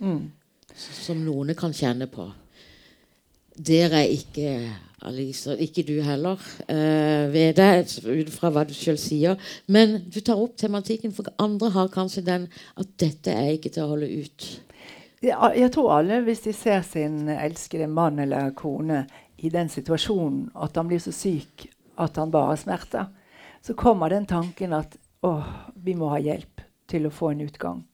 Mm. 0.00 0.32
Som 0.74 1.24
noen 1.24 1.54
kan 1.58 1.72
kjenne 1.74 2.06
på. 2.10 2.32
Dere 3.54 4.02
er 4.02 4.10
ikke 4.10 4.70
Alice, 5.04 5.52
ikke 5.60 5.82
du 5.84 6.00
heller, 6.02 6.40
uh, 6.64 7.32
ved 7.32 7.54
deg, 7.58 7.84
ut 8.08 8.30
fra 8.32 8.50
hva 8.50 8.64
du 8.64 8.74
sjøl 8.74 8.98
sier. 8.98 9.36
Men 9.68 9.98
du 10.08 10.20
tar 10.24 10.40
opp 10.40 10.56
tematikken, 10.56 11.12
for 11.12 11.24
andre 11.42 11.70
har 11.74 11.88
kanskje 11.92 12.24
den 12.24 12.48
at 12.80 12.88
dette 13.00 13.34
er 13.34 13.52
ikke 13.54 13.70
til 13.74 13.84
å 13.84 13.90
holde 13.92 14.08
ut. 14.08 14.60
Ja, 15.24 15.50
jeg 15.56 15.72
tror 15.76 15.92
alle, 15.98 16.22
hvis 16.24 16.40
de 16.44 16.52
ser 16.56 16.82
sin 16.88 17.28
elskede 17.32 17.86
mann 17.88 18.18
eller 18.24 18.50
kone 18.56 19.04
i 19.44 19.52
den 19.52 19.68
situasjonen 19.72 20.50
at 20.64 20.76
han 20.76 20.88
blir 20.88 21.00
så 21.00 21.12
syk 21.12 21.68
at 22.00 22.16
han 22.20 22.32
bare 22.32 22.52
har 22.52 22.60
smerter, 22.60 23.06
så 23.64 23.76
kommer 23.76 24.12
den 24.12 24.26
tanken 24.28 24.72
at 24.76 24.96
åh, 25.24 25.50
vi 25.74 25.94
må 25.96 26.10
ha 26.12 26.20
hjelp 26.22 26.62
til 26.90 27.08
å 27.08 27.12
få 27.14 27.32
en 27.32 27.44
utgang. 27.46 27.84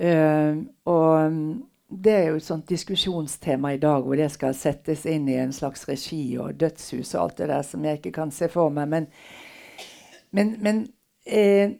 Uh, 0.00 0.62
og 0.88 1.32
mm, 1.32 1.50
det 1.90 2.12
er 2.14 2.26
jo 2.28 2.38
et 2.38 2.46
sånt 2.46 2.68
diskusjonstema 2.70 3.72
i 3.74 3.80
dag 3.82 4.04
hvor 4.06 4.16
det 4.16 4.28
skal 4.30 4.54
settes 4.54 5.02
inn 5.10 5.26
i 5.28 5.40
en 5.42 5.52
slags 5.52 5.82
regi 5.88 6.22
og 6.38 6.54
dødshus 6.60 7.16
og 7.16 7.22
alt 7.24 7.40
det 7.42 7.48
der 7.50 7.64
som 7.66 7.84
jeg 7.84 7.98
ikke 7.98 8.14
kan 8.20 8.30
se 8.34 8.48
for 8.52 8.70
meg. 8.70 8.88
Men, 8.92 9.08
men, 10.30 10.54
men 10.62 10.84
eh, 11.26 11.74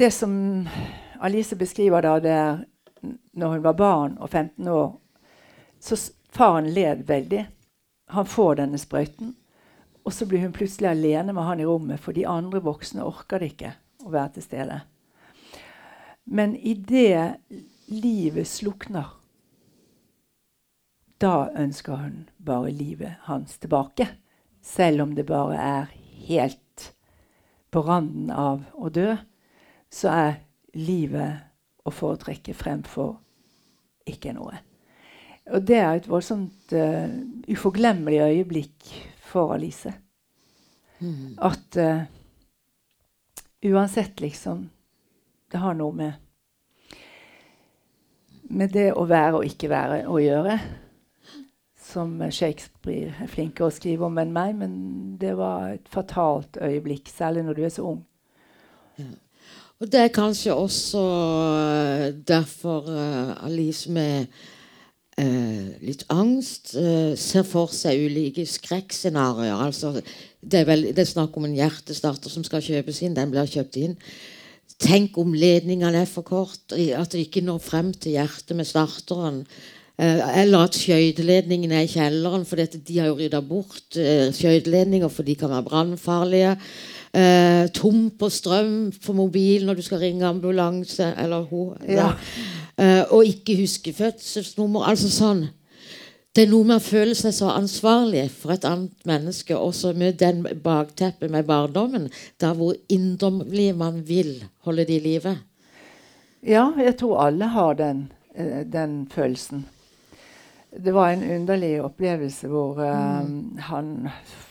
det 0.00 0.10
som 0.16 0.32
Alice 1.20 1.56
beskriver 1.60 2.06
da, 2.06 2.16
det 2.24 2.32
er 2.32 2.64
når 3.36 3.52
hun 3.52 3.64
var 3.64 3.76
barn 3.76 4.16
og 4.18 4.30
15 4.30 4.68
år, 4.68 4.94
så 5.80 5.96
faren 6.32 6.72
led 6.72 7.04
veldig. 7.08 7.44
Han 8.16 8.26
får 8.26 8.54
denne 8.60 8.80
sprøyten. 8.80 9.34
Og 10.10 10.14
så 10.14 10.26
blir 10.26 10.40
hun 10.42 10.50
plutselig 10.50 10.88
alene 10.90 11.30
med 11.30 11.44
han 11.46 11.60
i 11.62 11.64
rommet, 11.68 12.00
for 12.02 12.10
de 12.10 12.24
andre 12.26 12.58
voksne 12.66 13.04
orker 13.06 13.38
det 13.38 13.52
ikke 13.52 13.68
å 14.02 14.10
være 14.10 14.32
til 14.34 14.42
stede. 14.42 14.78
Men 16.26 16.56
idet 16.56 17.36
livet 17.86 18.48
slukner, 18.50 19.12
da 21.22 21.52
ønsker 21.54 22.00
hun 22.00 22.16
bare 22.42 22.72
livet 22.74 23.20
hans 23.28 23.54
tilbake. 23.62 24.08
Selv 24.66 25.04
om 25.04 25.12
det 25.14 25.28
bare 25.30 25.60
er 25.62 25.94
helt 26.26 26.88
på 27.70 27.84
randen 27.86 28.34
av 28.34 28.66
å 28.74 28.90
dø, 28.90 29.14
så 29.94 30.10
er 30.10 30.40
livet 30.74 31.86
å 31.86 31.94
foretrekke 31.94 32.56
fremfor 32.58 33.14
ikke 34.10 34.34
noe. 34.34 34.58
Og 35.54 35.62
det 35.70 35.78
er 35.78 36.02
et 36.02 36.10
voldsomt 36.10 36.74
uh, 36.74 37.14
uforglemmelig 37.46 38.24
øyeblikk 38.26 38.90
for 39.30 39.54
Alice. 39.54 39.92
At 41.40 41.78
uh, 41.80 42.02
uansett, 43.70 44.20
liksom 44.20 44.66
Det 45.50 45.58
har 45.58 45.74
noe 45.74 45.94
med 45.96 46.18
med 48.50 48.72
det 48.74 48.90
å 48.98 49.06
være 49.08 49.40
og 49.40 49.46
ikke 49.46 49.70
være 49.70 50.04
å 50.10 50.18
gjøre. 50.22 50.58
Som 51.90 52.18
Shakespeare 52.30 53.14
er 53.24 53.30
flinkere 53.30 53.70
å 53.70 53.74
skrive 53.74 54.06
om 54.06 54.18
enn 54.22 54.34
meg, 54.34 54.54
men 54.58 54.72
det 55.20 55.34
var 55.38 55.74
et 55.74 55.90
fatalt 55.90 56.58
øyeblikk, 56.62 57.10
særlig 57.10 57.44
når 57.46 57.58
du 57.58 57.64
er 57.66 57.74
så 57.74 57.86
ung. 57.94 58.00
Og 59.80 59.88
det 59.90 60.02
er 60.04 60.12
kanskje 60.12 60.54
også 60.54 61.02
eh, 61.64 62.06
derfor 62.28 62.90
uh, 62.90 63.46
Alice 63.46 63.90
med 63.90 64.28
litt 65.84 66.04
angst 66.12 66.74
eh, 66.78 67.16
ser 67.18 67.46
for 67.48 67.72
seg 67.74 68.06
ulike 68.06 68.44
skrekkscenarioer. 68.48 69.64
Altså, 69.66 69.94
det, 70.40 70.62
er 70.62 70.68
vel, 70.68 70.86
det 70.90 71.04
er 71.04 71.10
snakk 71.10 71.36
om 71.36 71.48
en 71.48 71.56
hjertestarter 71.56 72.32
som 72.32 72.46
skal 72.46 72.64
kjøpes 72.64 73.02
inn. 73.04 73.16
Den 73.16 73.32
blir 73.32 73.50
kjøpt 73.50 73.80
inn. 73.80 73.98
Tenk 74.80 75.18
om 75.20 75.34
ledningene 75.36 76.06
er 76.06 76.08
for 76.08 76.24
kort, 76.24 76.72
at 76.72 77.12
det 77.12 77.26
ikke 77.26 77.44
når 77.44 77.60
frem 77.60 77.92
til 77.92 78.16
hjertet 78.16 78.56
med 78.56 78.68
starteren. 78.68 79.42
Eh, 80.00 80.20
eller 80.40 80.64
at 80.64 80.78
skøyteledningene 80.78 81.76
er 81.76 81.84
i 81.84 81.90
kjelleren, 81.92 82.46
for 82.48 82.56
de 82.56 82.96
har 82.96 83.10
jo 83.10 83.18
rydda 83.18 83.42
bort 83.44 83.98
eh, 84.00 84.30
skøyteledninger, 84.32 85.12
for 85.12 85.26
de 85.26 85.34
kan 85.36 85.52
være 85.52 85.66
brannfarlige. 85.66 86.54
Eh, 87.10 87.66
tom 87.74 88.06
på 88.14 88.28
strøm 88.30 88.92
for 89.02 89.18
mobil 89.18 89.66
når 89.66 89.80
du 89.80 89.82
skal 89.82 89.98
ringe 89.98 90.24
ambulanse 90.28 91.10
eller 91.18 91.44
hun. 91.50 91.74
Ja. 91.90 92.12
Eh, 92.80 93.02
og 93.12 93.26
ikke 93.28 93.58
huske 93.60 93.92
fødselsnummer. 93.92 94.86
Altså 94.88 95.10
sånn. 95.12 95.48
Det 96.30 96.44
er 96.46 96.52
noe 96.52 96.64
med 96.64 96.78
å 96.78 96.84
føle 96.84 97.16
seg 97.18 97.34
så 97.34 97.50
ansvarlig 97.52 98.28
for 98.30 98.54
et 98.54 98.64
annet 98.64 98.94
menneske, 99.08 99.56
også 99.56 99.92
med 99.98 100.20
den 100.22 100.44
bakteppet 100.62 101.32
med 101.32 101.48
barndommen, 101.48 102.06
der 102.38 102.54
hvor 102.54 102.76
inderlig 102.88 103.72
man 103.76 104.04
vil 104.06 104.36
holde 104.62 104.86
det 104.86 105.00
i 105.00 105.04
live. 105.08 105.34
Ja, 106.46 106.70
jeg 106.78 106.94
tror 107.02 107.26
alle 107.26 107.50
har 107.50 107.74
den, 107.76 108.06
eh, 108.34 108.62
den 108.64 109.08
følelsen. 109.10 109.66
Det 110.70 110.94
var 110.94 111.10
en 111.10 111.26
underlig 111.26 111.82
opplevelse 111.82 112.48
hvor 112.48 112.78
eh, 112.78 113.26
han 113.66 113.94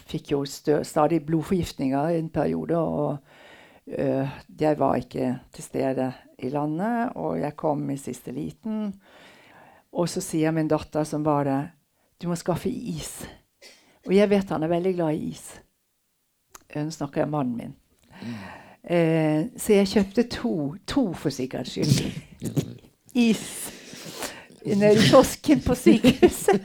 fikk 0.09 0.33
jo 0.33 0.43
stadig 0.45 1.23
blodforgiftninger 1.25 2.09
i 2.09 2.19
en 2.19 2.29
periode. 2.29 2.77
Og 2.77 3.17
uh, 3.87 4.29
jeg 4.59 4.79
var 4.79 4.95
ikke 4.95 5.35
til 5.53 5.63
stede 5.63 6.11
i 6.43 6.51
landet, 6.53 7.15
og 7.19 7.39
jeg 7.39 7.57
kom 7.59 7.83
i 7.91 7.97
siste 7.99 8.33
liten. 8.35 8.93
Og 9.95 10.09
så 10.09 10.21
sier 10.23 10.53
min 10.55 10.69
datter 10.69 11.07
som 11.07 11.25
var 11.25 11.47
det, 11.47 11.59
du 12.19 12.27
må 12.29 12.37
skaffe 12.37 12.69
is. 12.69 13.23
Og 14.07 14.13
jeg 14.15 14.29
vet 14.31 14.51
han 14.53 14.63
er 14.63 14.71
veldig 14.71 14.93
glad 14.97 15.17
i 15.17 15.31
is. 15.33 15.45
Nå 16.75 16.89
snakker 16.93 17.23
jeg 17.23 17.29
om 17.29 17.35
mannen 17.37 17.57
min. 17.57 17.75
Eh, 18.83 19.49
så 19.57 19.79
jeg 19.79 19.91
kjøpte 19.93 20.27
to, 20.31 20.53
to 20.87 21.09
for 21.17 21.33
sikkerhets 21.33 21.75
skyld. 21.75 22.63
Is 23.29 23.45
nede 24.75 24.93
i 24.93 25.09
kiosken 25.09 25.61
på 25.61 25.75
sykehuset. 25.75 26.61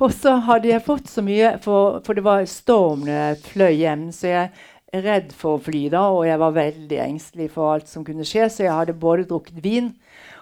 Og 0.00 0.12
så 0.14 0.36
hadde 0.46 0.70
jeg 0.70 0.84
fått 0.86 1.10
så 1.10 1.22
mye, 1.24 1.56
for, 1.62 2.00
for 2.06 2.18
det 2.18 2.24
var 2.26 2.46
storm 2.50 3.04
da 3.06 3.18
jeg 3.18 3.40
fløy 3.48 3.72
hjem. 3.80 4.08
Så 4.14 4.30
jeg 4.30 4.50
redd 4.92 5.34
for 5.36 5.58
å 5.58 5.62
fly 5.62 5.86
da, 5.92 6.06
og 6.14 6.24
jeg 6.26 6.40
var 6.40 6.56
veldig 6.56 7.00
engstelig 7.04 7.50
for 7.52 7.74
alt 7.74 7.90
som 7.90 8.06
kunne 8.06 8.26
skje. 8.26 8.48
Så 8.52 8.64
jeg 8.64 8.74
hadde 8.74 8.96
både 8.98 9.28
drukket 9.28 9.60
vin 9.64 9.92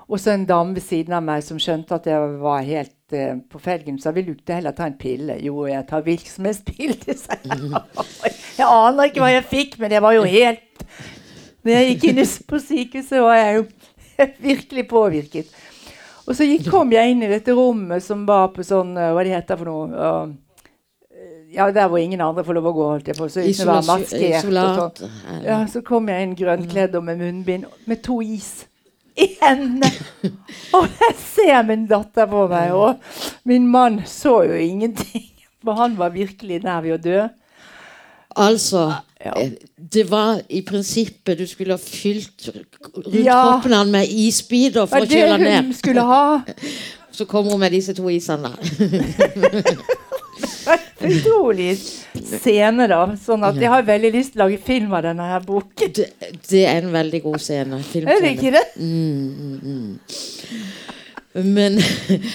og 0.06 0.20
så 0.22 0.36
en 0.36 0.46
dame 0.46 0.76
ved 0.76 0.84
siden 0.86 1.16
av 1.18 1.24
meg 1.26 1.42
som 1.42 1.58
skjønte 1.58 1.96
at 1.96 2.04
jeg 2.06 2.34
var 2.38 2.62
helt 2.62 3.14
uh, 3.16 3.40
på 3.50 3.58
felgen. 3.58 3.98
Så 3.98 4.12
vil 4.14 4.28
du 4.28 4.34
ikke 4.36 4.60
heller 4.60 4.74
ta 4.76 4.86
en 4.86 4.98
pille? 4.98 5.34
Jo, 5.42 5.64
jeg 5.66 5.82
tar 5.88 6.04
virksomhetspille. 6.06 7.16
Jeg 8.56 8.64
aner 8.64 9.10
ikke 9.10 9.20
hva 9.20 9.28
jeg 9.34 9.44
fikk, 9.44 9.74
men 9.82 9.92
jeg 9.92 10.00
var 10.00 10.14
jo 10.16 10.22
helt 10.24 10.84
Når 11.60 11.74
jeg 11.74 11.88
gikk 11.90 12.04
inn 12.08 12.20
på 12.48 12.60
sykehuset, 12.64 13.18
var 13.20 13.36
jeg 13.36 13.58
jo 13.58 13.64
virkelig 14.48 14.84
påvirket. 14.88 15.50
Og 16.24 16.38
så 16.38 16.46
gikk, 16.48 16.70
kom 16.72 16.94
jeg 16.94 17.12
inn 17.12 17.20
i 17.26 17.28
dette 17.28 17.52
rommet 17.52 18.00
som 18.06 18.22
var 18.24 18.48
på 18.54 18.64
sånn 18.64 18.94
eh, 18.96 19.10
Hva 19.12 19.26
det 19.26 19.34
heter 19.34 19.60
for 19.60 19.68
noe? 19.68 19.90
uh, 19.92 20.32
ja, 21.56 21.70
Der 21.72 21.88
hvor 21.88 21.98
ingen 21.98 22.20
andre 22.20 22.44
får 22.44 22.54
lov 22.58 22.66
å 22.70 22.72
gå. 22.76 22.86
holdt 22.92 23.06
jeg 23.08 23.16
på, 23.16 23.28
så 23.32 23.40
uten 23.40 23.68
å 23.68 23.72
være 23.72 23.86
maskert. 23.88 24.96
Sånn. 25.00 25.10
Ja, 25.44 25.58
så 25.72 25.80
kom 25.82 26.08
jeg 26.12 26.22
inn 26.26 26.34
grønnkledd 26.36 26.94
og 26.98 27.04
med 27.08 27.18
munnbind 27.18 27.64
med 27.86 28.02
to 28.04 28.20
is. 28.22 28.66
i 29.16 29.30
hendene. 29.40 29.88
Og 30.76 30.84
jeg 31.00 31.14
ser 31.16 31.62
min 31.64 31.86
datter 31.88 32.26
på 32.28 32.42
meg, 32.50 32.72
og 32.76 32.98
min 33.48 33.66
mann 33.72 34.02
så 34.04 34.42
jo 34.44 34.52
ingenting. 34.60 35.30
For 35.64 35.72
han 35.74 35.96
var 35.98 36.10
virkelig 36.12 36.60
nær 36.62 36.82
ved 36.84 36.98
å 36.98 37.02
dø. 37.02 37.22
Altså 38.36 38.92
Ja. 39.24 39.32
eh, 39.40 39.50
Det 39.90 40.10
var 40.10 40.42
i 40.50 40.60
prinsippet 40.60 41.38
Du 41.38 41.46
skulle 41.46 41.72
ha 41.72 41.78
fylt 41.80 42.50
rundt 42.52 43.14
Ja. 43.24 43.38
kroppen 43.62 43.90
med 43.90 44.06
isbiter 44.12 44.84
for 44.86 44.98
å 44.98 45.08
det 45.08 45.16
kjøle 45.16 45.38
hun 45.38 45.40
ned. 45.40 45.74
skulle 45.74 46.02
ha? 46.04 46.42
Så 47.16 47.24
kommer 47.24 47.50
hun 47.52 47.60
med 47.60 47.72
disse 47.72 47.94
to 47.94 48.08
isene. 48.10 48.52
Utrolig 51.10 51.74
scene, 51.78 52.86
da. 52.90 53.00
Sånn 53.20 53.44
at 53.46 53.58
jeg 53.60 53.70
har 53.72 53.86
veldig 53.86 54.12
lyst 54.14 54.34
til 54.34 54.42
å 54.42 54.46
lage 54.46 54.60
film 54.66 54.94
av 54.96 55.04
denne 55.06 55.28
her 55.30 55.44
boken. 55.46 55.92
Det, 55.96 56.08
det 56.48 56.62
er 56.66 56.80
en 56.82 56.94
veldig 56.94 57.22
god 57.26 57.42
scene. 57.42 57.80
Er 57.80 58.22
det 58.24 58.32
ikke 58.36 58.54
det? 58.56 58.64
Men 61.36 61.76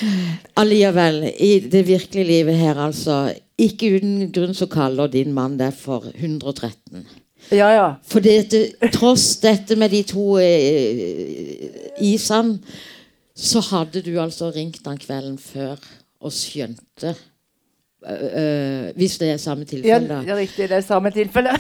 alliavel, 0.61 1.23
i 1.33 1.53
det 1.65 1.85
virkelige 1.87 2.27
livet 2.27 2.59
her, 2.59 2.77
altså 2.77 3.31
Ikke 3.61 3.95
uten 3.97 4.29
grunn 4.33 4.55
så 4.57 4.65
kaller 4.69 5.09
din 5.11 5.33
mann 5.33 5.57
deg 5.59 5.73
for 5.77 6.07
113. 6.15 7.03
Ja, 7.51 7.67
ja. 7.73 7.87
For 8.05 8.23
det, 8.23 8.49
tross 8.93 9.35
dette 9.41 9.75
med 9.77 9.93
de 9.93 10.01
to 10.07 10.37
eh, 10.41 11.67
isene, 12.01 12.57
så 13.37 13.61
hadde 13.71 14.01
du 14.05 14.15
altså 14.21 14.49
ringt 14.53 14.85
han 14.85 14.97
kvelden 15.01 15.37
før 15.41 15.77
og 16.21 16.33
skjønte 16.33 17.15
eh, 18.07 18.91
Hvis 18.97 19.17
det 19.21 19.33
er 19.33 19.41
samme 19.41 19.65
tilfelle, 19.69 20.07
da. 20.07 20.21
er 20.25 20.39
riktig. 20.41 20.69
Det 20.69 20.77
er 20.79 20.85
samme 20.85 21.11
tilfelle. 21.15 21.55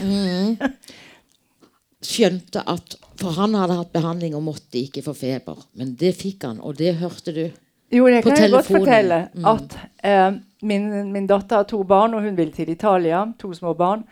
Skjønte 2.01 2.63
at 2.65 2.95
For 3.21 3.37
han 3.37 3.53
hadde 3.53 3.77
hatt 3.77 3.91
behandling 3.93 4.33
og 4.37 4.45
måtte 4.47 4.79
ikke 4.81 5.03
få 5.05 5.13
feber. 5.17 5.59
Men 5.77 5.93
det 5.99 6.15
fikk 6.17 6.47
han, 6.47 6.61
og 6.61 6.79
det 6.79 6.95
hørte 7.01 7.35
du. 7.35 7.43
Jo, 7.91 8.07
det 8.07 8.23
På 8.23 8.31
kan 8.31 8.41
jeg 8.41 8.53
godt 8.55 8.71
fortelle. 8.71 9.19
Mm. 9.35 9.45
At 9.51 9.77
eh, 10.07 10.31
min, 10.65 10.89
min 11.13 11.27
datter 11.29 11.61
har 11.61 11.69
to 11.69 11.83
barn, 11.83 12.15
og 12.15 12.25
hun 12.25 12.37
vil 12.37 12.51
til 12.55 12.71
Italia. 12.71 13.25
To 13.41 13.53
små 13.53 13.75
barn. 13.77 14.05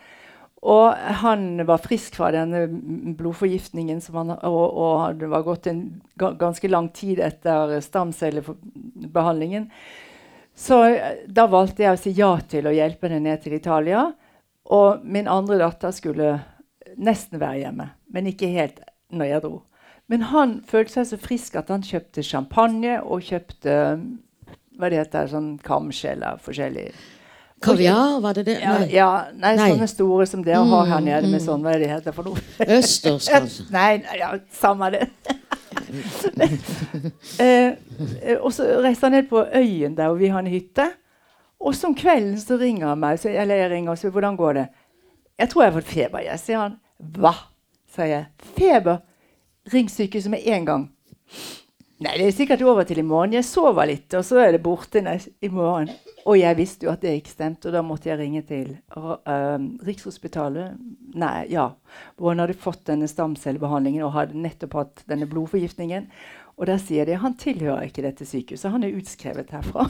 Og 0.60 0.92
han 1.24 1.62
var 1.64 1.80
frisk 1.80 2.18
fra 2.20 2.34
denne 2.36 2.66
blodforgiftningen, 3.18 4.02
som 4.04 4.18
han, 4.20 4.34
og, 4.44 4.76
og 4.76 5.22
det 5.22 5.30
var 5.32 5.46
gått 5.48 5.70
en 5.72 5.86
ganske 6.20 6.68
lang 6.68 6.90
tid 6.92 7.22
etter 7.24 7.78
stamcellebehandlingen. 7.86 9.70
Så 10.60 10.82
eh, 10.90 11.24
da 11.28 11.48
valgte 11.52 11.86
jeg 11.86 11.96
å 11.96 12.02
si 12.02 12.14
ja 12.18 12.34
til 12.52 12.68
å 12.68 12.76
hjelpe 12.76 13.08
henne 13.08 13.24
ned 13.30 13.44
til 13.46 13.56
Italia. 13.56 14.10
Og 14.70 15.06
min 15.06 15.30
andre 15.32 15.58
datter 15.62 15.94
skulle 15.96 16.34
nesten 17.00 17.40
være 17.42 17.64
hjemme, 17.64 17.90
men 18.12 18.28
ikke 18.30 18.50
helt 18.54 18.82
når 19.14 19.32
jeg 19.32 19.44
dro. 19.46 19.62
Men 20.10 20.26
han 20.32 20.58
følte 20.66 21.00
seg 21.00 21.08
så 21.12 21.20
frisk 21.22 21.56
at 21.60 21.70
han 21.70 21.86
kjøpte 21.86 22.26
champagne 22.26 22.98
og 23.02 23.24
kjøpte 23.26 23.76
hva 24.80 24.90
det 24.90 25.02
heter, 25.04 25.30
sånn 25.30 25.50
kamskjeller 25.64 26.40
forskjellig. 26.42 26.88
Kaviar, 27.62 28.20
var 28.24 28.38
det 28.38 28.46
det? 28.48 28.56
Nei. 28.64 28.86
ja 28.96 29.10
nei, 29.36 29.52
Nei. 29.60 29.68
sånne 29.74 29.90
store 29.92 30.26
som 30.30 30.44
dere 30.46 30.62
har 30.64 30.86
her 30.88 31.02
Mm, 31.02 31.10
nede 31.10 31.28
med 31.28 31.42
mm. 31.42 31.46
sånn, 31.46 31.66
hva 31.66 31.74
er 31.76 31.84
det 31.84 31.90
heter 31.92 32.16
for 32.16 32.30
noe? 32.30 32.44
Østers, 32.64 33.28
kanskje. 33.34 33.66
Nei, 33.76 33.98
nei, 34.06 34.20
ja, 34.22 34.32
samme 34.56 34.88
det. 34.96 35.10
Eh, 37.40 37.74
eh, 38.22 38.38
og 38.40 38.54
så 38.54 38.68
reiste 38.84 39.06
han 39.06 39.12
ned 39.18 39.30
på 39.30 39.44
øyen 39.56 39.98
der 39.98 40.14
og 40.14 40.20
vi 40.20 40.32
har 40.32 40.40
en 40.40 40.52
hytte. 40.52 40.86
Og 41.60 41.76
så 41.76 41.88
om 41.88 41.96
kvelden 41.96 42.40
så 42.40 42.58
ringer 42.58 42.88
han 42.88 43.00
meg, 43.02 43.20
så, 43.20 43.30
eller 43.30 43.56
jeg 43.56 43.72
ringer 43.72 43.92
og 43.92 43.98
sier 43.98 44.12
'Hvordan 44.12 44.38
går 44.38 44.54
det?' 44.54 44.68
'Jeg 45.40 45.50
tror 45.50 45.64
jeg 45.64 45.72
har 45.72 45.82
fått 45.82 45.92
feber', 45.94 46.20
jeg. 46.20 46.40
Sier 46.40 46.60
han. 46.60 46.80
'Hva?' 47.00 47.48
sier 47.96 48.06
jeg. 48.06 48.26
'Feber? 48.40 48.98
Ring 49.74 49.90
sykehuset 49.90 50.32
med 50.32 50.40
en 50.46 50.68
gang'. 50.68 50.88
Nei, 52.00 52.14
det 52.16 52.30
er 52.30 52.32
sikkert 52.32 52.62
over 52.64 52.86
til 52.88 53.02
i 53.02 53.04
morgen. 53.04 53.34
Jeg 53.36 53.44
sover 53.44 53.90
litt, 53.90 54.14
og 54.16 54.24
så 54.24 54.38
er 54.40 54.54
det 54.56 54.62
borte 54.64 55.02
i 55.04 55.50
morgen. 55.52 55.90
Og 56.24 56.38
jeg 56.40 56.56
visste 56.56 56.88
jo 56.88 56.94
at 56.94 57.02
det 57.04 57.18
ikke 57.18 57.34
stemte, 57.34 57.68
og 57.68 57.76
da 57.76 57.82
måtte 57.84 58.08
jeg 58.08 58.22
ringe 58.22 58.40
til 58.48 58.70
uh, 58.96 59.60
Rikshospitalet. 59.84 60.78
Nei, 61.20 61.50
ja. 61.52 61.66
Hvor 62.16 62.32
han 62.32 62.44
hadde 62.46 62.56
fått 62.56 62.86
denne 62.88 63.10
stamcellebehandlingen 63.12 64.06
og 64.08 64.16
hadde 64.16 64.40
nettopp 64.40 64.80
hatt 64.80 65.04
denne 65.12 65.28
blodforgiftningen. 65.28 66.08
Og 66.56 66.72
der 66.72 66.80
sier 66.80 67.04
de 67.04 67.20
han 67.20 67.36
tilhører 67.40 67.92
ikke 67.92 68.08
dette 68.08 68.28
sykehuset. 68.28 68.72
Han 68.72 68.88
er 68.88 68.96
utskrevet 68.96 69.52
herfra. 69.58 69.90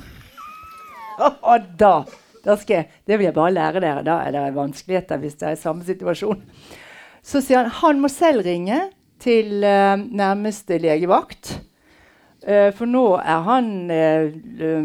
og 1.54 1.72
da, 1.78 1.94
da 2.42 2.58
skal 2.58 2.80
jeg, 2.80 2.92
Det 3.06 3.22
vil 3.22 3.30
jeg 3.30 3.38
bare 3.38 3.54
lære 3.54 3.86
dere. 3.86 4.06
Da 4.10 4.20
er 4.26 4.34
det 4.34 4.50
vanskeligheter 4.58 5.22
hvis 5.22 5.38
det 5.38 5.52
er 5.52 5.62
i 5.62 5.62
samme 5.62 5.86
situasjon. 5.86 6.42
Så 7.22 7.46
sier 7.46 7.70
han 7.70 7.82
han 7.84 8.02
må 8.02 8.10
selv 8.10 8.50
ringe 8.50 8.88
til 9.22 9.60
uh, 9.62 9.94
nærmeste 9.94 10.82
legevakt. 10.82 11.60
Eh, 12.44 12.70
for 12.76 12.88
nå 12.88 13.04
er 13.20 13.42
han 13.44 13.72
uh, 13.92 14.84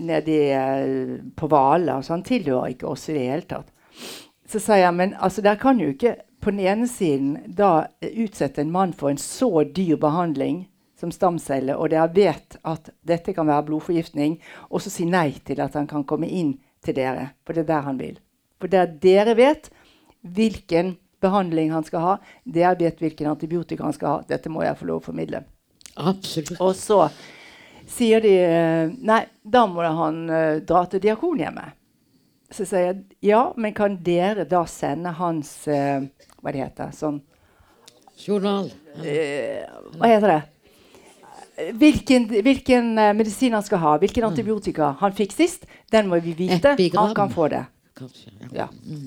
nede 0.00 0.36
uh, 0.56 1.16
på 1.36 1.48
Hvaler, 1.52 2.00
så 2.00 2.14
han 2.14 2.24
tilhører 2.24 2.72
ikke 2.72 2.88
oss 2.88 3.08
i 3.10 3.16
det 3.18 3.26
hele 3.26 3.48
tatt. 3.50 3.68
Så 4.46 4.62
sier 4.62 4.86
jeg 4.86 4.94
men 4.96 5.12
altså, 5.18 5.42
dere 5.44 5.60
kan 5.60 5.80
jo 5.82 5.90
ikke 5.92 6.14
på 6.40 6.52
den 6.54 6.62
ene 6.62 6.88
siden 6.88 7.34
da 7.58 7.88
eh, 8.00 8.14
utsette 8.24 8.62
en 8.62 8.72
mann 8.72 8.94
for 8.96 9.10
en 9.10 9.20
så 9.20 9.50
dyr 9.76 9.98
behandling 10.00 10.64
som 10.96 11.12
stamcelle, 11.12 11.74
og 11.76 11.90
dere 11.92 12.08
vet 12.14 12.56
at 12.64 12.88
dette 13.04 13.34
kan 13.36 13.48
være 13.50 13.66
blodforgiftning, 13.66 14.38
og 14.70 14.80
så 14.80 14.92
si 14.92 15.04
nei 15.04 15.34
til 15.44 15.60
at 15.60 15.76
han 15.76 15.88
kan 15.90 16.06
komme 16.08 16.30
inn 16.30 16.54
til 16.86 16.96
dere. 16.96 17.34
For 17.44 17.52
det 17.52 17.66
er 17.66 17.72
der 17.74 17.90
han 17.90 18.00
vil. 18.00 18.16
For 18.62 18.72
der 18.72 18.88
dere 19.02 19.34
vet 19.36 19.68
hvilken 20.22 20.94
behandling 21.20 21.74
han 21.74 21.84
skal 21.84 22.04
ha, 22.04 22.16
dere 22.44 22.78
vet 22.80 23.02
hvilken 23.02 23.28
antibiotika 23.34 23.84
han 23.84 23.96
skal 23.96 24.14
ha. 24.14 24.24
Dette 24.30 24.48
må 24.52 24.64
jeg 24.64 24.78
få 24.80 24.88
lov 24.88 25.02
å 25.02 25.08
formidle. 25.10 25.42
Absolutt. 25.96 26.60
Og 26.60 26.74
så 26.76 27.06
sier 27.88 28.22
de 28.24 28.34
eh, 28.42 28.92
Nei, 29.06 29.22
da 29.42 29.64
må 29.70 29.84
han 29.84 30.24
eh, 30.30 30.58
dra 30.66 30.84
til 30.90 31.02
Diakonhjemmet. 31.02 31.76
Så 32.52 32.66
sier 32.68 32.90
jeg 32.90 33.30
ja, 33.32 33.40
men 33.58 33.74
kan 33.74 33.96
dere 34.06 34.46
da 34.46 34.62
sende 34.70 35.10
hans 35.18 35.48
uh, 35.66 36.04
Hva 36.38 36.52
det 36.54 36.60
heter 36.62 36.92
sånn 36.94 37.16
Journal. 38.22 38.68
Uh, 39.02 39.64
Hva 39.98 40.12
heter 40.12 40.30
det? 40.30 40.42
Hvilken, 41.80 42.28
hvilken 42.44 42.92
medisin 43.16 43.54
han 43.56 43.64
skal 43.64 43.80
ha, 43.80 43.94
hvilken 43.98 44.26
antibiotika 44.28 44.90
han 45.00 45.14
fikk 45.16 45.32
sist, 45.32 45.64
den 45.90 46.10
må 46.10 46.18
vi 46.20 46.34
vite. 46.36 46.74
Epigram. 46.74 47.08
Han 47.08 47.14
kan 47.16 47.32
få 47.32 47.48
det. 47.48 47.62
Kanskje. 47.96 48.32
Ja. 48.52 48.66
Ja. 48.66 48.98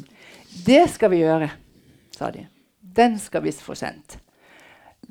Det 0.65 0.81
skal 0.95 1.13
vi 1.13 1.21
gjøre, 1.21 1.51
sa 2.17 2.31
de. 2.33 2.47
Den 2.81 3.19
skal 3.21 3.45
vi 3.45 3.53
få 3.53 3.77
sendt. 3.77 4.17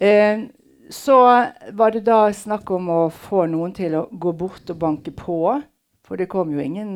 Eh, 0.02 0.44
så 0.91 1.47
var 1.72 1.91
det 1.91 2.07
da 2.07 2.32
snakk 2.32 2.70
om 2.70 2.89
å 2.89 3.01
få 3.12 3.45
noen 3.51 3.74
til 3.76 3.97
å 3.99 4.07
gå 4.11 4.32
bort 4.32 4.70
og 4.72 4.80
banke 4.80 5.12
på. 5.12 5.61
For 6.09 6.16
det 6.16 6.30
kom 6.32 6.55
jo 6.55 6.62
ingen 6.62 6.91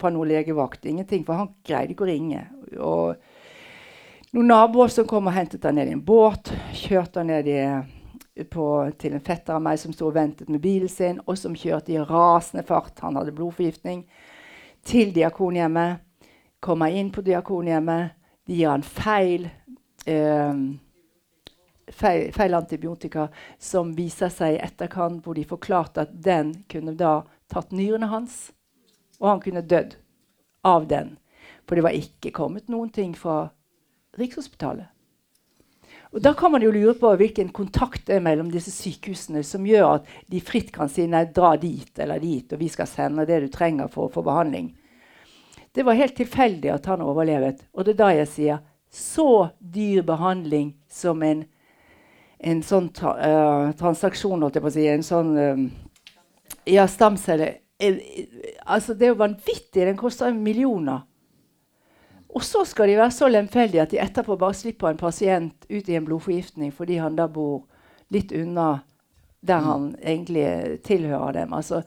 fra 0.00 0.08
noen 0.12 0.30
legevakt. 0.30 0.86
Ingenting, 0.88 1.26
for 1.26 1.36
han 1.36 1.50
greide 1.66 1.92
ikke 1.92 2.06
å 2.06 2.08
ringe. 2.08 2.46
Og 2.80 4.32
noen 4.32 4.48
naboer 4.48 4.92
som 4.92 5.08
kom 5.08 5.28
og 5.28 5.36
hentet 5.36 5.66
han 5.68 5.76
ned 5.76 5.90
i 5.90 5.96
en 5.98 6.04
båt, 6.04 6.52
kjørte 6.72 7.20
han 7.20 7.28
ned 7.28 7.50
i, 7.52 7.60
på, 8.48 8.64
til 8.96 9.18
en 9.18 9.24
fetter 9.24 9.58
av 9.58 9.64
meg 9.64 9.80
som 9.82 9.92
sto 9.92 10.08
og 10.08 10.16
ventet 10.16 10.48
med 10.48 10.64
bilen 10.64 10.88
sin, 10.88 11.20
og 11.26 11.36
som 11.36 11.56
kjørte 11.56 11.92
i 11.92 12.00
rasende 12.00 12.64
fart. 12.64 12.96
Han 13.04 13.20
hadde 13.20 13.36
blodforgiftning. 13.36 14.06
Til 14.88 15.12
Diakonhjemmet. 15.12 16.04
Kommer 16.64 16.90
inn 16.90 17.12
på 17.12 17.22
Diakonhjemmet. 17.22 18.16
De 18.48 18.56
gir 18.56 18.72
han 18.72 18.82
feil, 18.82 19.50
eh, 20.08 20.54
feil, 21.94 22.32
feil 22.32 22.54
antibiotika, 22.54 23.28
som 23.58 23.94
viser 23.96 24.32
seg 24.32 24.56
i 24.56 24.60
etterkant, 24.64 25.22
hvor 25.24 25.38
de 25.38 25.46
forklarte 25.48 26.06
at 26.06 26.12
den 26.24 26.54
kunne 26.70 26.96
da 26.98 27.22
tatt 27.52 27.72
nyrene 27.72 28.10
hans, 28.10 28.50
og 29.18 29.32
han 29.32 29.42
kunne 29.44 29.64
dødd 29.66 29.96
av 30.66 30.86
den. 30.90 31.16
For 31.66 31.76
det 31.76 31.84
var 31.84 31.96
ikke 31.96 32.34
kommet 32.34 32.70
noen 32.72 32.90
ting 32.94 33.14
fra 33.16 33.48
Rikshospitalet. 34.18 34.88
Og 36.10 36.22
Da 36.24 36.32
kan 36.34 36.52
man 36.52 36.62
jo 36.64 36.70
lure 36.72 36.94
på 36.96 37.10
hvilken 37.20 37.50
kontakt 37.52 38.06
det 38.08 38.16
er 38.16 38.24
mellom 38.24 38.48
disse 38.52 38.72
sykehusene 38.72 39.42
som 39.44 39.66
gjør 39.68 39.98
at 39.98 40.06
de 40.32 40.40
fritt 40.40 40.70
kan 40.72 40.88
si 40.88 41.04
nei, 41.06 41.26
dra 41.28 41.54
dit 41.60 42.00
eller 42.00 42.20
dit, 42.22 42.48
og 42.52 42.60
vi 42.60 42.68
skal 42.72 42.88
sende 42.88 43.26
det 43.28 43.42
du 43.44 43.48
trenger 43.52 43.90
for 43.92 44.08
å 44.08 44.12
få 44.12 44.24
behandling. 44.24 44.70
Det 45.76 45.84
var 45.84 45.98
helt 45.98 46.16
tilfeldig 46.16 46.72
at 46.72 46.88
han 46.88 47.04
overlevet. 47.04 47.60
Og 47.76 47.84
det 47.84 47.94
er 47.94 48.00
da 48.00 48.08
jeg 48.16 48.30
sier 48.32 48.62
så 48.88 49.50
dyr 49.60 50.02
behandling 50.02 50.72
som 50.88 51.22
en, 51.22 51.44
en 52.38 52.62
sånn 52.62 52.88
tra 52.94 53.14
uh, 53.18 53.70
transaksjon, 53.78 54.42
holdt 54.42 54.58
jeg 54.58 54.64
på 54.64 54.70
å 54.70 54.74
si, 54.74 54.86
en 54.86 55.06
sånn 55.06 55.30
eh, 55.42 55.62
Ja, 56.68 56.86
stamceller 56.86 57.56
eh, 57.80 57.96
eh, 57.98 58.50
Altså, 58.64 58.94
det 58.94 59.08
er 59.08 59.14
jo 59.14 59.22
vanvittig. 59.22 59.86
Den 59.86 59.96
koster 59.98 60.34
millioner. 60.34 61.06
Og 62.28 62.44
så 62.44 62.64
skal 62.68 62.90
de 62.90 62.98
være 62.98 63.14
så 63.14 63.30
lemfeldige 63.30 63.82
at 63.82 63.94
de 63.94 64.00
etterpå 64.02 64.36
bare 64.38 64.54
slipper 64.54 64.92
en 64.92 65.00
pasient 65.00 65.66
ut 65.70 65.88
i 65.88 65.96
en 65.96 66.04
blodforgiftning 66.04 66.74
fordi 66.76 66.98
han 67.00 67.16
da 67.16 67.24
bor 67.32 67.64
litt 68.12 68.34
unna 68.36 68.82
der 69.40 69.64
han 69.64 69.94
egentlig 70.02 70.82
tilhører 70.84 71.32
dem. 71.40 71.54
Altså, 71.56 71.82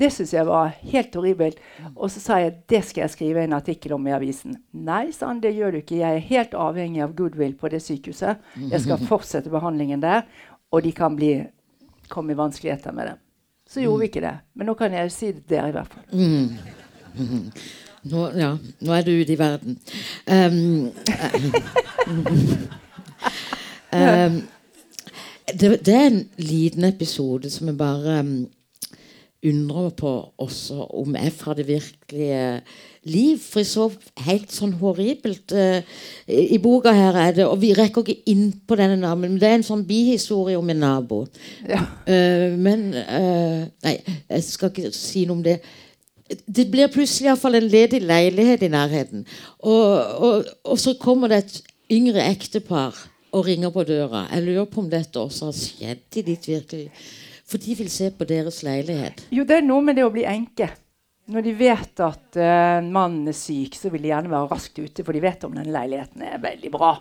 det 0.00 0.08
syntes 0.10 0.32
jeg 0.32 0.46
var 0.48 0.72
helt 0.80 1.14
horribelt. 1.14 1.58
Og 1.92 2.10
så 2.10 2.20
sa 2.22 2.38
jeg 2.40 2.54
det 2.70 2.80
skal 2.88 3.04
jeg 3.04 3.14
skrive 3.14 3.44
en 3.44 3.56
artikkel 3.56 3.92
om 3.96 4.06
i 4.08 4.14
avisen. 4.16 4.56
Nei, 4.72 5.10
sa 5.12 5.28
han, 5.28 5.42
det 5.42 5.52
gjør 5.56 5.74
du 5.74 5.80
ikke. 5.82 6.00
Jeg 6.00 6.16
er 6.16 6.30
helt 6.30 6.56
avhengig 6.56 7.02
av 7.04 7.12
goodwill 7.18 7.52
på 7.58 7.70
det 7.72 7.82
sykehuset. 7.84 8.40
Jeg 8.56 8.84
skal 8.84 9.04
fortsette 9.10 9.52
behandlingen 9.52 10.02
der. 10.02 10.24
og 10.72 10.82
de 10.82 10.92
kan 10.96 11.16
bli, 11.16 11.34
komme 12.08 12.32
i 12.32 12.36
vanskeligheter 12.36 12.92
med 12.96 13.06
det. 13.06 13.14
Så 13.68 13.80
gjorde 13.80 14.00
vi 14.00 14.06
ikke 14.08 14.22
det. 14.24 14.32
Men 14.54 14.66
nå 14.66 14.74
kan 14.74 14.92
jeg 14.96 15.12
si 15.12 15.32
det 15.32 15.44
der, 15.48 15.68
i 15.68 15.74
hvert 15.76 15.92
fall. 15.92 16.04
Mm. 16.12 16.48
Mm. 17.18 17.50
Nå, 18.08 18.22
ja, 18.40 18.54
nå 18.80 18.94
er 18.96 19.04
du 19.04 19.12
ute 19.12 19.32
i 19.32 19.38
verden. 19.38 19.78
Um, 23.92 24.00
um, 24.00 24.36
det, 25.60 25.68
det 25.84 25.94
er 25.94 26.06
en 26.06 26.22
liten 26.38 26.84
episode 26.84 27.50
som 27.52 27.68
er 27.68 27.76
bare 27.76 28.20
um, 28.20 28.46
undrer 29.42 29.90
på 29.98 30.10
også 30.38 30.84
om 30.94 31.16
er 31.18 31.30
fra 31.34 31.54
det 31.58 31.66
virkelige 31.66 32.60
liv. 33.10 33.38
For 33.42 33.62
jeg 33.62 33.70
så 33.70 33.88
helt 34.26 34.54
sånn 34.54 34.74
horribelt 34.78 35.54
uh, 35.56 35.80
i, 36.30 36.58
boka 36.62 36.92
her 36.94 37.18
er 37.18 37.36
det 37.36 37.46
Og 37.48 37.58
vi 37.62 37.72
rekker 37.74 38.04
ikke 38.04 38.30
inn 38.30 38.52
på 38.66 38.78
denne 38.78 39.00
naboen, 39.00 39.34
men 39.34 39.40
det 39.42 39.50
er 39.50 39.58
en 39.58 39.66
sånn 39.66 39.86
bihistorie 39.88 40.58
om 40.58 40.70
en 40.70 40.82
nabo. 40.84 41.24
Ja. 41.66 41.82
Uh, 42.06 42.54
men 42.54 42.92
uh, 42.94 43.64
Nei, 43.82 43.96
jeg 44.30 44.46
skal 44.46 44.70
ikke 44.70 44.92
si 44.94 45.26
noe 45.26 45.40
om 45.40 45.46
det. 45.46 45.58
Det 46.46 46.68
blir 46.70 46.92
plutselig 46.92 47.26
i 47.26 47.32
hvert 47.32 47.42
fall 47.42 47.58
en 47.58 47.70
ledig 47.72 48.00
leilighet 48.04 48.62
i 48.64 48.70
nærheten. 48.72 49.26
Og, 49.58 49.88
og, 50.22 50.52
og 50.64 50.78
så 50.80 50.94
kommer 51.00 51.32
det 51.32 51.42
et 51.42 51.58
yngre 51.92 52.22
ektepar 52.30 52.96
og 53.32 53.46
ringer 53.48 53.72
på 53.74 53.84
døra. 53.88 54.28
Jeg 54.30 54.46
lurer 54.46 54.70
på 54.70 54.80
om 54.84 54.88
dette 54.92 55.20
også 55.20 55.50
har 55.50 55.58
skjedd 55.58 56.20
i 56.20 56.24
ditt 56.30 56.48
virkelig 56.48 56.86
For 57.52 57.60
de 57.60 57.74
vil 57.76 57.90
se 57.92 58.08
på 58.16 58.24
deres 58.24 58.62
leilighet. 58.64 59.26
Jo, 59.34 59.44
det 59.44 59.60
er 59.60 59.66
noe 59.66 59.84
med 59.84 59.98
det 59.98 60.06
å 60.06 60.12
bli 60.14 60.24
enke. 60.24 60.70
Når 61.32 61.44
de 61.44 61.52
vet 61.54 62.00
at 62.02 62.38
uh, 62.40 62.80
mannen 62.82 63.28
er 63.30 63.36
syk, 63.36 63.76
så 63.78 63.92
vil 63.92 64.02
de 64.02 64.10
gjerne 64.10 64.32
være 64.32 64.48
raskt 64.50 64.80
ute, 64.80 65.04
for 65.04 65.12
de 65.14 65.20
vet 65.22 65.44
om 65.46 65.52
den 65.54 65.68
leiligheten 65.74 66.24
er 66.26 66.40
veldig 66.42 66.72
bra. 66.72 66.96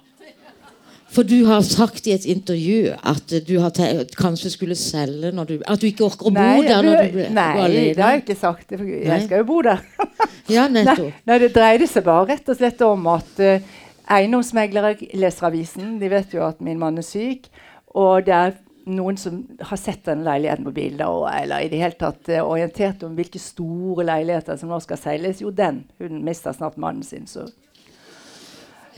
For 1.11 1.27
du 1.27 1.41
har 1.43 1.63
sagt 1.67 2.05
i 2.07 2.13
et 2.15 2.25
intervju 2.29 2.93
at 2.95 3.33
du 3.47 3.57
har 3.59 3.73
kanskje 4.15 4.53
skulle 4.53 4.77
selge 4.79 5.33
når 5.35 5.49
du 5.49 5.53
At 5.67 5.81
du 5.81 5.89
ikke 5.89 6.05
orker 6.07 6.29
å 6.29 6.31
bo 6.31 6.39
nei, 6.39 6.61
der 6.63 6.85
når 6.87 7.01
du 7.01 7.17
Nei, 7.35 7.49
det 7.91 7.99
har 7.99 8.15
jeg 8.15 8.23
ikke 8.23 8.37
sagt. 8.39 8.71
Jeg 8.71 9.25
skal 9.25 9.41
jo 9.41 9.47
bo 9.49 9.59
der. 9.65 9.83
ja, 10.55 10.69
nettopp. 10.71 11.09
Nei, 11.09 11.25
nei, 11.33 11.39
det 11.43 11.51
dreide 11.57 11.89
seg 11.91 12.07
bare 12.07 12.29
rett 12.31 12.47
og 12.53 12.59
slett 12.61 12.83
om 12.87 13.11
at 13.11 13.43
uh, 13.43 13.75
eiendomsmeglere 14.07 14.93
leser 15.19 15.49
avisen. 15.51 15.97
De 15.99 16.11
vet 16.11 16.31
jo 16.37 16.45
at 16.47 16.63
min 16.63 16.79
mann 16.79 17.01
er 17.01 17.07
syk. 17.07 17.51
Og 17.91 18.23
det 18.23 18.37
er 18.37 18.55
noen 18.89 19.17
som 19.17 19.41
har 19.59 19.77
sett 19.77 20.05
den 20.05 20.23
leiligheten 20.25 20.65
på 20.65 20.73
bilder, 20.75 21.09
og, 21.09 21.27
eller 21.29 21.65
i 21.65 21.69
det 21.71 21.81
hele 21.81 21.97
tatt 21.99 22.29
uh, 22.31 22.41
orientert 22.43 23.03
om 23.05 23.15
hvilke 23.17 23.39
store 23.41 24.05
leiligheter 24.07 24.57
som 24.59 24.71
nå 24.71 24.79
skal 24.83 24.99
seiles, 24.99 25.41
Jo, 25.43 25.51
den. 25.55 25.83
Hun 26.01 26.23
mister 26.25 26.55
snart 26.55 26.79
mannen 26.81 27.03
sin, 27.05 27.27
så 27.29 27.47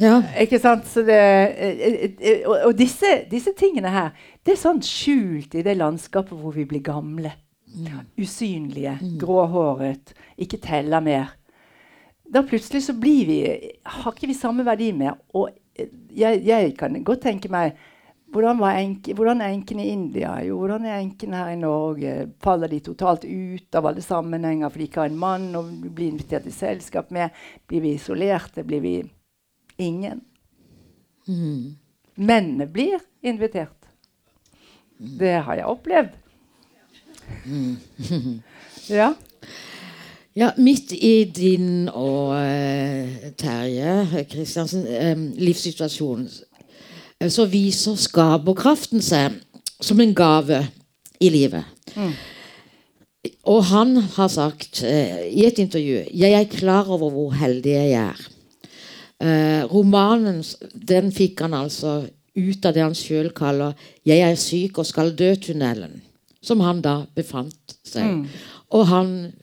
ja. 0.01 0.23
Ikke 0.41 0.57
sant? 0.57 0.87
Det, 1.05 1.19
uh, 1.53 2.49
og, 2.49 2.57
og 2.69 2.75
disse, 2.77 3.11
disse, 3.31 3.53
tingene 3.57 3.91
her, 3.93 4.11
det 4.45 4.55
er 4.55 4.63
sånn 4.63 4.81
skjult 4.85 5.53
i 5.55 5.65
det 5.65 5.77
landskapet 5.77 6.37
hvor 6.39 6.55
vi 6.55 6.65
blir 6.69 6.83
gamle. 6.85 7.35
Mm. 7.73 8.03
Usynlige, 8.21 8.97
mm. 9.01 9.15
gråhåret, 9.21 10.13
ikke 10.37 10.61
teller 10.61 11.01
mer. 11.01 11.31
Da 12.33 12.41
plutselig 12.45 12.83
så 12.85 12.93
blir 12.97 13.25
vi 13.29 13.37
Har 13.85 14.13
ikke 14.13 14.29
vi 14.29 14.35
samme 14.37 14.65
verdi 14.65 14.91
mer. 14.97 15.17
Og 15.37 15.49
jeg, 16.13 16.41
jeg 16.45 16.75
kan 16.77 16.95
godt 17.05 17.25
tenke 17.25 17.49
meg 17.53 17.77
hvordan, 18.33 18.59
enke, 18.77 19.13
hvordan, 19.13 19.41
er 19.41 19.53
enken 19.53 19.79
i 19.79 19.87
India? 19.93 20.33
Jo, 20.45 20.57
hvordan 20.57 20.85
er 20.85 20.99
enken 20.99 21.33
her 21.37 21.51
i 21.53 21.59
Norge? 21.59 22.13
Faller 22.43 22.71
de 22.71 22.79
totalt 22.83 23.25
ut 23.25 23.77
av 23.77 23.87
alle 23.89 24.01
sammenhenger 24.01 24.69
fordi 24.73 24.85
de 24.85 24.89
ikke 24.89 25.03
har 25.03 25.11
en 25.11 25.19
mann 25.21 25.47
og 25.59 25.69
blir 25.85 26.09
invitert 26.09 26.47
i 26.49 26.53
selskap 26.55 27.11
med? 27.13 27.33
Blir 27.69 27.83
vi 27.85 27.93
isolerte? 27.97 28.65
Blir 28.67 28.81
vi 28.81 28.95
ingen? 29.77 30.23
Mm. 31.27 31.75
Mennene 32.15 32.67
blir 32.67 32.99
invitert. 33.21 33.77
Mm. 34.99 35.17
Det 35.19 35.35
har 35.45 35.61
jeg 35.61 35.69
opplevd. 35.75 36.17
Mm. 37.45 37.77
ja. 38.89 39.13
Ja, 40.33 40.47
midt 40.57 40.89
i 40.97 41.29
din 41.29 41.91
og 41.93 42.31
uh, 42.33 43.25
Terje 43.37 44.23
Kristiansen 44.31 44.87
um, 44.89 45.27
livssituasjon 45.37 46.23
så 47.31 47.45
viser 47.47 47.99
skaperkraften 47.99 49.03
seg 49.03 49.39
som 49.83 49.99
en 49.99 50.13
gave 50.15 50.63
i 51.23 51.29
livet. 51.31 51.65
Mm. 51.95 52.13
Og 53.47 53.63
han 53.69 53.95
har 54.15 54.31
sagt 54.31 54.81
eh, 54.83 55.27
i 55.31 55.45
et 55.47 55.59
intervju 55.61 56.01
jeg 56.11 56.35
er 56.35 56.49
klar 56.51 56.89
over 56.91 57.13
hvor 57.13 57.35
heldig 57.39 57.75
jeg 57.75 57.93
er. 58.01 58.25
Eh, 59.23 59.61
romanen 59.71 60.41
den 60.73 61.11
fikk 61.15 61.45
han 61.45 61.55
altså 61.55 62.01
ut 62.33 62.65
av 62.65 62.73
det 62.73 62.81
han 62.81 62.97
sjøl 62.97 63.29
kaller 63.35 63.75
'Jeg 64.03 64.19
er 64.19 64.35
syk 64.35 64.79
og 64.81 64.85
skal 64.85 65.15
dø'-tunnelen. 65.15 66.01
Som 66.41 66.59
han 66.59 66.81
da 66.81 67.05
befant 67.15 67.77
seg. 67.85 68.03
Mm. 68.03 68.27
Og 68.71 68.87
han 68.87 69.33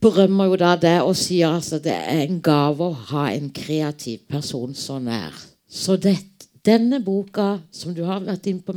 berømmer 0.00 0.44
jo 0.44 0.56
da 0.56 0.76
det 0.76 1.00
og 1.02 1.16
sier 1.16 1.56
altså 1.56 1.80
det 1.82 1.94
er 1.94 2.22
en 2.22 2.40
gave 2.40 2.84
å 2.84 2.98
ha 3.10 3.30
en 3.32 3.50
kreativ 3.50 4.20
person 4.30 4.74
så 4.74 4.98
nær. 5.02 5.34
Så 5.68 5.96
det, 6.00 6.16
denne 6.64 7.00
boka 7.04 7.58
som 7.70 7.94
du 7.94 8.04
har 8.08 8.24
vært 8.24 8.48
inne 8.50 8.64
på 8.64 8.74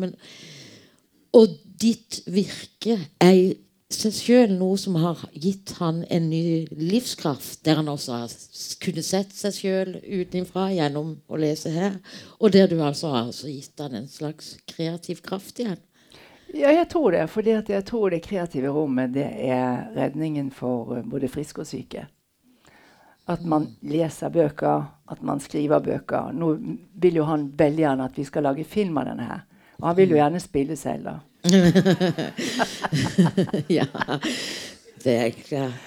Og 1.39 1.59
ditt 1.81 2.21
virke 2.27 2.97
er 3.19 3.35
i 3.35 3.51
seg 3.91 4.13
sjøl 4.15 4.53
noe 4.55 4.77
som 4.79 4.95
har 5.01 5.19
gitt 5.33 5.73
han 5.81 6.03
en 6.09 6.29
ny 6.31 6.67
livskraft, 6.79 7.59
der 7.65 7.81
han 7.81 7.89
også 7.91 8.21
har 8.21 8.35
kunnet 8.83 9.07
sett 9.07 9.33
seg 9.35 9.57
sjøl 9.57 9.95
utenfra 9.99 10.69
gjennom 10.71 11.17
å 11.27 11.39
lese 11.41 11.73
her, 11.73 11.97
og 12.39 12.53
der 12.55 12.71
du 12.71 12.77
altså 12.79 13.11
har 13.11 13.25
altså 13.27 13.51
gitt 13.51 13.79
han 13.83 13.97
en 13.99 14.07
slags 14.11 14.55
kreativ 14.71 15.23
kraft 15.25 15.59
igjen. 15.59 15.79
Ja, 16.53 16.71
jeg 16.71 16.87
tror 16.91 17.11
det. 17.15 17.27
For 17.31 17.47
jeg 17.47 17.83
tror 17.87 18.09
det 18.11 18.23
kreative 18.25 18.73
rommet 18.75 19.13
det 19.15 19.27
er 19.47 19.87
redningen 19.95 20.51
for 20.51 20.97
eh, 20.97 21.05
både 21.07 21.29
friske 21.31 21.63
og 21.63 21.69
syke. 21.69 22.07
At 23.29 23.43
man 23.45 23.67
leser 23.85 24.31
bøker, 24.33 24.87
at 25.11 25.21
man 25.21 25.39
skriver 25.39 25.79
bøker. 25.79 26.31
Nå 26.33 26.55
vil 27.01 27.19
jo 27.21 27.27
han 27.29 27.51
veldig 27.57 27.83
gjerne 27.85 28.07
at 28.09 28.17
vi 28.17 28.25
skal 28.27 28.47
lage 28.49 28.65
film 28.67 28.97
av 28.97 29.11
denne 29.11 29.27
her. 29.27 29.43
Og 29.81 29.87
han 29.89 29.97
vil 29.97 30.13
jo 30.13 30.19
gjerne 30.19 30.39
spille 30.41 30.75
selv, 30.77 31.05
da. 31.09 31.19
ja. 33.79 33.85
Det 35.03 35.15
er 35.17 35.29
klart. 35.33 35.77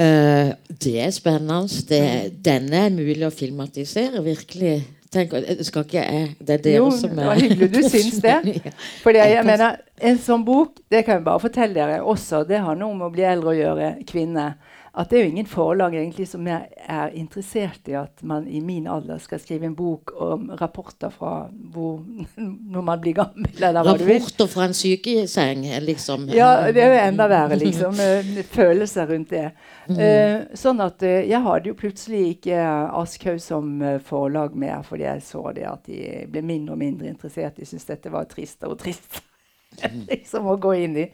Uh, 0.00 0.52
det 0.84 0.94
er 1.00 1.10
spennende. 1.12 1.82
Det, 1.88 2.00
denne 2.44 2.86
er 2.86 2.94
mulig 2.94 3.24
å 3.26 3.32
filmatisere, 3.34 4.22
virkelig. 4.24 4.80
Tenk, 5.10 5.32
skal 5.66 5.82
ikke 5.82 6.02
jeg 6.04 6.26
Det 6.38 6.54
er 6.54 6.60
dere 6.62 6.82
jo, 6.84 6.90
som 6.94 7.18
er 7.18 7.32
Jo, 7.32 7.32
hyggelig 7.40 7.68
du 7.72 7.80
syns 7.96 8.20
det. 8.22 8.74
For 9.02 9.16
jeg 9.16 9.42
mener, 9.44 9.80
en 9.98 10.20
sånn 10.22 10.44
bok, 10.46 10.78
det 10.92 11.02
kan 11.06 11.18
jeg 11.18 11.26
bare 11.26 11.42
fortelle 11.42 11.74
dere 11.74 11.96
også, 12.06 12.44
det 12.46 12.60
har 12.62 12.78
noe 12.78 12.94
med 12.94 13.08
å 13.08 13.14
bli 13.16 13.26
eldre 13.26 13.50
å 13.50 13.56
gjøre, 13.58 13.88
kvinne 14.06 14.52
at 14.90 15.10
det 15.10 15.18
er 15.18 15.22
jo 15.22 15.30
ingen 15.30 15.46
forlag 15.46 15.94
egentlig 15.94 16.24
som 16.26 16.46
er, 16.50 16.64
er, 16.74 17.12
interessert 17.14 17.86
i 17.86 17.94
at 17.94 18.24
man 18.26 18.48
i 18.50 18.58
min 18.64 18.88
alder 18.90 19.20
skal 19.22 19.38
skrive 19.38 19.68
en 19.68 19.76
bok 19.78 20.10
om 20.18 20.48
rapporter 20.58 21.12
fra 21.14 21.44
hvor, 21.70 22.00
når 22.74 22.86
man 22.88 23.02
blir 23.02 23.14
gammel. 23.20 23.46
Eller 23.54 23.86
rapporter 23.86 24.50
fra 24.50 24.66
en 24.66 24.74
sykeseng, 24.74 25.62
liksom? 25.86 26.26
Ja, 26.34 26.72
det 26.74 26.82
er 26.82 26.90
jo 26.90 27.04
enda 27.04 27.28
verre, 27.30 27.58
liksom. 27.60 27.94
følelser 28.58 29.06
rundt 29.12 29.30
det. 29.30 29.52
Mm. 29.86 30.00
Uh, 30.00 30.58
sånn 30.58 30.82
at 30.82 31.06
uh, 31.06 31.20
jeg 31.22 31.42
hadde 31.46 31.70
jo 31.70 31.78
plutselig 31.78 32.24
ikke 32.34 32.58
Aschhaug 32.98 33.38
som 33.42 33.76
uh, 33.82 33.96
forlag 34.02 34.58
mer, 34.58 34.82
fordi 34.86 35.06
jeg 35.06 35.22
så 35.26 35.44
det 35.54 35.68
at 35.70 35.86
de 35.86 36.26
ble 36.30 36.42
mindre 36.42 36.74
og 36.74 36.82
mindre 36.82 37.10
interessert. 37.10 37.60
De 37.60 37.68
syntes 37.68 37.86
dette 37.92 38.10
var 38.10 38.26
tristere 38.30 38.74
og 38.74 38.82
trist 38.82 39.22
liksom 40.10 40.50
å 40.50 40.58
gå 40.58 40.74
inn 40.82 40.98
i. 41.06 41.08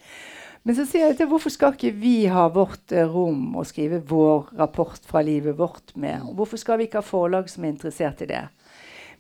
Men 0.67 0.75
så 0.75 0.83
sier 0.83 1.05
jeg 1.07 1.21
til 1.21 1.29
hvorfor 1.31 1.53
skal 1.55 1.77
ikke 1.77 1.95
vi 1.95 2.17
ha 2.27 2.49
vårt 2.51 2.91
uh, 2.91 3.05
rom 3.07 3.55
og 3.55 3.69
skrive 3.69 4.01
vår 4.03 4.49
rapport 4.59 4.99
fra 5.07 5.23
livet 5.23 5.55
vårt 5.59 5.93
med? 5.95 6.25
Hvorfor 6.35 6.59
skal 6.59 6.81
vi 6.81 6.89
ikke 6.89 6.99
ha 6.99 7.07
forlag 7.07 7.47
som 7.53 7.63
er 7.63 7.71
interessert 7.71 8.25
i 8.25 8.31
det? 8.33 8.43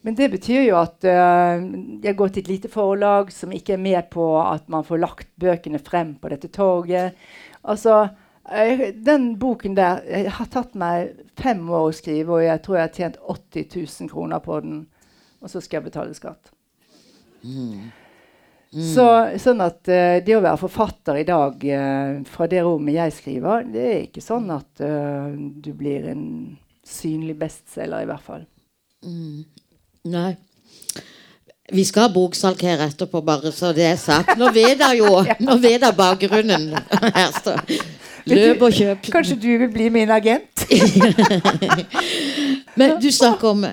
Men 0.03 0.17
det 0.19 0.27
betyr 0.33 0.65
jo 0.65 0.81
at 0.81 1.07
uh, 1.07 1.63
jeg 2.03 2.17
går 2.19 2.33
til 2.35 2.43
et 2.43 2.51
lite 2.51 2.71
forlag 2.73 3.31
som 3.35 3.55
ikke 3.55 3.77
er 3.77 3.83
med 3.85 4.09
på 4.11 4.25
at 4.43 4.67
man 4.73 4.87
får 4.87 4.99
lagt 5.05 5.31
bøkene 5.39 5.79
frem 5.79 6.17
på 6.19 6.33
dette 6.35 6.51
torget. 6.51 7.15
Altså, 7.63 8.09
jeg, 8.51 8.97
den 9.07 9.29
boken 9.39 9.77
der 9.79 10.03
har 10.35 10.51
tatt 10.51 10.75
meg 10.75 11.15
fem 11.39 11.63
år 11.71 11.93
å 11.93 11.95
skrive, 11.95 12.41
og 12.41 12.43
jeg 12.43 12.63
tror 12.65 12.81
jeg 12.81 12.89
har 12.89 12.97
tjent 12.99 13.21
80 13.23 13.71
000 14.03 14.11
kroner 14.11 14.43
på 14.43 14.59
den. 14.67 14.83
Og 15.43 15.55
så 15.55 15.63
skal 15.63 15.79
jeg 15.79 15.93
betale 15.93 16.19
skatt. 16.19 16.51
Mm. 17.47 17.87
Mm. 18.75 18.83
Så, 18.83 19.07
sånn 19.41 19.63
at 19.65 19.87
uh, 19.89 20.19
det 20.25 20.35
å 20.37 20.43
være 20.43 20.61
forfatter 20.61 21.21
i 21.21 21.27
dag 21.29 21.63
uh, 21.63 22.19
fra 22.29 22.49
det 22.51 22.65
rommet 22.67 22.99
jeg 22.99 23.15
skriver, 23.15 23.69
det 23.73 23.85
er 23.87 24.01
ikke 24.09 24.25
sånn 24.25 24.51
at 24.53 24.83
uh, 24.85 25.31
du 25.33 25.71
blir 25.77 26.09
en 26.11 26.25
synlig 26.87 27.39
bestselger, 27.39 28.03
i 28.03 28.11
hvert 28.11 28.27
fall. 28.27 28.43
Mm. 29.07 29.47
Nei. 30.13 30.33
Vi 31.73 31.83
skal 31.87 32.07
ha 32.07 32.13
boksalg 32.15 32.61
her 32.63 32.85
etterpå, 32.85 33.23
bare 33.27 33.51
så 33.55 33.73
det 33.75 33.89
er 33.89 33.97
sagt. 33.99 34.37
Nå 34.39 34.53
vet 34.55 34.83
jeg 34.83 35.01
jo 35.01 35.09
Nå 35.47 35.57
vet 35.63 35.83
jeg 35.83 35.97
bakgrunnen. 35.99 36.69
Løp 38.27 38.63
og 38.67 38.75
kjøp. 38.75 39.09
Kanskje 39.15 39.39
du 39.39 39.51
vil 39.63 39.71
bli 39.71 39.89
min 39.95 40.11
agent? 40.11 40.67
Men 42.79 42.97
du 43.03 43.11
snakker 43.15 43.55
om 43.55 43.67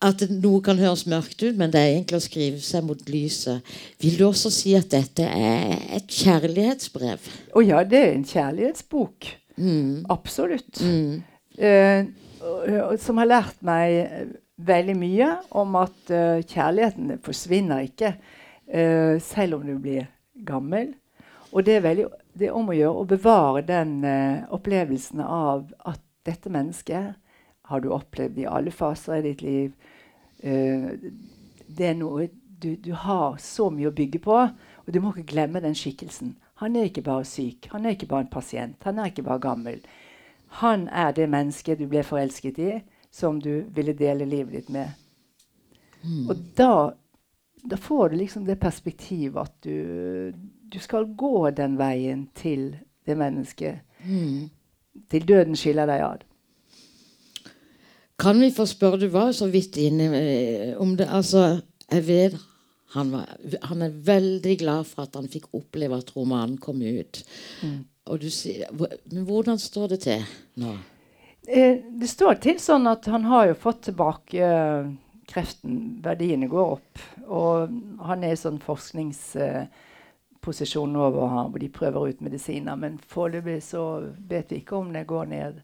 at 0.00 0.22
noe 0.32 0.62
kan 0.64 0.80
høres 0.80 1.04
mørkt 1.10 1.42
ut, 1.44 1.56
men 1.60 1.72
det 1.72 1.80
er 1.80 1.90
egentlig 1.94 2.20
å 2.20 2.24
skrive 2.24 2.60
seg 2.64 2.86
mot 2.88 3.00
lyset. 3.12 3.66
Vil 4.00 4.16
du 4.16 4.24
også 4.30 4.52
si 4.54 4.72
at 4.78 4.88
dette 4.94 5.26
er 5.26 5.74
et 5.98 6.08
kjærlighetsbrev? 6.08 7.28
Å 7.52 7.64
ja, 7.64 7.82
det 7.84 8.00
er 8.00 8.14
en 8.14 8.24
kjærlighetsbok. 8.28 9.28
Mm. 9.60 10.06
Absolutt. 10.12 10.80
Mm. 10.80 11.20
Eh, 11.60 12.08
som 13.02 13.20
har 13.20 13.28
lært 13.28 13.60
meg 13.66 14.38
veldig 14.66 14.96
mye 14.98 15.28
om 15.56 15.76
at 15.80 16.12
uh, 16.12 16.40
kjærligheten 16.44 17.20
forsvinner 17.24 17.86
ikke 17.86 18.14
uh, 18.16 19.16
selv 19.22 19.58
om 19.58 19.66
du 19.66 19.76
blir 19.80 20.08
gammel. 20.46 20.94
Og 21.50 21.64
det 21.66 21.78
er, 21.78 21.84
veldig, 21.84 22.06
det 22.38 22.48
er 22.48 22.56
om 22.56 22.70
å 22.70 22.76
gjøre 22.76 23.02
å 23.02 23.08
bevare 23.08 23.64
den 23.66 23.98
uh, 24.04 24.46
opplevelsen 24.54 25.22
av 25.24 25.66
at 25.88 26.02
dette 26.28 26.52
mennesket 26.52 27.16
har 27.70 27.82
du 27.82 27.90
opplevd 27.94 28.42
i 28.42 28.48
alle 28.50 28.74
faser 28.74 29.20
i 29.20 29.26
ditt 29.30 29.42
liv. 29.46 29.72
Uh, 30.44 30.92
det 31.70 31.90
er 31.92 31.98
noe 31.98 32.28
du, 32.60 32.74
du 32.76 32.92
har 32.92 33.38
så 33.40 33.70
mye 33.72 33.88
å 33.88 33.96
bygge 33.96 34.20
på, 34.24 34.36
og 34.36 34.92
du 34.92 35.00
må 35.00 35.14
ikke 35.14 35.32
glemme 35.32 35.62
den 35.64 35.76
skikkelsen. 35.78 36.34
Han 36.60 36.76
er 36.76 36.90
ikke 36.90 37.06
bare 37.06 37.24
syk, 37.24 37.70
han 37.72 37.86
er 37.86 37.96
ikke 37.96 38.10
bare 38.10 38.26
en 38.26 38.32
pasient, 38.32 38.76
han 38.84 39.00
er 39.00 39.08
ikke 39.08 39.24
bare 39.24 39.40
gammel. 39.40 39.78
Han 40.60 40.88
er 40.88 41.14
det 41.16 41.30
mennesket 41.30 41.80
du 41.80 41.86
ble 41.88 42.02
forelsket 42.04 42.58
i, 42.60 42.72
som 43.10 43.40
du 43.40 43.62
ville 43.74 43.94
dele 43.96 44.28
livet 44.28 44.58
ditt 44.58 44.68
med. 44.74 44.92
Og 46.28 46.36
da, 46.56 46.92
da 47.62 47.76
får 47.76 48.08
du 48.08 48.16
liksom 48.20 48.44
det 48.44 48.60
perspektivet 48.60 49.40
at 49.40 49.56
du, 49.64 50.32
du 50.72 50.78
skal 50.80 51.08
gå 51.16 51.50
den 51.56 51.76
veien 51.80 52.28
til 52.34 52.74
det 53.06 53.16
mennesket. 53.18 53.80
Mm. 54.04 54.50
Til 55.10 55.26
døden 55.28 55.56
skiller 55.56 55.88
deg 55.90 56.04
ad. 56.06 56.26
Kan 58.20 58.40
vi 58.40 58.50
få 58.52 58.66
spørre, 58.68 59.00
du 59.00 59.08
var 59.12 59.26
jo 59.30 59.34
så 59.40 59.48
vidt 59.50 59.76
inne 59.80 60.08
eh, 60.18 60.80
om 60.80 60.96
det. 60.96 61.08
Altså, 61.08 61.60
jeg 61.90 62.06
vet 62.06 62.34
han, 62.94 63.12
var, 63.14 63.26
han 63.62 63.82
er 63.86 64.00
veldig 64.04 64.58
glad 64.58 64.84
for 64.90 65.02
at 65.06 65.14
han 65.14 65.28
fikk 65.30 65.44
oppleve 65.54 65.96
at 66.00 66.16
romanen 66.16 66.58
kom 66.58 66.82
ut. 66.82 67.22
Og 68.10 68.18
du 68.18 68.26
men 69.12 69.24
hvordan 69.28 69.58
står 69.62 69.86
det 69.92 70.00
til 70.08 70.20
nå? 70.58 70.72
Eh, 71.46 71.76
det 72.00 72.08
står 72.10 72.34
til 72.42 72.58
sånn 72.60 72.86
at 72.90 73.06
han 73.10 73.24
har 73.30 73.46
jo 73.50 73.54
fått 73.62 73.80
tilbake 73.88 74.38
eh, 74.42 74.86
kreften. 75.30 75.74
Verdiene 76.02 76.48
går 76.50 76.66
opp. 76.76 76.92
Og 77.30 77.54
han 78.08 78.24
er 78.26 78.32
i 78.34 78.40
sånn 78.40 78.60
forskningsposisjon 78.64 80.92
nå 80.92 81.04
hvor 81.14 81.58
de 81.62 81.68
prøver 81.70 82.08
ut 82.10 82.24
medisiner. 82.26 82.76
Men 82.76 82.98
foreløpig 82.98 83.62
så 83.70 83.82
vet 84.18 84.50
vi 84.50 84.56
ikke 84.64 84.76
om 84.82 84.92
det 84.94 85.10
går 85.10 85.24
ned. 85.30 85.54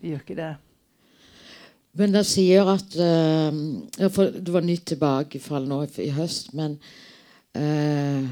Vi 0.00 0.08
gjør 0.12 0.22
ikke 0.26 0.42
det. 0.44 0.54
Men 1.92 2.12
det 2.14 2.22
sier 2.28 2.68
at 2.70 2.94
uh, 2.94 4.08
for 4.14 4.30
Det 4.30 4.54
var 4.54 4.66
nytt 4.66 4.86
tilbakefall 4.92 5.66
nå 5.70 5.82
i, 5.86 5.90
i 6.06 6.12
høst, 6.14 6.52
men 6.58 6.78
uh, 7.58 8.30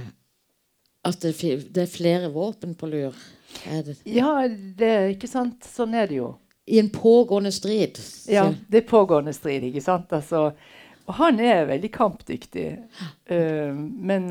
at 1.08 1.24
det, 1.24 1.34
det 1.74 1.84
er 1.84 1.90
flere 1.90 2.30
våpen 2.34 2.76
på 2.78 2.90
lur. 2.90 3.16
Det, 3.64 3.96
Ja, 4.04 4.44
det 4.48 4.90
er 4.92 5.08
ikke 5.14 5.30
sant. 5.30 5.64
Sånn 5.64 5.96
er 5.96 6.10
det 6.10 6.20
jo. 6.20 6.32
I 6.68 6.82
en 6.82 6.90
pågående 6.92 7.52
strid. 7.54 7.96
Ja, 8.28 8.50
det 8.68 8.82
er 8.82 8.90
pågående 8.90 9.32
strid, 9.32 9.64
ikke 9.70 9.82
sant? 9.82 10.12
Altså, 10.12 10.50
han 11.16 11.40
er 11.40 11.70
veldig 11.70 11.90
kampdyktig. 11.94 12.66
Uh, 13.30 13.72
men, 13.72 14.28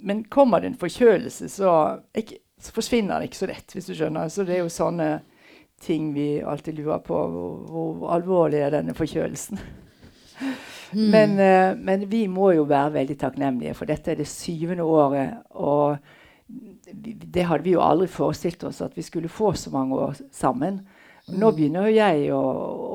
men 0.00 0.24
kommer 0.32 0.62
det 0.62 0.72
en 0.72 0.80
forkjølelse, 0.80 1.50
så, 1.50 1.74
ikke, 2.16 2.38
så 2.62 2.76
forsvinner 2.76 3.18
han 3.18 3.26
ikke 3.26 3.42
så 3.42 3.50
lett, 3.50 3.74
hvis 3.74 3.90
du 3.90 3.96
skjønner. 3.98 4.30
Så 4.32 4.46
det 4.46 4.60
er 4.60 4.62
jo 4.62 4.72
sånne 4.72 5.10
ting 5.82 6.12
vi 6.14 6.42
alltid 6.42 6.78
lurer 6.78 6.98
på. 7.04 7.16
Hvor, 7.30 7.56
hvor 7.70 8.12
alvorlig 8.14 8.62
er 8.64 8.74
denne 8.74 8.94
forkjølelsen? 8.96 9.58
Men, 10.94 11.38
uh, 11.38 11.78
men 11.78 12.06
vi 12.10 12.26
må 12.30 12.52
jo 12.54 12.66
være 12.70 12.92
veldig 13.00 13.16
takknemlige, 13.18 13.74
for 13.74 13.90
dette 13.90 14.12
er 14.12 14.20
det 14.20 14.28
syvende 14.30 14.86
året. 14.86 15.40
Og 15.50 15.96
det 17.34 17.46
hadde 17.48 17.64
vi 17.64 17.74
jo 17.74 17.82
aldri 17.82 18.08
forestilt 18.10 18.64
oss, 18.68 18.82
at 18.84 18.96
vi 18.96 19.02
skulle 19.02 19.32
få 19.32 19.52
så 19.58 19.72
mange 19.74 19.98
år 19.98 20.20
sammen. 20.32 20.82
Nå 21.34 21.50
begynner 21.56 21.88
jo 21.88 21.96
jeg 21.96 22.26
å 22.36 22.42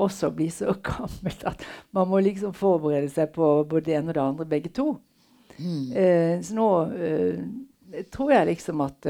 også 0.06 0.30
bli 0.38 0.52
så 0.54 0.76
gammel 0.92 1.34
at 1.50 1.64
man 1.98 2.12
må 2.12 2.22
liksom 2.22 2.54
forberede 2.54 3.10
seg 3.12 3.34
på 3.34 3.64
både 3.70 3.88
det 3.88 3.98
ene 3.98 4.14
og 4.14 4.20
det 4.20 4.26
andre, 4.26 4.50
begge 4.52 4.74
to. 4.76 4.92
Eh, 5.60 6.38
så 6.46 6.56
nå 6.56 6.68
uh, 6.94 8.04
tror 8.14 8.36
jeg 8.36 8.52
liksom 8.54 8.86
at 8.86 9.10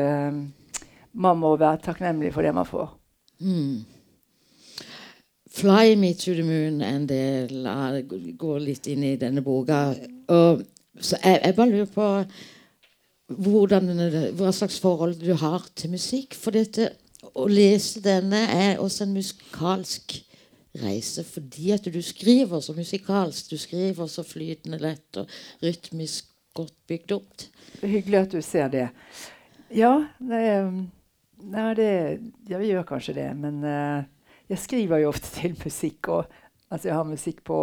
man 1.19 1.37
må 1.37 1.51
være 1.59 1.83
takknemlig 1.83 2.31
for 2.33 2.47
det 2.47 2.55
man 2.55 2.65
får. 2.65 2.95
Mm. 3.39 3.85
Fly 5.49 5.95
me 5.95 6.13
to 6.13 6.35
the 6.37 6.43
moon 6.45 6.81
er 6.81 6.95
en 6.95 7.07
del 7.09 7.67
Går 8.39 8.59
litt 8.63 8.87
inn 8.87 9.03
i 9.03 9.17
denne 9.19 9.43
boka. 9.43 9.89
Og, 10.29 10.63
så 10.99 11.17
jeg, 11.23 11.41
jeg 11.43 11.55
bare 11.57 11.73
lurer 11.73 11.91
på 11.93 12.07
hvordan, 13.29 13.91
hva 14.37 14.51
slags 14.55 14.79
forhold 14.81 15.19
du 15.21 15.33
har 15.37 15.65
til 15.75 15.93
musikk. 15.93 16.35
For 16.37 16.55
dette, 16.55 16.91
å 17.33 17.47
lese 17.49 18.01
denne 18.03 18.45
er 18.53 18.81
også 18.81 19.05
en 19.05 19.15
musikalsk 19.17 20.19
reise 20.79 21.23
fordi 21.25 21.71
at 21.73 21.87
du 21.89 21.99
skriver 22.05 22.61
så 22.61 22.75
musikalsk. 22.77 23.49
Du 23.51 23.57
skriver 23.57 24.07
så 24.07 24.23
flytende 24.23 24.79
lett 24.81 25.19
og 25.21 25.29
rytmisk 25.63 26.29
godt 26.57 26.75
bygd 26.87 27.17
opp. 27.17 27.49
Er 27.81 27.93
hyggelig 27.97 28.23
at 28.23 28.33
du 28.33 28.41
ser 28.45 28.71
det. 28.73 28.87
Ja, 29.75 29.93
det, 30.19 30.45
nei, 31.43 31.73
det, 31.77 31.91
jeg 32.49 32.71
gjør 32.71 32.87
kanskje 32.87 33.17
det. 33.17 33.29
Men 33.39 33.61
uh, 33.63 34.03
jeg 34.49 34.63
skriver 34.65 35.03
jo 35.03 35.11
ofte 35.13 35.31
til 35.37 35.57
musikk. 35.63 36.11
Og, 36.15 36.41
altså 36.69 36.91
jeg 36.91 36.97
har 36.99 37.07
musikk 37.07 37.43
på 37.49 37.59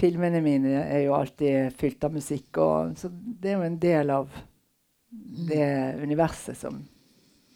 Filmene 0.00 0.38
mine 0.40 0.78
er 0.80 1.02
jo 1.04 1.12
alltid 1.12 1.74
fylt 1.76 2.06
av 2.06 2.14
musikk. 2.14 2.56
Og, 2.56 2.94
så 2.96 3.10
det 3.10 3.50
er 3.50 3.58
jo 3.58 3.66
en 3.66 3.80
del 3.82 4.12
av 4.14 4.30
det 5.50 5.66
universet 6.00 6.56
som 6.56 6.78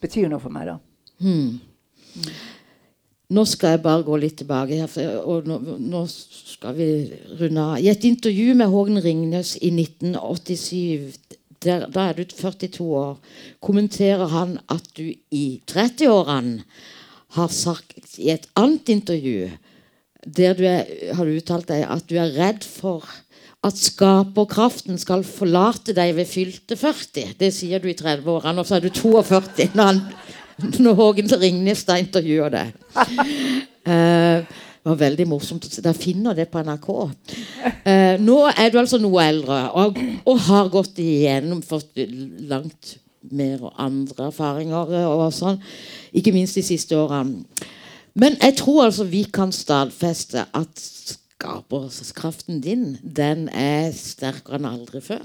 betyr 0.02 0.28
noe 0.28 0.42
for 0.42 0.52
meg, 0.52 0.68
da. 0.68 0.74
Hmm. 1.24 2.34
Nå 3.34 3.44
skal 3.48 3.74
jeg 3.74 3.82
bare 3.86 4.04
gå 4.04 4.18
litt 4.20 4.36
tilbake 4.42 4.76
her, 4.82 5.14
og 5.24 5.46
nå, 5.48 5.56
nå 5.80 6.02
skal 6.10 6.76
vi 6.76 6.88
runde 7.40 7.62
av. 7.62 7.78
I 7.80 7.88
et 7.94 8.04
intervju 8.04 8.52
med 8.58 8.68
Hågen 8.70 9.00
Ringnes 9.02 9.54
i 9.64 9.72
1987, 9.72 11.38
der, 11.64 11.86
da 11.90 12.10
er 12.10 12.18
du 12.18 12.24
42 12.28 12.84
år, 12.84 13.18
kommenterer 13.64 14.30
han 14.32 14.58
at 14.72 14.86
du 14.96 15.08
i 15.34 15.46
30-årene 15.70 16.64
har 17.34 17.50
sagt 17.50 18.18
i 18.20 18.30
et 18.34 18.46
annet 18.58 18.92
intervju 18.94 19.50
der 20.24 20.56
du 20.56 20.64
er, 20.64 20.88
har 21.16 21.28
uttalt 21.28 21.68
deg 21.68 21.84
at 21.90 22.06
du 22.08 22.16
er 22.20 22.32
redd 22.36 22.64
for 22.64 23.04
at 23.64 23.80
skaperkraften 23.80 24.98
skal 25.00 25.24
forlate 25.24 25.94
deg 25.96 26.12
ved 26.18 26.28
fylte 26.28 26.76
40. 26.76 27.32
Det 27.40 27.48
sier 27.54 27.80
du 27.80 27.88
i 27.88 27.96
30-årene, 27.96 28.60
og 28.60 28.68
så 28.68 28.76
er 28.76 28.84
du 28.84 28.90
42 28.92 29.70
når, 29.72 29.84
han, 29.88 30.02
når 30.84 30.98
Hågen 31.00 31.32
Ringnes 31.40 31.86
da 31.88 31.98
intervjuer 32.00 32.52
deg. 32.58 32.74
Eh, 33.84 34.40
det 34.84 34.90
var 34.92 34.98
veldig 35.00 35.24
morsomt. 35.30 35.64
Jeg 35.64 35.96
finner 35.96 36.36
det 36.36 36.44
på 36.52 36.60
NRK. 36.60 36.90
Eh, 37.88 38.18
nå 38.20 38.34
er 38.52 38.68
du 38.68 38.76
altså 38.82 38.98
noe 39.00 39.22
eldre 39.24 39.62
og, 39.80 39.96
og 40.28 40.42
har 40.44 40.68
gått 40.72 41.00
igjennom 41.00 41.62
fått 41.64 41.96
langt 42.44 42.98
mer 43.32 43.62
og 43.64 43.80
andre 43.80 44.26
erfaringer 44.28 44.92
eh, 44.92 45.06
og 45.08 45.32
sånn. 45.32 45.56
Ikke 46.12 46.34
minst 46.36 46.60
de 46.60 46.66
siste 46.66 46.98
årene. 47.00 47.40
Men 48.12 48.36
jeg 48.42 48.58
tror 48.60 48.90
altså 48.90 49.08
vi 49.08 49.24
kan 49.24 49.56
stadfeste 49.56 50.44
at 50.52 50.84
skaperkraften 50.84 52.60
din, 52.60 52.98
den 53.00 53.48
er 53.48 53.88
sterkere 53.96 54.60
enn 54.60 54.68
aldri 54.68 55.00
før. 55.00 55.24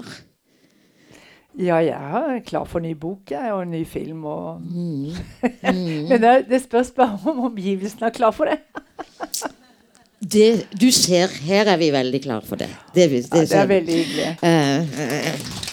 Ja, 1.58 1.80
jeg 1.82 1.96
er 1.96 2.42
klar 2.46 2.64
for 2.68 2.82
ny 2.82 2.92
bok 2.98 3.32
jeg, 3.32 3.52
og 3.52 3.66
ny 3.68 3.82
film. 3.86 4.24
Og 4.24 4.60
Men 6.10 6.20
det, 6.22 6.34
det 6.50 6.62
spørs 6.62 6.92
bare 6.96 7.18
om 7.26 7.40
omgivelsene 7.50 8.06
er 8.06 8.14
klar 8.14 8.30
for 8.36 8.50
det. 8.50 8.60
Det, 10.20 10.66
du 10.76 10.90
ser, 10.92 11.32
her 11.48 11.64
er 11.72 11.78
vi 11.80 11.86
veldig 11.94 12.18
klar 12.20 12.42
for 12.44 12.60
det. 12.60 12.68
Det, 12.94 13.06
det, 13.08 13.22
Ja, 13.32 13.40
det 13.40 13.56
er 13.56 13.66
veldig 13.70 13.94
hyggelig. 13.94 14.26
Uh, 14.42 15.00
eh, 15.00 15.69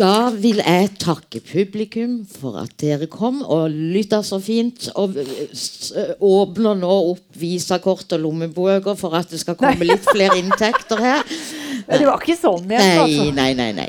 Da 0.00 0.30
vil 0.32 0.62
jeg 0.62 0.92
takke 1.02 1.42
publikum 1.44 2.20
for 2.24 2.56
at 2.62 2.72
dere 2.80 3.04
kom 3.10 3.42
og 3.44 3.68
lytta 3.68 4.22
så 4.24 4.38
fint. 4.40 4.86
Og 4.96 5.18
eh, 5.20 6.14
åpner 6.16 6.78
nå 6.80 6.94
opp 7.10 7.36
visakort 7.36 8.14
og 8.16 8.22
lommebøker 8.22 8.96
for 8.96 9.16
at 9.18 9.28
det 9.32 9.42
skal 9.42 9.58
komme 9.60 9.84
litt 9.84 10.06
flere 10.08 10.38
inntekter 10.40 11.02
her. 11.04 11.26
Men 11.88 12.00
det 12.00 12.08
var 12.08 12.22
ikke 12.22 12.38
sånn 12.38 12.64
ment, 12.70 13.02
altså. 13.04 13.26
nei, 13.36 13.50
nei, 13.58 13.70
nei. 13.76 13.88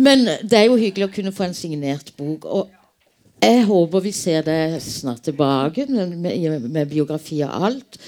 Men 0.00 0.26
det 0.42 0.56
er 0.56 0.66
jo 0.66 0.80
hyggelig 0.80 1.10
å 1.10 1.14
kunne 1.14 1.34
få 1.36 1.46
en 1.46 1.56
signert 1.56 2.10
bok. 2.18 2.48
Og 2.50 3.44
jeg 3.44 3.62
håper 3.68 4.04
vi 4.04 4.14
ser 4.16 4.42
det 4.46 4.80
snart 4.82 5.22
tilbake 5.28 5.86
med, 5.90 6.16
med, 6.18 6.66
med 6.66 6.90
biografi 6.90 7.38
og 7.46 7.70
alt. 7.70 8.00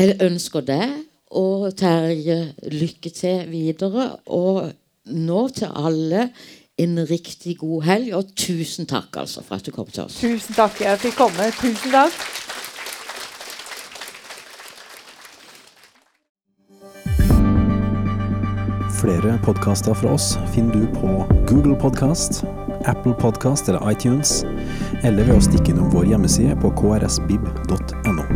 Jeg 0.00 0.18
ønsker 0.24 0.66
deg 0.66 0.98
og 1.36 1.68
Terje 1.78 2.40
lykke 2.72 3.12
til 3.14 3.44
videre. 3.52 4.08
Og 4.26 4.72
nå 5.12 5.48
til 5.54 5.70
alle 5.76 6.28
en 6.80 6.98
riktig 7.10 7.58
god 7.60 7.82
helg, 7.84 8.14
og 8.16 8.34
tusen 8.36 8.88
takk 8.88 9.16
altså 9.20 9.44
for 9.44 9.60
at 9.60 9.66
du 9.66 9.72
kom 9.74 9.88
til 9.90 10.06
oss. 10.06 10.20
Tusen 10.20 10.56
takk. 10.56 10.80
Jeg 10.80 10.98
fikk 11.02 11.18
komme. 11.20 11.50
Tusen 11.60 11.92
takk. 11.92 12.14
Flere 19.00 19.38
podkaster 19.44 19.94
fra 19.96 20.12
oss 20.12 20.34
finner 20.52 20.74
du 20.76 20.86
på 20.92 21.24
Google 21.48 21.76
Podkast, 21.80 22.44
Apple 22.84 23.14
Podkast 23.20 23.68
eller 23.68 23.90
iTunes, 23.90 24.44
eller 25.04 25.24
ved 25.24 25.38
å 25.38 25.44
stikke 25.48 25.72
innom 25.72 25.88
vår 25.94 26.12
hjemmeside 26.12 26.56
på 26.60 26.68
krsbib.no 26.76 28.26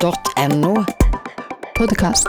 podkast.no. 0.00 0.84
Podkast. 1.74 2.28